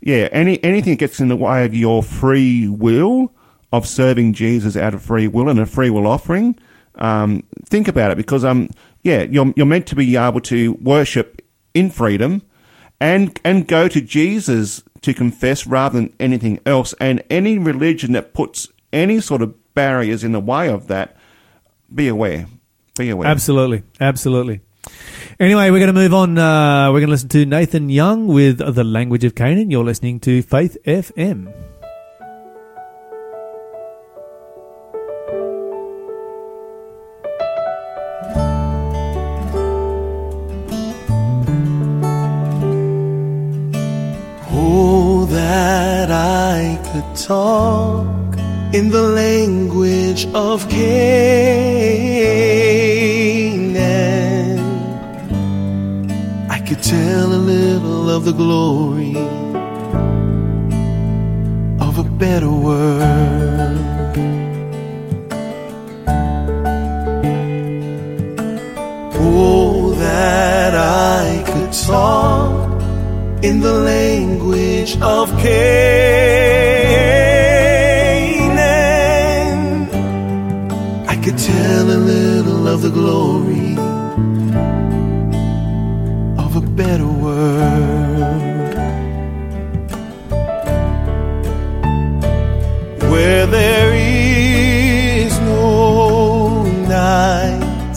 yeah, 0.00 0.28
any 0.32 0.62
anything 0.62 0.92
that 0.94 0.98
gets 0.98 1.20
in 1.20 1.28
the 1.28 1.36
way 1.36 1.64
of 1.64 1.74
your 1.74 2.02
free 2.02 2.68
will 2.68 3.32
of 3.72 3.86
serving 3.86 4.32
Jesus 4.32 4.76
out 4.76 4.94
of 4.94 5.02
free 5.02 5.28
will 5.28 5.48
and 5.48 5.60
a 5.60 5.66
free 5.66 5.90
will 5.90 6.06
offering, 6.06 6.58
um, 6.94 7.42
think 7.66 7.88
about 7.88 8.10
it 8.10 8.16
because 8.16 8.44
um, 8.44 8.68
yeah, 9.02 9.22
you're 9.22 9.52
you're 9.56 9.66
meant 9.66 9.86
to 9.88 9.96
be 9.96 10.16
able 10.16 10.40
to 10.42 10.72
worship 10.74 11.42
in 11.74 11.90
freedom, 11.90 12.42
and 13.00 13.38
and 13.44 13.66
go 13.66 13.88
to 13.88 14.00
Jesus 14.00 14.82
to 15.02 15.14
confess 15.14 15.66
rather 15.66 16.00
than 16.00 16.14
anything 16.18 16.60
else, 16.66 16.94
and 17.00 17.22
any 17.30 17.58
religion 17.58 18.12
that 18.12 18.34
puts 18.34 18.68
any 18.92 19.20
sort 19.20 19.42
of 19.42 19.74
barriers 19.74 20.24
in 20.24 20.32
the 20.32 20.40
way 20.40 20.68
of 20.68 20.88
that, 20.88 21.16
be 21.94 22.08
aware, 22.08 22.46
be 22.96 23.10
aware. 23.10 23.28
Absolutely, 23.28 23.82
absolutely. 24.00 24.60
Anyway, 25.40 25.70
we're 25.70 25.78
going 25.78 25.86
to 25.86 25.92
move 25.92 26.12
on. 26.12 26.36
Uh, 26.36 26.88
we're 26.90 26.98
going 26.98 27.06
to 27.06 27.12
listen 27.12 27.28
to 27.28 27.46
Nathan 27.46 27.88
Young 27.88 28.26
with 28.26 28.58
"The 28.58 28.82
Language 28.82 29.22
of 29.22 29.36
Canaan." 29.36 29.70
You're 29.70 29.84
listening 29.84 30.18
to 30.26 30.42
Faith 30.42 30.76
FM. 30.84 31.54
Oh, 44.50 45.24
that 45.30 46.10
I 46.10 46.80
could 46.90 47.14
talk 47.14 48.08
in 48.74 48.90
the 48.90 49.02
language 49.02 50.26
of 50.34 50.68
Canaan. 50.68 52.08
Could 56.68 56.82
tell 56.82 57.32
a 57.32 57.42
little 57.54 58.10
of 58.10 58.26
the 58.26 58.32
glory 58.32 59.16
of 61.80 61.98
a 61.98 62.04
better 62.04 62.50
world. 62.50 63.78
Oh, 69.14 69.94
that 69.94 70.74
I 70.74 71.42
could 71.46 71.72
talk 71.72 72.82
in 73.42 73.60
the 73.60 73.72
language 73.72 75.00
of 75.00 75.30
Canaan. 75.38 75.88
I 81.08 81.16
could 81.24 81.38
tell 81.38 81.90
a 81.90 82.00
little 82.12 82.68
of 82.68 82.82
the 82.82 82.90
glory 82.90 83.87
world. 87.38 88.74
Where 93.12 93.44
there 93.46 93.90
is 93.94 95.32
no 95.40 96.62
night 96.98 97.96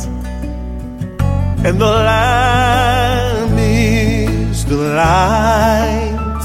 and 1.66 1.76
the 1.86 1.94
Lamb 2.10 3.58
is 3.58 4.66
the 4.66 4.82
light, 5.04 6.42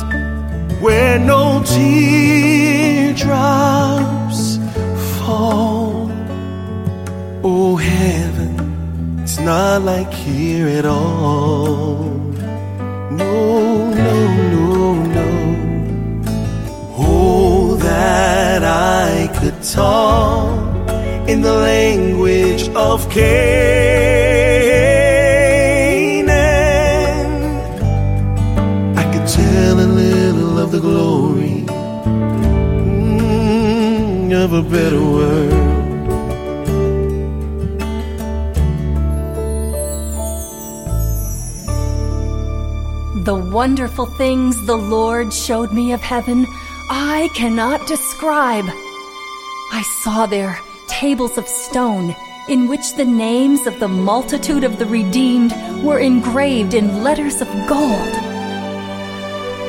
where 0.80 1.18
no 1.18 1.42
teardrops 1.74 3.20
fall. 5.16 6.10
Oh, 7.48 7.76
heaven, 7.76 8.52
it's 9.22 9.38
not 9.38 9.82
like 9.82 10.12
here 10.12 10.68
at 10.68 10.86
all. 10.86 11.85
In 19.74 21.42
the 21.42 21.52
language 21.52 22.68
of 22.68 23.10
Canaan. 23.10 23.40
I 28.96 29.02
could 29.12 29.26
tell 29.26 29.80
a 29.80 29.88
little 29.88 30.58
of 30.60 30.70
the 30.70 30.78
glory 30.78 31.64
mm, 32.86 34.32
of 34.32 34.52
a 34.52 34.62
better 34.62 35.02
world. 35.02 35.50
The 43.24 43.34
wonderful 43.34 44.06
things 44.06 44.64
the 44.66 44.76
Lord 44.76 45.32
showed 45.32 45.72
me 45.72 45.90
of 45.92 46.00
heaven, 46.02 46.46
I 46.88 47.28
cannot 47.34 47.84
describe. 47.88 48.70
Saw 50.06 50.24
there 50.24 50.60
tables 50.86 51.36
of 51.36 51.48
stone 51.48 52.14
in 52.48 52.68
which 52.68 52.94
the 52.94 53.04
names 53.04 53.66
of 53.66 53.80
the 53.80 53.88
multitude 53.88 54.62
of 54.62 54.78
the 54.78 54.86
redeemed 54.86 55.50
were 55.82 55.98
engraved 55.98 56.74
in 56.74 57.02
letters 57.02 57.40
of 57.40 57.48
gold. 57.66 58.14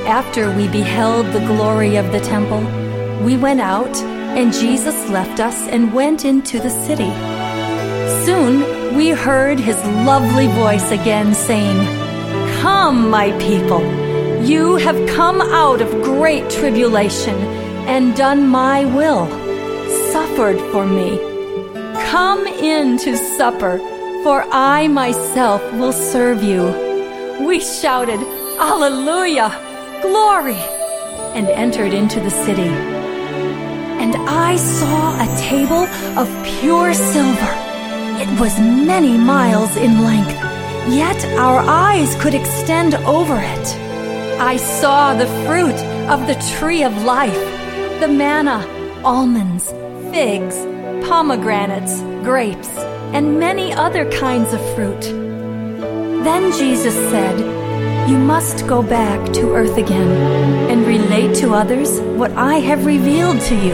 After 0.06 0.56
we 0.56 0.67
beheld 0.67 1.26
the 1.26 1.47
glory 1.47 1.95
of 1.95 2.12
the 2.12 2.19
temple, 2.19 2.62
we 3.26 3.36
went 3.36 3.62
out, 3.62 3.97
and 4.38 4.54
Jesus 4.54 5.10
left 5.10 5.39
us 5.39 5.60
and 5.69 5.91
went 5.91 6.23
into 6.23 6.60
the 6.60 6.69
city. 6.86 7.12
Soon 8.23 8.95
we 8.95 9.10
heard 9.10 9.60
his 9.60 9.84
lovely 10.06 10.50
voice 10.50 10.91
again 10.91 11.34
saying, 11.34 11.80
Come, 12.62 13.10
my 13.10 13.32
people, 13.39 13.82
you 14.43 14.76
have 14.76 15.10
come 15.10 15.41
out 15.41 15.82
of 15.82 16.04
great 16.04 16.47
tribulation 16.52 17.34
and 17.89 18.15
done 18.15 18.47
my 18.47 18.86
will, 18.86 19.46
suffered 20.17 20.60
for 20.71 20.84
me. 20.84 21.12
Come 22.09 22.47
in 22.47 22.97
to 22.97 23.15
supper, 23.38 23.78
for 24.24 24.38
I 24.51 24.88
myself 24.88 25.61
will 25.74 25.93
serve 25.93 26.41
you. 26.41 26.63
We 27.47 27.59
shouted, 27.59 28.20
Alleluia! 28.70 29.49
Glory! 30.01 30.59
and 31.38 31.47
entered 31.49 31.93
into 31.93 32.20
the 32.20 32.32
city. 32.45 32.72
And 34.03 34.15
I 34.49 34.55
saw 34.55 35.03
a 35.26 35.28
table 35.38 35.84
of 36.22 36.28
pure 36.57 36.95
silver. 36.95 37.53
It 38.24 38.32
was 38.39 38.59
many 38.93 39.15
miles 39.36 39.74
in 39.78 40.03
length, 40.11 40.39
yet 41.01 41.20
our 41.47 41.59
eyes 41.59 42.15
could 42.22 42.34
extend 42.34 42.95
over 43.18 43.38
it. 43.55 43.68
I 44.53 44.57
saw 44.57 45.13
the 45.13 45.32
fruit 45.45 45.80
of 46.13 46.20
the 46.26 46.38
tree 46.57 46.84
of 46.84 47.03
life, 47.03 47.43
the 47.99 48.07
manna, 48.07 48.59
almonds, 49.03 49.72
figs, 50.12 50.55
pomegranates, 51.08 52.01
grapes, 52.24 52.70
and 53.14 53.39
many 53.39 53.74
other 53.74 54.10
kinds 54.12 54.53
of 54.53 54.62
fruit. 54.76 55.01
Then 56.24 56.51
Jesus 56.51 56.95
said, 57.12 57.39
You 58.10 58.18
must 58.18 58.68
go 58.68 58.82
back 58.84 59.34
to 59.34 59.53
earth 59.53 59.78
again 59.78 60.12
and 60.70 60.86
relate 60.86 61.36
to 61.38 61.53
others 61.53 61.99
what 62.20 62.32
I 62.32 62.55
have 62.55 62.86
revealed 62.86 63.39
to 63.41 63.55
you. 63.55 63.74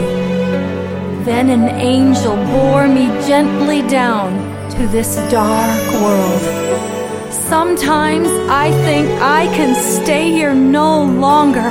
Then 1.24 1.50
an 1.50 1.68
angel 1.80 2.36
bore 2.36 2.86
me 2.86 3.06
gently 3.26 3.82
down 3.88 4.32
to 4.72 4.86
this 4.88 5.16
dark 5.30 6.02
world. 6.02 6.42
Sometimes 7.32 8.28
I 8.48 8.70
think 8.84 9.08
I 9.20 9.46
can 9.56 9.74
stay 9.74 10.30
here 10.30 10.54
no 10.54 11.04
longer. 11.04 11.70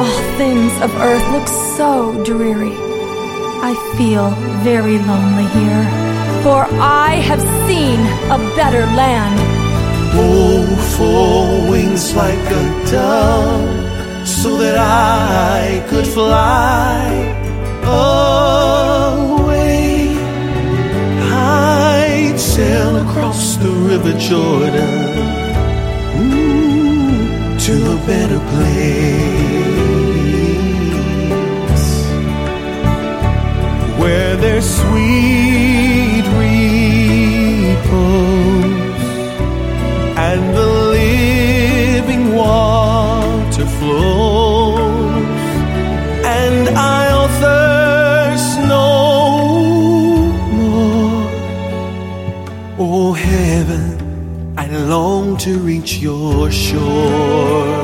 All 0.00 0.36
things 0.38 0.72
of 0.82 0.94
earth 0.96 1.26
look 1.32 1.48
so 1.76 2.24
dreary. 2.24 2.93
I 3.66 3.72
feel 3.96 4.28
very 4.62 4.98
lonely 4.98 5.48
here, 5.58 5.84
for 6.44 6.66
I 7.08 7.12
have 7.28 7.40
seen 7.66 7.98
a 8.36 8.38
better 8.54 8.84
land. 9.00 9.40
Oh, 10.12 10.66
for 10.94 11.70
wings 11.70 12.14
like 12.14 12.44
a 12.60 12.64
dove, 12.90 14.28
so 14.28 14.58
that 14.58 14.76
I 14.76 15.82
could 15.88 16.06
fly 16.06 17.08
away. 19.06 19.54
I'd 21.32 22.38
sail 22.38 22.96
across 22.96 23.56
the 23.56 23.70
river 23.70 24.12
Jordan 24.18 25.00
mm, 26.20 27.58
to 27.64 27.74
a 27.96 27.96
better 28.06 28.40
place 28.52 29.33
where 34.04 34.36
there's 34.36 34.68
sweet 34.82 36.26
repose 36.42 37.84
and 40.28 40.42
the 40.58 40.70
living 40.98 42.24
water 42.34 43.66
flows, 43.78 45.48
and 46.38 46.68
I'll 46.76 47.30
thirst 47.40 48.50
no 48.76 48.90
more. 50.58 51.30
Oh, 52.78 53.12
heaven, 53.14 53.84
I 54.58 54.66
long 54.94 55.38
to 55.38 55.58
reach 55.58 55.96
your 55.96 56.50
shore. 56.50 57.83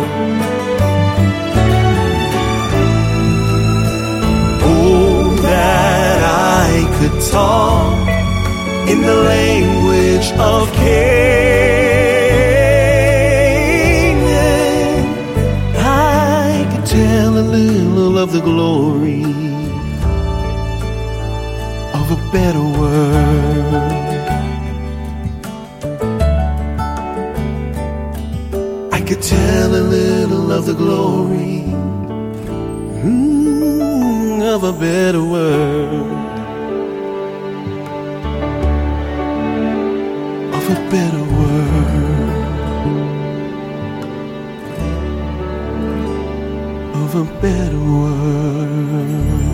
Talk 7.31 8.09
in 8.89 9.03
the 9.03 9.15
language 9.15 10.33
of 10.33 10.73
Canaan. 10.73 11.21
I 15.77 16.67
could 16.73 16.87
tell 16.87 17.39
a 17.39 17.47
little 17.59 18.19
of 18.19 18.33
the 18.33 18.41
glory 18.41 19.23
of 21.99 22.07
a 22.11 22.19
better 22.33 22.65
world. 22.81 23.93
I 28.93 29.01
could 29.03 29.23
tell 29.23 29.75
a 29.75 29.85
little 29.99 30.51
of 30.51 30.67
the 30.67 30.75
glory 30.75 31.63
mm, 33.05 34.43
of 34.55 34.65
a 34.65 34.73
better 34.73 35.23
world. 35.23 36.20
A 40.71 40.75
better 40.89 41.25
world. 41.37 42.31
Of 47.03 47.15
a 47.17 47.25
better 47.41 47.81
world. 47.81 49.50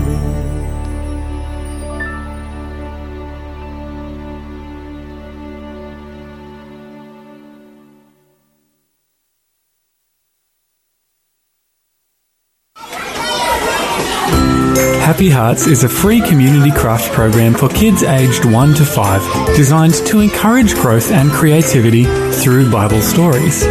Happy 15.16 15.30
Hearts 15.30 15.66
is 15.66 15.82
a 15.82 15.88
free 15.88 16.20
community 16.20 16.70
craft 16.70 17.10
program 17.14 17.54
for 17.54 17.70
kids 17.70 18.02
aged 18.02 18.44
1 18.44 18.74
to 18.74 18.84
5, 18.84 19.56
designed 19.56 19.94
to 20.08 20.20
encourage 20.20 20.74
growth 20.74 21.10
and 21.10 21.30
creativity 21.30 22.04
through 22.32 22.70
Bible 22.70 23.00
stories. 23.00 23.62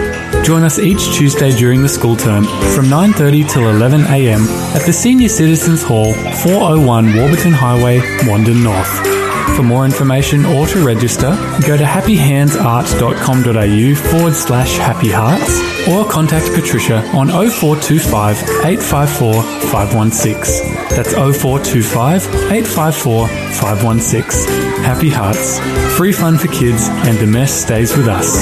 Join 0.43 0.64
us 0.64 0.80
each 0.80 1.14
Tuesday 1.14 1.52
during 1.52 1.84
the 1.84 1.88
school 1.88 2.16
term 2.16 2.46
from 2.74 2.86
9:30 2.86 3.48
till 3.48 3.70
11 3.70 4.06
a.m. 4.06 4.41
at 4.74 4.88
the 4.88 4.91
Senior 4.91 5.30
Citizens 5.30 5.84
Hall, 5.84 6.16
401 6.16 7.16
Warburton 7.16 7.54
Highway, 7.54 8.00
Wandin 8.26 8.64
North. 8.64 8.89
For 9.56 9.62
more 9.62 9.86
information 9.86 10.46
or 10.46 10.66
to 10.66 10.84
register, 10.84 11.38
go 11.68 11.78
to 11.78 11.84
happyhandsart.com.au 11.84 13.96
forward 14.10 14.34
slash 14.34 14.78
happy 14.78 15.12
hearts 15.12 15.74
or 15.88 16.05
contact 16.09 16.51
Patricia 16.53 16.97
on 17.15 17.27
0425 17.27 18.38
854 18.65 19.43
516. 19.69 20.73
That's 20.89 21.13
0425 21.13 22.25
854 22.51 23.27
516. 23.27 24.47
Happy 24.83 25.09
Hearts. 25.09 25.59
Free 25.97 26.11
fun 26.11 26.38
for 26.38 26.47
kids 26.47 26.88
and 26.89 27.17
the 27.19 27.27
mess 27.27 27.53
stays 27.53 27.95
with 27.95 28.07
us. 28.07 28.36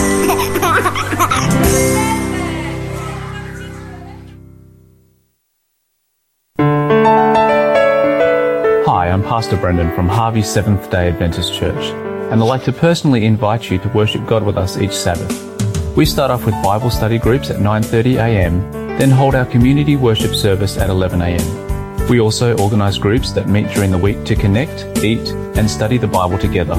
Hi, 8.85 9.09
I'm 9.09 9.23
Pastor 9.23 9.57
Brendan 9.57 9.93
from 9.95 10.07
Harvey 10.07 10.41
Seventh 10.41 10.89
day 10.89 11.07
Adventist 11.09 11.53
Church, 11.53 11.85
and 12.31 12.41
I'd 12.41 12.45
like 12.45 12.63
to 12.63 12.73
personally 12.73 13.25
invite 13.25 13.69
you 13.69 13.79
to 13.79 13.89
worship 13.89 14.25
God 14.27 14.43
with 14.43 14.57
us 14.57 14.77
each 14.77 14.93
Sabbath. 14.93 15.53
We 15.95 16.07
start 16.07 16.31
off 16.31 16.43
with 16.43 16.55
Bible 16.63 16.89
study 16.89 17.19
groups 17.19 17.51
at 17.51 17.57
9:30 17.57 18.15
a.m., 18.15 18.71
then 18.97 19.11
hold 19.11 19.35
our 19.35 19.45
community 19.45 19.95
worship 19.95 20.33
service 20.33 20.75
at 20.75 20.89
11 20.89 21.21
a.m. 21.21 22.07
We 22.09 22.19
also 22.19 22.57
organize 22.57 22.97
groups 22.97 23.31
that 23.33 23.47
meet 23.47 23.69
during 23.75 23.91
the 23.91 23.97
week 23.99 24.23
to 24.25 24.35
connect, 24.35 25.03
eat, 25.03 25.29
and 25.55 25.69
study 25.69 25.99
the 25.99 26.07
Bible 26.07 26.39
together. 26.39 26.75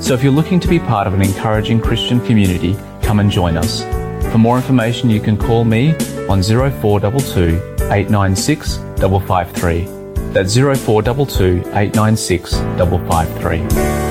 So 0.00 0.14
if 0.14 0.24
you're 0.24 0.32
looking 0.32 0.58
to 0.58 0.66
be 0.66 0.80
part 0.80 1.06
of 1.06 1.14
an 1.14 1.22
encouraging 1.22 1.80
Christian 1.80 2.18
community, 2.26 2.76
come 3.02 3.20
and 3.20 3.30
join 3.30 3.56
us. 3.56 3.84
For 4.32 4.38
more 4.38 4.56
information, 4.56 5.10
you 5.10 5.20
can 5.20 5.36
call 5.36 5.64
me 5.64 5.92
on 6.28 6.42
0422 6.42 7.62
896 7.82 8.78
553. 8.98 9.84
That's 10.32 10.56
0422 10.56 11.60
896 11.68 12.54
553. 12.54 14.05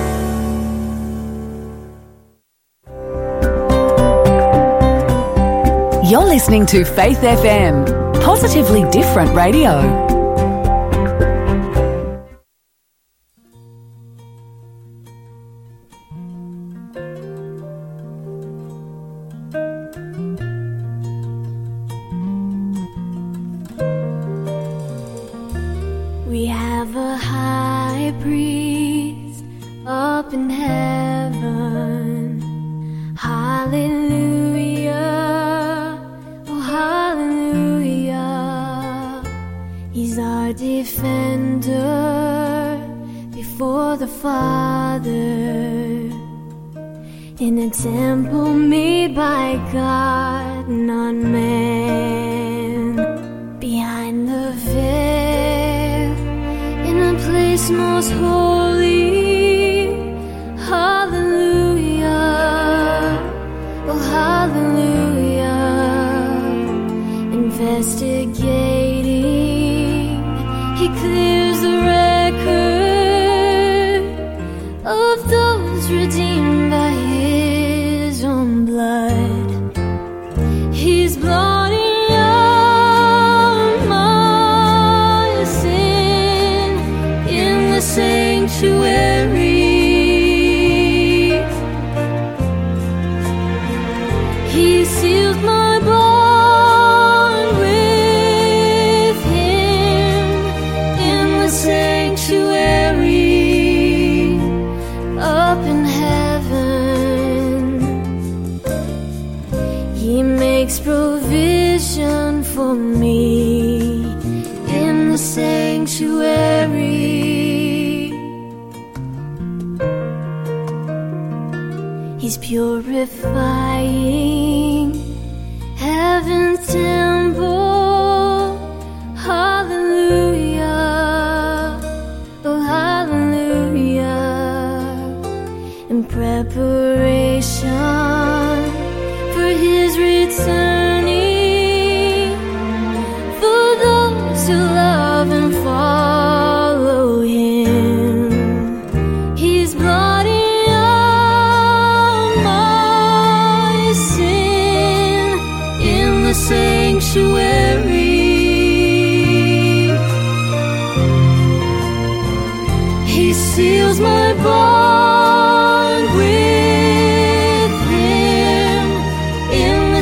You're 6.07 6.23
listening 6.23 6.67
to 6.67 6.85
Faith 6.85 7.17
FM, 7.17 8.21
positively 8.21 8.87
different 8.91 9.35
radio. 9.35 10.14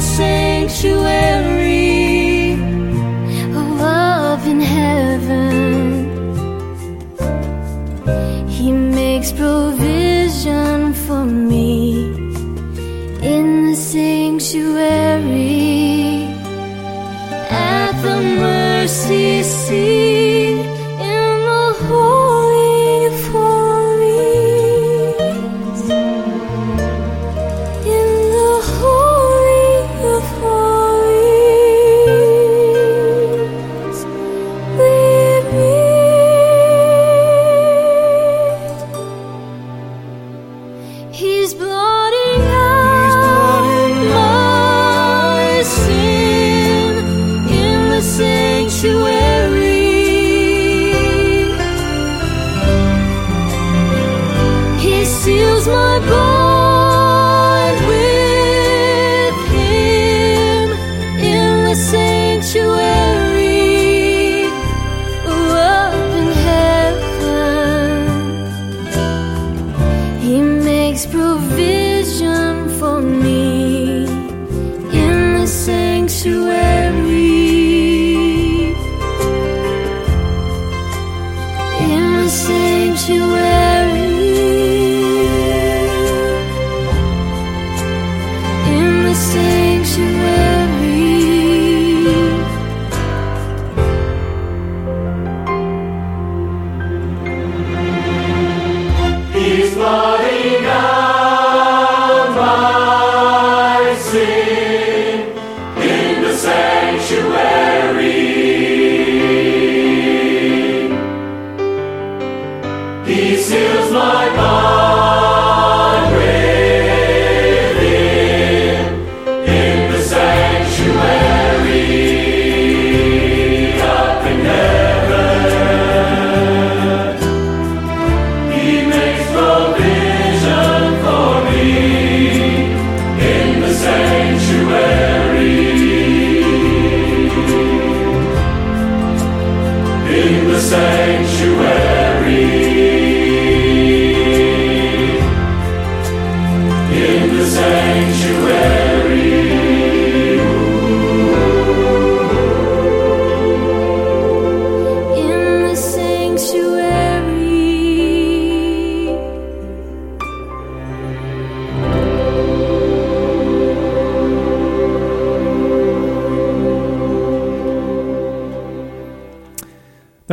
Sanctuary 0.03 1.32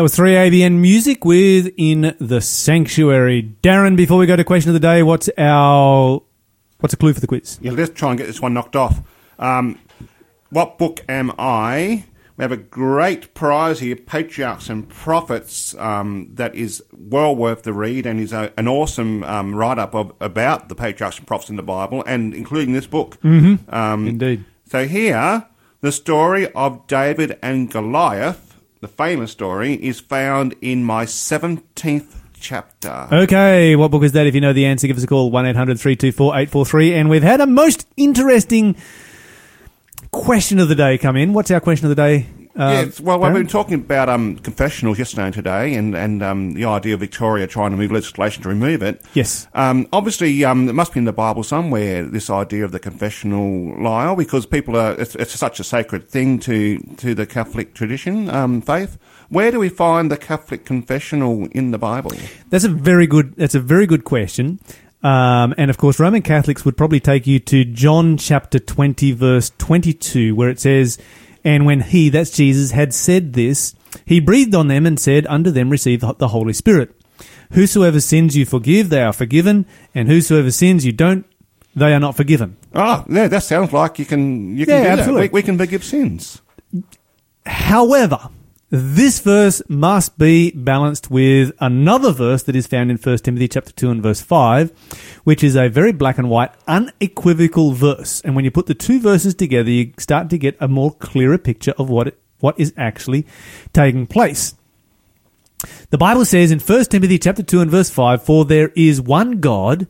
That 0.00 0.04
was 0.04 0.16
3ABN 0.16 0.80
Music 0.80 1.26
with 1.26 1.74
In 1.76 2.16
the 2.18 2.40
Sanctuary. 2.40 3.54
Darren, 3.62 3.98
before 3.98 4.16
we 4.16 4.24
go 4.24 4.34
to 4.34 4.42
question 4.42 4.70
of 4.70 4.72
the 4.72 4.80
day, 4.80 5.02
what's 5.02 5.28
our 5.36 6.22
what's 6.78 6.94
a 6.94 6.96
clue 6.96 7.12
for 7.12 7.20
the 7.20 7.26
quiz? 7.26 7.58
Yeah, 7.60 7.72
let's 7.72 7.90
try 7.90 8.08
and 8.08 8.16
get 8.16 8.26
this 8.26 8.40
one 8.40 8.54
knocked 8.54 8.76
off. 8.76 9.02
Um, 9.38 9.78
what 10.48 10.78
book 10.78 11.04
am 11.06 11.32
I? 11.38 12.06
We 12.38 12.42
have 12.44 12.50
a 12.50 12.56
great 12.56 13.34
prize 13.34 13.80
here, 13.80 13.94
Patriarchs 13.94 14.70
and 14.70 14.88
Prophets, 14.88 15.74
um, 15.74 16.30
that 16.32 16.54
is 16.54 16.82
well 16.96 17.36
worth 17.36 17.64
the 17.64 17.74
read 17.74 18.06
and 18.06 18.18
is 18.18 18.32
a, 18.32 18.54
an 18.56 18.68
awesome 18.68 19.22
um, 19.24 19.54
write 19.54 19.78
up 19.78 19.94
of 19.94 20.14
about 20.18 20.70
the 20.70 20.74
Patriarchs 20.74 21.18
and 21.18 21.26
Prophets 21.26 21.50
in 21.50 21.56
the 21.56 21.62
Bible, 21.62 22.02
and 22.06 22.32
including 22.32 22.72
this 22.72 22.86
book. 22.86 23.20
Mm-hmm. 23.20 23.68
Um, 23.68 24.06
Indeed. 24.06 24.46
So 24.64 24.86
here, 24.86 25.46
the 25.82 25.92
story 25.92 26.50
of 26.52 26.86
David 26.86 27.38
and 27.42 27.70
Goliath, 27.70 28.49
the 28.80 28.88
famous 28.88 29.30
story, 29.30 29.74
is 29.74 30.00
found 30.00 30.54
in 30.60 30.84
my 30.84 31.04
seventeenth 31.04 32.20
chapter. 32.40 33.08
Okay, 33.12 33.76
what 33.76 33.90
book 33.90 34.02
is 34.02 34.12
that? 34.12 34.26
If 34.26 34.34
you 34.34 34.40
know 34.40 34.52
the 34.52 34.66
answer, 34.66 34.86
give 34.86 34.96
us 34.96 35.04
a 35.04 35.06
call 35.06 35.30
1 35.30 35.46
800 35.46 35.78
324 35.78 36.32
843. 36.32 36.94
And 36.94 37.10
we've 37.10 37.22
had 37.22 37.40
a 37.40 37.46
most 37.46 37.86
interesting 37.96 38.76
question 40.10 40.58
of 40.58 40.68
the 40.68 40.74
day 40.74 40.98
come 40.98 41.16
in. 41.16 41.32
What's 41.32 41.50
our 41.50 41.60
question 41.60 41.86
of 41.86 41.96
the 41.96 42.02
day? 42.02 42.26
Uh, 42.60 42.84
yes, 42.84 43.00
well, 43.00 43.18
we've 43.18 43.32
been 43.32 43.46
talking 43.46 43.72
about 43.72 44.10
um, 44.10 44.36
confessionals 44.36 44.98
yesterday 44.98 45.24
and 45.24 45.32
today, 45.32 45.74
and 45.74 45.96
and 45.96 46.22
um, 46.22 46.52
the 46.52 46.66
idea 46.66 46.92
of 46.92 47.00
Victoria 47.00 47.46
trying 47.46 47.70
to 47.70 47.76
move 47.78 47.90
legislation 47.90 48.42
to 48.42 48.50
remove 48.50 48.82
it. 48.82 49.00
Yes. 49.14 49.48
Um, 49.54 49.88
obviously, 49.94 50.44
um, 50.44 50.68
it 50.68 50.74
must 50.74 50.92
be 50.92 50.98
in 50.98 51.06
the 51.06 51.12
Bible 51.12 51.42
somewhere. 51.42 52.04
This 52.04 52.28
idea 52.28 52.66
of 52.66 52.72
the 52.72 52.78
confessional 52.78 53.82
Lyle, 53.82 54.14
because 54.14 54.44
people 54.44 54.76
are 54.76 54.92
it's, 55.00 55.14
it's 55.14 55.32
such 55.32 55.58
a 55.58 55.64
sacred 55.64 56.10
thing 56.10 56.38
to 56.40 56.78
to 56.98 57.14
the 57.14 57.24
Catholic 57.24 57.72
tradition, 57.72 58.28
um, 58.28 58.60
faith. 58.60 58.98
Where 59.30 59.50
do 59.50 59.58
we 59.58 59.70
find 59.70 60.10
the 60.10 60.18
Catholic 60.18 60.66
confessional 60.66 61.46
in 61.52 61.70
the 61.70 61.78
Bible? 61.78 62.12
That's 62.50 62.64
a 62.64 62.68
very 62.68 63.06
good. 63.06 63.36
That's 63.36 63.54
a 63.54 63.60
very 63.60 63.86
good 63.86 64.04
question. 64.04 64.58
Um, 65.02 65.54
and 65.56 65.70
of 65.70 65.78
course, 65.78 65.98
Roman 65.98 66.20
Catholics 66.20 66.66
would 66.66 66.76
probably 66.76 67.00
take 67.00 67.26
you 67.26 67.38
to 67.38 67.64
John 67.64 68.18
chapter 68.18 68.58
20, 68.58 69.12
verse 69.12 69.50
22, 69.56 70.34
where 70.34 70.50
it 70.50 70.60
says, 70.60 70.98
And 71.44 71.64
when 71.66 71.80
he, 71.80 72.08
that's 72.10 72.30
Jesus, 72.30 72.70
had 72.72 72.92
said 72.92 73.32
this, 73.32 73.74
he 74.04 74.20
breathed 74.20 74.54
on 74.54 74.68
them 74.68 74.86
and 74.86 74.98
said, 75.00 75.26
Unto 75.26 75.50
them 75.50 75.70
receive 75.70 76.00
the 76.00 76.28
Holy 76.28 76.52
Spirit. 76.52 76.94
Whosoever 77.52 78.00
sins 78.00 78.36
you 78.36 78.46
forgive, 78.46 78.90
they 78.90 79.02
are 79.02 79.12
forgiven, 79.12 79.66
and 79.94 80.08
whosoever 80.08 80.50
sins 80.50 80.84
you 80.86 80.92
don't, 80.92 81.26
they 81.74 81.92
are 81.92 81.98
not 82.00 82.16
forgiven. 82.16 82.56
Oh, 82.74 83.04
yeah, 83.08 83.26
that 83.28 83.42
sounds 83.42 83.72
like 83.72 83.98
you 83.98 84.04
can 84.04 84.56
you 84.56 84.66
can 84.66 84.84
Yeah, 84.84 84.96
do 84.96 85.14
that. 85.14 85.20
We, 85.22 85.28
we 85.28 85.42
can 85.42 85.58
forgive 85.58 85.82
sins. 85.82 86.40
However, 87.46 88.28
this 88.70 89.18
verse 89.18 89.60
must 89.68 90.16
be 90.16 90.52
balanced 90.52 91.10
with 91.10 91.50
another 91.58 92.12
verse 92.12 92.44
that 92.44 92.54
is 92.54 92.68
found 92.68 92.90
in 92.92 92.98
1 92.98 93.18
Timothy 93.18 93.48
chapter 93.48 93.72
2 93.72 93.90
and 93.90 94.02
verse 94.02 94.20
5, 94.20 94.70
which 95.24 95.42
is 95.42 95.56
a 95.56 95.68
very 95.68 95.90
black 95.92 96.18
and 96.18 96.30
white, 96.30 96.52
unequivocal 96.68 97.72
verse. 97.72 98.20
And 98.20 98.36
when 98.36 98.44
you 98.44 98.52
put 98.52 98.66
the 98.66 98.74
two 98.74 99.00
verses 99.00 99.34
together, 99.34 99.70
you 99.70 99.92
start 99.98 100.30
to 100.30 100.38
get 100.38 100.56
a 100.60 100.68
more 100.68 100.92
clearer 100.92 101.36
picture 101.36 101.74
of 101.78 101.90
what 101.90 102.06
it, 102.08 102.20
what 102.38 102.58
is 102.60 102.72
actually 102.76 103.26
taking 103.72 104.06
place. 104.06 104.54
The 105.90 105.98
Bible 105.98 106.24
says 106.24 106.52
in 106.52 106.60
1 106.60 106.84
Timothy 106.84 107.18
chapter 107.18 107.42
2 107.42 107.60
and 107.60 107.70
verse 107.72 107.90
5, 107.90 108.22
For 108.22 108.44
there 108.44 108.70
is 108.76 109.00
one 109.00 109.40
God 109.40 109.88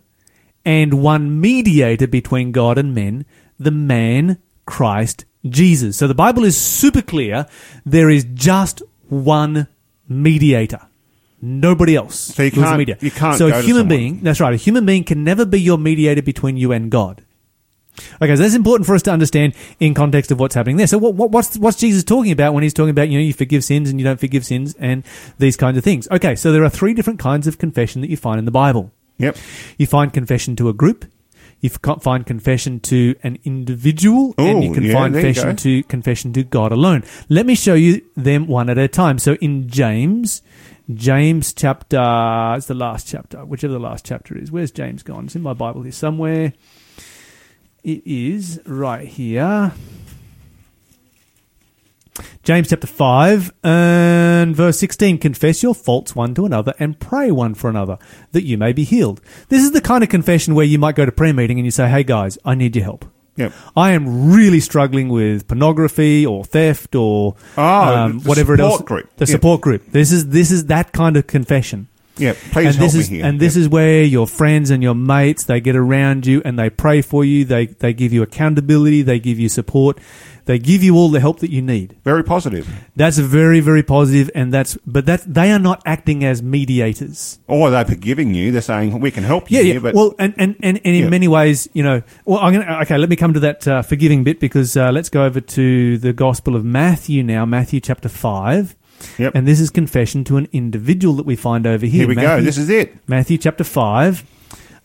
and 0.64 1.02
one 1.02 1.38
mediator 1.38 2.06
between 2.06 2.50
God 2.50 2.78
and 2.78 2.94
men, 2.94 3.26
the 3.58 3.70
man 3.70 4.38
Christ 4.64 5.26
Jesus. 5.48 5.96
So 5.96 6.06
the 6.06 6.14
Bible 6.14 6.44
is 6.44 6.56
super 6.56 7.02
clear. 7.02 7.46
There 7.86 8.10
is 8.10 8.24
just 8.34 8.82
one 9.08 9.68
mediator. 10.08 10.80
Nobody 11.42 11.96
else. 11.96 12.18
So 12.18 12.42
you 12.42 12.50
can't- 12.50 12.78
mediator. 12.78 13.04
you 13.04 13.10
can't 13.10 13.38
So 13.38 13.48
a 13.48 13.62
human 13.62 13.88
being, 13.88 14.20
that's 14.22 14.40
right, 14.40 14.52
a 14.52 14.58
human 14.58 14.84
being 14.84 15.04
can 15.04 15.24
never 15.24 15.46
be 15.46 15.60
your 15.60 15.78
mediator 15.78 16.22
between 16.22 16.56
you 16.56 16.72
and 16.72 16.90
God. 16.90 17.22
Okay, 18.22 18.36
so 18.36 18.42
that's 18.42 18.54
important 18.54 18.86
for 18.86 18.94
us 18.94 19.02
to 19.02 19.10
understand 19.10 19.54
in 19.78 19.94
context 19.94 20.30
of 20.30 20.38
what's 20.38 20.54
happening 20.54 20.76
there. 20.76 20.86
So, 20.86 20.96
what, 20.96 21.14
what, 21.14 21.30
what's 21.30 21.58
what's 21.58 21.76
Jesus 21.76 22.04
talking 22.04 22.32
about 22.32 22.54
when 22.54 22.62
he's 22.62 22.72
talking 22.72 22.90
about 22.90 23.08
you 23.08 23.18
know 23.18 23.24
you 23.24 23.34
forgive 23.34 23.64
sins 23.64 23.90
and 23.90 23.98
you 23.98 24.04
don't 24.04 24.20
forgive 24.20 24.46
sins 24.46 24.74
and 24.78 25.02
these 25.38 25.56
kinds 25.56 25.76
of 25.76 25.84
things? 25.84 26.08
Okay, 26.10 26.34
so 26.34 26.52
there 26.52 26.64
are 26.64 26.70
three 26.70 26.94
different 26.94 27.18
kinds 27.18 27.46
of 27.46 27.58
confession 27.58 28.00
that 28.00 28.08
you 28.08 28.16
find 28.16 28.38
in 28.38 28.44
the 28.44 28.50
Bible. 28.50 28.92
Yep. 29.18 29.36
You 29.76 29.86
find 29.86 30.12
confession 30.12 30.56
to 30.56 30.68
a 30.68 30.72
group. 30.72 31.04
You 31.60 31.70
f- 31.70 32.02
find 32.02 32.24
confession 32.24 32.80
to 32.80 33.14
an 33.22 33.38
individual, 33.44 34.34
and 34.38 34.64
you 34.64 34.72
can 34.72 34.84
yeah, 34.84 34.94
find 34.94 35.14
confession 35.14 35.56
to 35.56 35.82
confession 35.84 36.32
to 36.34 36.42
God 36.42 36.72
alone. 36.72 37.04
Let 37.28 37.46
me 37.46 37.54
show 37.54 37.74
you 37.74 38.02
them 38.16 38.46
one 38.46 38.70
at 38.70 38.78
a 38.78 38.88
time. 38.88 39.18
So 39.18 39.34
in 39.34 39.68
James, 39.68 40.42
James 40.94 41.52
chapter, 41.52 42.54
it's 42.56 42.66
the 42.66 42.74
last 42.74 43.06
chapter, 43.06 43.44
whichever 43.44 43.72
the 43.72 43.78
last 43.78 44.04
chapter 44.06 44.36
is. 44.36 44.50
Where's 44.50 44.70
James 44.70 45.02
gone? 45.02 45.26
It's 45.26 45.36
in 45.36 45.42
my 45.42 45.52
Bible 45.52 45.82
here 45.82 45.92
somewhere. 45.92 46.52
It 47.82 48.06
is 48.06 48.60
right 48.66 49.06
here. 49.06 49.72
James 52.42 52.68
chapter 52.70 52.86
5 52.86 53.52
and 53.62 54.54
verse 54.56 54.78
16 54.78 55.18
confess 55.18 55.62
your 55.62 55.74
faults 55.74 56.14
one 56.16 56.34
to 56.34 56.46
another 56.46 56.72
and 56.78 56.98
pray 56.98 57.30
one 57.30 57.54
for 57.54 57.68
another 57.70 57.98
that 58.32 58.44
you 58.44 58.56
may 58.58 58.72
be 58.72 58.84
healed. 58.84 59.20
This 59.48 59.62
is 59.62 59.72
the 59.72 59.80
kind 59.80 60.02
of 60.02 60.08
confession 60.10 60.54
where 60.54 60.64
you 60.66 60.78
might 60.78 60.94
go 60.96 61.04
to 61.06 61.12
prayer 61.12 61.34
meeting 61.34 61.58
and 61.58 61.64
you 61.66 61.70
say, 61.70 61.88
"Hey 61.88 62.02
guys, 62.04 62.38
I 62.44 62.54
need 62.54 62.74
your 62.76 62.84
help. 62.84 63.04
Yep. 63.36 63.52
I 63.76 63.92
am 63.92 64.32
really 64.32 64.60
struggling 64.60 65.08
with 65.08 65.46
pornography 65.48 66.26
or 66.26 66.44
theft 66.44 66.94
or 66.94 67.36
Ah, 67.56 68.04
um, 68.04 68.20
whatever 68.22 68.54
it 68.54 68.60
else. 68.60 68.82
group. 68.82 69.08
The 69.16 69.24
Yeah. 69.26 69.32
support 69.32 69.60
group. 69.60 69.92
This 69.92 70.12
is 70.12 70.26
this 70.28 70.50
is 70.50 70.66
that 70.66 70.92
kind 70.92 71.16
of 71.16 71.26
confession. 71.26 71.86
Yeah. 72.20 72.34
Please 72.52 72.66
and 72.66 72.74
help 72.76 72.86
this 72.86 72.94
me 72.94 73.00
is 73.00 73.08
here. 73.08 73.24
and 73.24 73.40
this 73.40 73.56
Yep. 73.56 73.60
is 73.62 73.68
where 73.68 74.02
your 74.02 74.26
friends 74.26 74.70
and 74.70 74.82
your 74.82 74.94
mates 74.94 75.44
they 75.44 75.60
get 75.60 75.76
around 75.76 76.26
you 76.26 76.42
and 76.44 76.58
they 76.58 76.70
pray 76.70 77.02
for 77.02 77.24
you. 77.24 77.44
They 77.44 77.66
they 77.66 77.92
give 77.92 78.12
you 78.12 78.22
accountability. 78.22 79.02
They 79.02 79.18
give 79.18 79.38
you 79.38 79.48
support. 79.48 79.98
They 80.46 80.58
give 80.58 80.82
you 80.82 80.96
all 80.96 81.10
the 81.10 81.20
help 81.20 81.38
that 81.40 81.50
you 81.50 81.62
need. 81.62 81.94
very 82.02 82.24
positive. 82.24 82.66
That's 82.96 83.18
very 83.18 83.60
very 83.60 83.82
positive, 83.84 84.30
and 84.34 84.52
that's 84.52 84.76
but 84.86 85.06
that 85.06 85.22
they 85.32 85.52
are 85.52 85.58
not 85.60 85.80
acting 85.86 86.24
as 86.24 86.42
mediators. 86.42 87.38
Or 87.46 87.70
they're 87.70 87.84
forgiving 87.84 88.34
you. 88.34 88.50
They're 88.50 88.62
saying 88.62 88.98
we 89.00 89.10
can 89.10 89.22
help 89.22 89.50
you 89.50 89.58
Yeah, 89.58 89.64
here, 89.64 89.74
yeah. 89.74 89.80
but 89.80 89.94
well, 89.94 90.14
and, 90.18 90.34
and, 90.38 90.56
and, 90.60 90.80
and 90.84 90.96
in 90.96 91.02
Yeah. 91.04 91.08
many 91.08 91.28
ways, 91.28 91.68
you 91.72 91.82
know, 91.82 92.02
well, 92.24 92.38
I'm 92.40 92.52
gonna 92.52 92.78
okay. 92.82 92.98
Let 92.98 93.10
me 93.10 93.16
come 93.16 93.34
to 93.34 93.40
that 93.40 93.68
uh, 93.68 93.82
forgiving 93.82 94.24
bit 94.24 94.40
because 94.40 94.76
uh, 94.76 94.90
let's 94.90 95.08
go 95.08 95.24
over 95.24 95.40
to 95.40 95.98
the 95.98 96.12
Gospel 96.12 96.56
of 96.56 96.64
Matthew 96.64 97.22
now, 97.22 97.44
Matthew 97.44 97.78
chapter 97.80 98.08
five, 98.08 98.74
Yep. 99.18 99.34
and 99.34 99.46
this 99.46 99.60
is 99.60 99.70
confession 99.70 100.24
to 100.24 100.36
an 100.36 100.48
individual 100.52 101.14
that 101.16 101.26
we 101.26 101.36
find 101.36 101.66
over 101.66 101.86
here. 101.86 102.00
here 102.00 102.08
we 102.08 102.14
go. 102.14 102.40
This 102.40 102.58
is 102.58 102.68
it. 102.70 102.94
Matthew 103.08 103.38
chapter 103.38 103.64
5. 103.64 104.24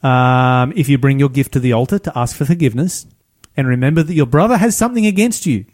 Um, 0.03 0.73
if 0.75 0.87
you 0.89 0.97
bring 0.97 1.19
your 1.19 1.29
gift 1.29 1.53
to 1.53 1.59
the 1.59 1.73
altar 1.73 1.97
to 1.99 2.17
ask 2.17 2.35
for 2.35 2.45
forgiveness, 2.45 3.07
and 3.57 3.67
remember 3.67 4.03
that 4.03 4.13
your 4.13 4.25
brother 4.27 4.57
has 4.57 4.75
something 4.77 5.05
against 5.05 5.45
you, 5.45 5.65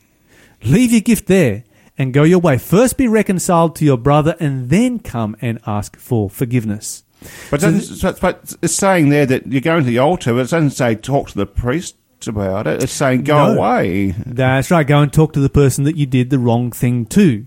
leave 0.64 0.92
your 0.92 1.02
gift 1.02 1.28
there 1.28 1.64
and 1.98 2.14
go 2.14 2.24
your 2.24 2.40
way. 2.40 2.58
First 2.58 2.98
be 2.98 3.08
reconciled 3.08 3.76
to 3.78 3.86
your 3.86 3.98
brother, 3.98 4.36
and 4.40 4.70
then 4.70 5.00
come 5.00 5.36
and 5.42 5.60
ask 5.68 5.98
for 5.98 6.30
forgiveness. 6.30 7.04
But, 7.52 7.62
So 7.62 7.80
so- 7.80 8.16
but 8.22 8.56
it's 8.62 8.74
saying 8.74 9.10
there 9.10 9.26
that 9.26 9.48
you're 9.48 9.62
going 9.62 9.84
to 9.84 9.90
the 9.90 10.00
altar, 10.00 10.32
but 10.34 10.40
it 10.40 10.50
doesn't 10.50 10.72
say 10.72 10.96
talk 10.96 11.30
to 11.32 11.38
the 11.38 11.46
priest 11.46 11.96
about 12.26 12.68
it. 12.68 12.82
It's 12.84 12.94
saying 12.94 13.24
go 13.24 13.54
No. 13.54 13.60
away. 13.60 14.16
That's 14.26 14.72
right. 14.72 14.88
Go 14.88 15.00
and 15.02 15.12
talk 15.12 15.34
to 15.34 15.40
the 15.40 15.50
person 15.50 15.84
that 15.84 15.98
you 15.98 16.06
did 16.06 16.30
the 16.30 16.40
wrong 16.40 16.72
thing 16.72 17.06
to. 17.08 17.46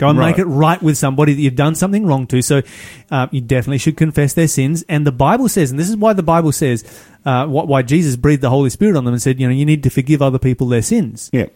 Go 0.00 0.08
and 0.08 0.18
make 0.18 0.38
it 0.38 0.46
right 0.46 0.82
with 0.82 0.96
somebody 0.96 1.34
that 1.34 1.40
you've 1.42 1.56
done 1.56 1.74
something 1.74 2.06
wrong 2.06 2.26
to. 2.28 2.40
So 2.40 2.62
uh, 3.10 3.26
you 3.30 3.42
definitely 3.42 3.76
should 3.76 3.98
confess 3.98 4.32
their 4.32 4.48
sins. 4.48 4.82
And 4.88 5.06
the 5.06 5.12
Bible 5.12 5.46
says, 5.46 5.70
and 5.70 5.78
this 5.78 5.90
is 5.90 5.96
why 5.96 6.14
the 6.14 6.22
Bible 6.22 6.52
says, 6.52 6.84
uh, 7.26 7.46
why 7.46 7.82
Jesus 7.82 8.16
breathed 8.16 8.40
the 8.40 8.48
Holy 8.48 8.70
Spirit 8.70 8.96
on 8.96 9.04
them 9.04 9.12
and 9.12 9.20
said, 9.20 9.38
you 9.38 9.46
know, 9.46 9.52
you 9.52 9.66
need 9.66 9.82
to 9.82 9.90
forgive 9.90 10.22
other 10.22 10.38
people 10.38 10.68
their 10.68 10.80
sins. 10.80 11.28
Yeah. 11.34 11.48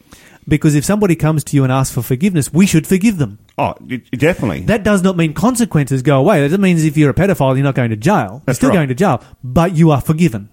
Because 0.47 0.75
if 0.75 0.85
somebody 0.85 1.17
comes 1.17 1.43
to 1.45 1.57
you 1.57 1.65
and 1.65 1.73
asks 1.73 1.95
for 1.95 2.03
forgiveness, 2.03 2.53
we 2.53 2.67
should 2.67 2.87
forgive 2.87 3.17
them. 3.17 3.39
Oh, 3.57 3.73
definitely. 4.13 4.61
That 4.61 4.83
does 4.85 5.03
not 5.03 5.17
mean 5.17 5.33
consequences 5.33 6.03
go 6.03 6.19
away. 6.19 6.43
That 6.43 6.49
doesn't 6.49 6.61
mean 6.61 6.77
if 6.77 6.99
you're 6.99 7.09
a 7.09 7.15
pedophile, 7.15 7.57
you're 7.57 7.65
not 7.65 7.75
going 7.75 7.91
to 7.91 7.97
jail. 7.97 8.43
That's 8.45 8.57
you're 8.57 8.69
still 8.69 8.69
right. 8.69 8.75
going 8.77 8.89
to 8.89 8.95
jail, 8.95 9.25
but 9.43 9.75
you 9.75 9.91
are 9.91 10.03
forgiven. 10.03 10.51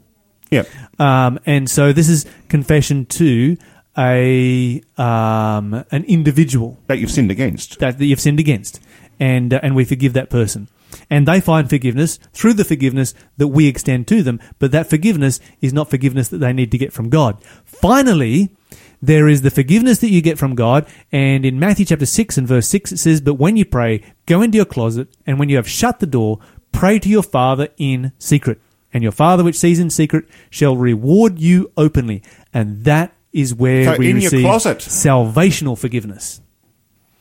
yeah. 0.49 0.63
Um, 0.97 1.39
and 1.45 1.69
so 1.69 1.91
this 1.91 2.07
is 2.07 2.25
confession 2.47 3.05
to 3.07 3.57
a 3.97 4.81
um, 4.97 5.85
an 5.91 6.03
individual 6.05 6.79
That 6.87 6.99
you've 6.99 7.11
sinned 7.11 7.31
against. 7.31 7.79
that, 7.79 7.97
that 7.97 8.05
you've 8.05 8.19
sinned 8.19 8.39
against, 8.39 8.79
and 9.19 9.53
uh, 9.53 9.59
and 9.61 9.75
we 9.75 9.85
forgive 9.85 10.13
that 10.13 10.29
person, 10.29 10.69
and 11.09 11.27
they 11.27 11.41
find 11.41 11.69
forgiveness 11.69 12.19
through 12.33 12.53
the 12.53 12.65
forgiveness 12.65 13.13
that 13.37 13.49
we 13.49 13.67
extend 13.67 14.07
to 14.07 14.23
them. 14.23 14.39
But 14.59 14.71
that 14.71 14.89
forgiveness 14.89 15.39
is 15.61 15.73
not 15.73 15.89
forgiveness 15.89 16.29
that 16.29 16.37
they 16.37 16.53
need 16.53 16.71
to 16.71 16.77
get 16.77 16.93
from 16.93 17.09
God. 17.09 17.43
Finally. 17.65 18.55
There 19.03 19.27
is 19.27 19.41
the 19.41 19.49
forgiveness 19.49 19.97
that 19.97 20.11
you 20.11 20.21
get 20.21 20.37
from 20.37 20.53
God, 20.53 20.85
and 21.11 21.43
in 21.43 21.57
Matthew 21.59 21.85
chapter 21.85 22.05
6 22.05 22.37
and 22.37 22.47
verse 22.47 22.67
6 22.67 22.91
it 22.91 22.97
says, 22.97 23.19
But 23.19 23.33
when 23.33 23.57
you 23.57 23.65
pray, 23.65 24.03
go 24.27 24.43
into 24.43 24.57
your 24.57 24.65
closet, 24.65 25.07
and 25.25 25.39
when 25.39 25.49
you 25.49 25.55
have 25.55 25.67
shut 25.67 25.99
the 25.99 26.05
door, 26.05 26.37
pray 26.71 26.99
to 26.99 27.09
your 27.09 27.23
Father 27.23 27.69
in 27.77 28.11
secret. 28.19 28.61
And 28.93 29.01
your 29.01 29.11
Father 29.11 29.43
which 29.43 29.57
sees 29.57 29.79
in 29.79 29.89
secret 29.89 30.25
shall 30.49 30.75
reward 30.75 31.39
you 31.39 31.71
openly. 31.77 32.21
And 32.53 32.83
that 32.83 33.15
is 33.34 33.53
where 33.55 33.86
So 33.86 33.97
we 33.97 34.09
in 34.09 34.17
your 34.17 34.29
receive 34.32 34.41
closet. 34.45 34.77
salvational 34.79 35.77
forgiveness. 35.77 36.41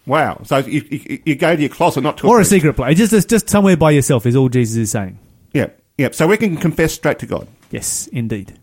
Wow. 0.06 0.40
So 0.44 0.58
you, 0.58 0.82
you, 0.90 1.22
you 1.24 1.34
go 1.36 1.54
to 1.54 1.60
your 1.60 1.70
closet, 1.70 2.00
not 2.02 2.18
to 2.18 2.26
Or 2.26 2.36
a 2.36 2.38
priest. 2.38 2.50
secret 2.50 2.74
place. 2.74 2.96
Just, 2.98 3.28
just 3.28 3.48
somewhere 3.48 3.76
by 3.76 3.92
yourself 3.92 4.26
is 4.26 4.34
all 4.34 4.48
Jesus 4.48 4.76
is 4.76 4.90
saying. 4.90 5.18
Yeah. 5.52 5.68
Yeah. 5.98 6.08
So 6.12 6.26
we 6.26 6.36
can 6.36 6.56
confess 6.56 6.94
straight 6.94 7.18
to 7.20 7.26
God. 7.26 7.46
Yes, 7.70 8.08
indeed. 8.08 8.58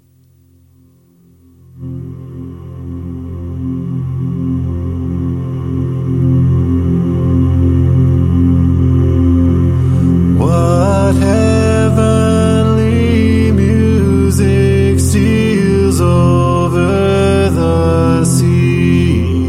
What 10.39 11.15
heavenly 11.15 12.81
music 13.51 14.99
steals 14.99 15.99
over 16.01 16.36
the 17.55 18.25
sea, 18.25 19.47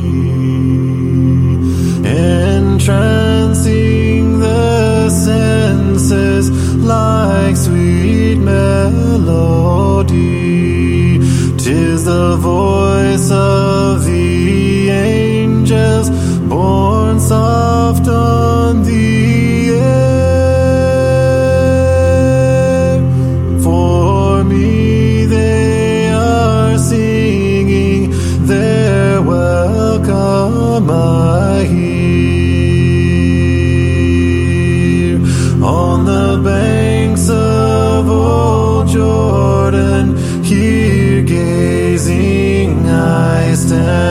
entrancing 2.67 4.39
the 4.41 5.11
senses 5.11 6.51
like 6.77 7.57
sweet 7.57 8.37
melody. 8.39 10.09
Tis 11.57 12.05
the 12.05 12.37
voice 12.37 13.31
of 13.31 14.05
the 14.05 14.91
angels 14.91 16.11
born 16.49 17.21
soft 17.21 18.09
love. 43.79 44.08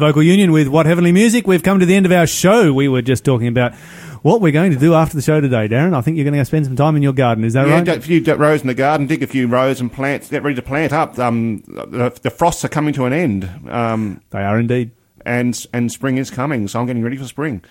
Vocal 0.00 0.22
Union 0.22 0.50
with 0.50 0.66
What 0.68 0.86
Heavenly 0.86 1.12
Music. 1.12 1.46
We've 1.46 1.62
come 1.62 1.78
to 1.78 1.86
the 1.86 1.94
end 1.94 2.06
of 2.06 2.12
our 2.12 2.26
show. 2.26 2.72
We 2.72 2.88
were 2.88 3.02
just 3.02 3.24
talking 3.24 3.46
about 3.46 3.74
what 4.22 4.40
we're 4.40 4.52
going 4.52 4.72
to 4.72 4.78
do 4.78 4.94
after 4.94 5.14
the 5.14 5.22
show 5.22 5.40
today, 5.40 5.68
Darren. 5.68 5.94
I 5.94 6.00
think 6.00 6.16
you're 6.16 6.24
going 6.24 6.34
to 6.34 6.40
go 6.40 6.44
spend 6.44 6.66
some 6.66 6.74
time 6.76 6.96
in 6.96 7.02
your 7.02 7.12
garden. 7.12 7.44
Is 7.44 7.52
that 7.52 7.66
Yeah, 7.68 7.74
right? 7.74 7.84
dig 7.84 7.98
a 7.98 8.00
few 8.00 8.34
rows 8.34 8.60
in 8.62 8.66
the 8.66 8.74
garden, 8.74 9.06
dig 9.06 9.22
a 9.22 9.26
few 9.26 9.46
rows 9.46 9.80
and 9.80 9.92
plants, 9.92 10.28
get 10.30 10.42
ready 10.42 10.56
to 10.56 10.62
plant 10.62 10.92
up. 10.92 11.18
Um, 11.18 11.62
the, 11.68 12.12
the 12.22 12.30
frosts 12.30 12.64
are 12.64 12.68
coming 12.68 12.92
to 12.94 13.04
an 13.04 13.12
end. 13.12 13.48
Um, 13.68 14.20
they 14.30 14.40
are 14.42 14.58
indeed. 14.58 14.90
And, 15.24 15.66
and 15.74 15.92
spring 15.92 16.16
is 16.18 16.30
coming, 16.30 16.66
so 16.66 16.80
I'm 16.80 16.86
getting 16.86 17.02
ready 17.02 17.16
for 17.18 17.26
spring. 17.26 17.62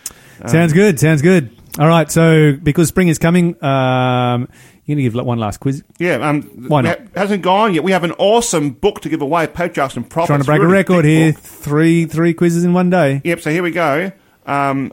Um, 0.42 0.50
Sounds 0.50 0.72
good. 0.72 1.00
Sounds 1.00 1.22
good. 1.24 1.50
All 1.80 1.88
right. 1.88 2.12
So 2.12 2.54
because 2.62 2.90
spring 2.90 3.08
is 3.08 3.18
coming, 3.18 3.62
um, 3.64 4.48
you're 4.86 4.96
going 4.96 4.98
to 4.98 5.04
give 5.04 5.26
one 5.26 5.40
last 5.40 5.60
quiz. 5.60 5.84
Yeah, 5.98 6.16
um, 6.16 6.42
Why 6.68 6.82
not? 6.82 7.00
ha- 7.00 7.06
hasn't 7.16 7.42
gone 7.44 7.74
yet. 7.74 7.84
We 7.84 7.92
have 7.92 8.04
an 8.04 8.12
awesome 8.14 8.72
book 8.72 9.02
to 9.02 9.10
give 9.10 9.22
away, 9.22 9.48
Patriarchs 9.48 9.96
and 9.96 10.10
Prophets. 10.10 10.28
Trying 10.28 10.40
to 10.42 10.46
break 10.46 10.62
a 10.62 10.68
record 10.68 11.06
here. 11.06 11.34
book. 11.34 11.42
Three 11.42 12.06
three 12.06 12.34
quizzes 12.34 12.64
in 12.64 12.74
one 12.74 12.90
day. 12.90 13.22
Yep, 13.24 13.40
so 13.42 13.52
here 13.52 13.64
we 13.64 13.72
go. 13.72 14.12
Um, 14.46 14.92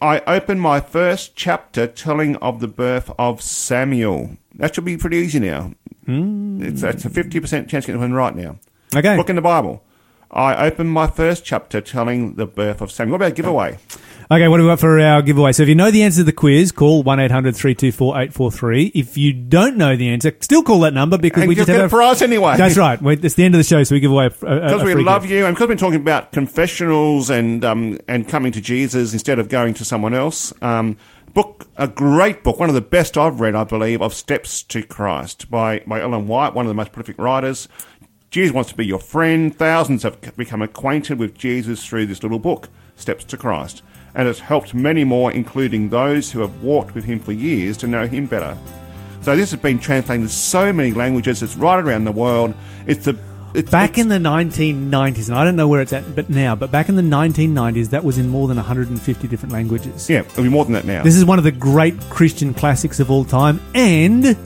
I 0.00 0.20
open 0.26 0.58
my 0.58 0.80
first 0.80 1.34
chapter 1.36 1.86
telling 1.86 2.36
of 2.36 2.60
the 2.60 2.68
birth 2.68 3.10
of 3.18 3.40
Samuel. 3.40 4.36
That 4.56 4.74
should 4.74 4.84
be 4.84 4.96
pretty 4.96 5.18
easy 5.18 5.38
now. 5.38 5.72
It's, 6.06 6.82
it's 6.82 7.04
a 7.04 7.08
50% 7.10 7.68
chance 7.68 7.84
of 7.84 7.86
getting 7.86 8.00
one 8.00 8.12
right 8.12 8.34
now. 8.34 8.58
Okay. 8.94 9.16
Book 9.16 9.30
in 9.30 9.36
the 9.36 9.42
Bible. 9.42 9.82
I 10.30 10.66
open 10.66 10.88
my 10.88 11.06
first 11.06 11.44
chapter 11.44 11.80
telling 11.80 12.34
the 12.34 12.46
birth 12.46 12.80
of 12.80 12.90
Samuel. 12.90 13.12
What 13.12 13.16
about 13.26 13.32
a 13.32 13.34
giveaway? 13.34 13.78
Okay, 14.32 14.48
what 14.48 14.56
do 14.56 14.62
we 14.62 14.68
got 14.70 14.80
for 14.80 14.98
our 14.98 15.20
giveaway? 15.20 15.52
So 15.52 15.62
if 15.62 15.68
you 15.68 15.74
know 15.74 15.90
the 15.90 16.04
answer 16.04 16.20
to 16.20 16.24
the 16.24 16.32
quiz, 16.32 16.72
call 16.72 17.04
1-800-324-843. 17.04 18.92
If 18.94 19.18
you 19.18 19.34
don't 19.34 19.76
know 19.76 19.94
the 19.94 20.08
answer, 20.08 20.34
still 20.40 20.62
call 20.62 20.80
that 20.80 20.94
number 20.94 21.18
because 21.18 21.42
And 21.42 21.50
we 21.50 21.54
just 21.54 21.66
just 21.66 21.76
get 21.76 21.82
have 21.82 21.92
a 21.92 21.94
prize 21.94 22.22
anyway. 22.22 22.56
That's 22.56 22.78
right. 22.78 23.00
We- 23.02 23.18
It's 23.18 23.34
the 23.34 23.44
end 23.44 23.54
of 23.54 23.58
the 23.58 23.64
show, 23.64 23.84
so 23.84 23.94
we 23.94 24.00
give 24.00 24.10
away 24.10 24.26
a, 24.26 24.30
Because 24.30 24.84
we 24.84 24.94
love 24.94 25.26
you, 25.26 25.44
and 25.44 25.54
because 25.54 25.64
we've 25.68 25.76
been 25.76 25.84
talking 25.86 26.00
about 26.00 26.32
confessionals 26.32 27.28
and 27.28 27.62
um, 27.62 27.98
and 28.08 28.26
coming 28.26 28.52
to 28.52 28.62
Jesus 28.62 29.12
instead 29.12 29.38
of 29.38 29.50
going 29.50 29.74
to 29.74 29.84
someone 29.84 30.14
else. 30.14 30.50
Um, 30.62 30.96
book 31.34 31.68
a 31.76 31.86
great 31.86 32.42
book, 32.42 32.58
one 32.58 32.70
of 32.70 32.74
the 32.74 32.80
best 32.80 33.18
I've 33.18 33.38
read, 33.38 33.54
I 33.54 33.64
believe, 33.64 34.00
of 34.00 34.14
Steps 34.14 34.62
to 34.62 34.82
Christ 34.82 35.50
by 35.50 35.80
by 35.86 36.00
Ellen 36.00 36.26
White, 36.26 36.54
one 36.54 36.64
of 36.64 36.68
the 36.70 36.74
most 36.74 36.92
prolific 36.92 37.18
writers. 37.18 37.68
Jesus 38.30 38.54
wants 38.54 38.70
to 38.70 38.76
be 38.78 38.86
your 38.86 38.98
friend. 38.98 39.54
Thousands 39.54 40.04
have 40.04 40.18
become 40.38 40.62
acquainted 40.62 41.18
with 41.18 41.36
Jesus 41.36 41.84
through 41.84 42.06
this 42.06 42.22
little 42.22 42.38
book, 42.38 42.70
Steps 42.96 43.24
to 43.24 43.36
Christ, 43.36 43.82
and 44.14 44.28
it's 44.28 44.40
helped 44.40 44.74
many 44.74 45.04
more, 45.04 45.32
including 45.32 45.88
those 45.88 46.30
who 46.30 46.40
have 46.40 46.62
walked 46.62 46.94
with 46.94 47.04
him 47.04 47.18
for 47.18 47.32
years, 47.32 47.76
to 47.78 47.86
know 47.86 48.06
him 48.06 48.26
better. 48.26 48.56
So 49.22 49.36
this 49.36 49.52
has 49.52 49.60
been 49.60 49.78
translated 49.78 50.22
into 50.22 50.34
so 50.34 50.72
many 50.72 50.92
languages. 50.92 51.42
It's 51.42 51.56
right 51.56 51.78
around 51.82 52.04
the 52.04 52.12
world. 52.12 52.54
It's 52.86 53.04
the 53.04 53.18
it's, 53.54 53.70
Back 53.70 53.98
in 53.98 54.08
the 54.08 54.16
1990s, 54.16 55.28
and 55.28 55.36
I 55.36 55.44
don't 55.44 55.56
know 55.56 55.68
where 55.68 55.82
it's 55.82 55.92
at 55.92 56.16
but 56.16 56.30
now, 56.30 56.54
but 56.54 56.70
back 56.70 56.88
in 56.88 56.96
the 56.96 57.02
1990s, 57.02 57.90
that 57.90 58.02
was 58.02 58.16
in 58.16 58.28
more 58.28 58.48
than 58.48 58.56
150 58.56 59.28
different 59.28 59.52
languages. 59.52 60.08
Yeah, 60.08 60.20
it'll 60.20 60.42
be 60.42 60.48
more 60.48 60.64
than 60.64 60.72
that 60.72 60.86
now. 60.86 61.02
This 61.02 61.16
is 61.16 61.24
one 61.26 61.36
of 61.36 61.44
the 61.44 61.52
great 61.52 61.98
Christian 62.08 62.54
classics 62.54 62.98
of 62.98 63.10
all 63.10 63.26
time. 63.26 63.60
And 63.74 64.36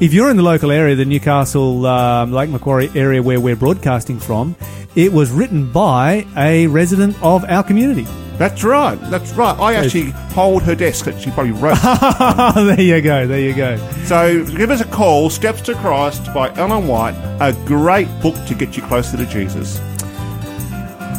if 0.00 0.14
you're 0.14 0.30
in 0.30 0.36
the 0.36 0.42
local 0.42 0.70
area, 0.70 0.94
the 0.94 1.04
Newcastle, 1.04 1.84
um, 1.86 2.32
Lake 2.32 2.50
Macquarie 2.50 2.90
area 2.94 3.22
where 3.22 3.40
we're 3.40 3.56
broadcasting 3.56 4.18
from, 4.18 4.54
it 4.94 5.12
was 5.12 5.30
written 5.30 5.70
by 5.72 6.26
a 6.36 6.66
resident 6.68 7.20
of 7.22 7.44
our 7.44 7.62
community. 7.62 8.06
That's 8.38 8.62
right. 8.62 8.94
That's 9.10 9.32
right. 9.32 9.58
I 9.58 9.74
actually 9.74 10.10
hold 10.32 10.62
her 10.62 10.76
desk 10.76 11.06
that 11.06 11.20
she 11.20 11.30
probably 11.32 11.50
wrote. 11.50 11.78
there 12.54 12.80
you 12.80 13.00
go. 13.00 13.26
There 13.26 13.40
you 13.40 13.52
go. 13.54 13.76
so 14.04 14.44
give 14.44 14.70
us 14.70 14.80
a 14.80 14.84
call. 14.84 15.28
Steps 15.28 15.60
to 15.62 15.74
Christ 15.74 16.32
by 16.32 16.54
Ellen 16.54 16.86
White. 16.86 17.16
A 17.40 17.52
great 17.66 18.08
book 18.22 18.36
to 18.46 18.54
get 18.54 18.76
you 18.76 18.84
closer 18.84 19.16
to 19.16 19.26
Jesus. 19.26 19.80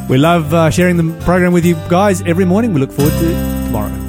We 0.10 0.18
love 0.18 0.54
uh, 0.54 0.70
sharing 0.70 0.96
the 0.96 1.14
program 1.26 1.52
with 1.52 1.66
you 1.66 1.76
guys 1.90 2.22
every 2.22 2.46
morning. 2.46 2.74
We 2.74 2.80
look 2.80 2.92
forward 2.94 3.12
to 3.12 3.66
tomorrow. 3.66 4.09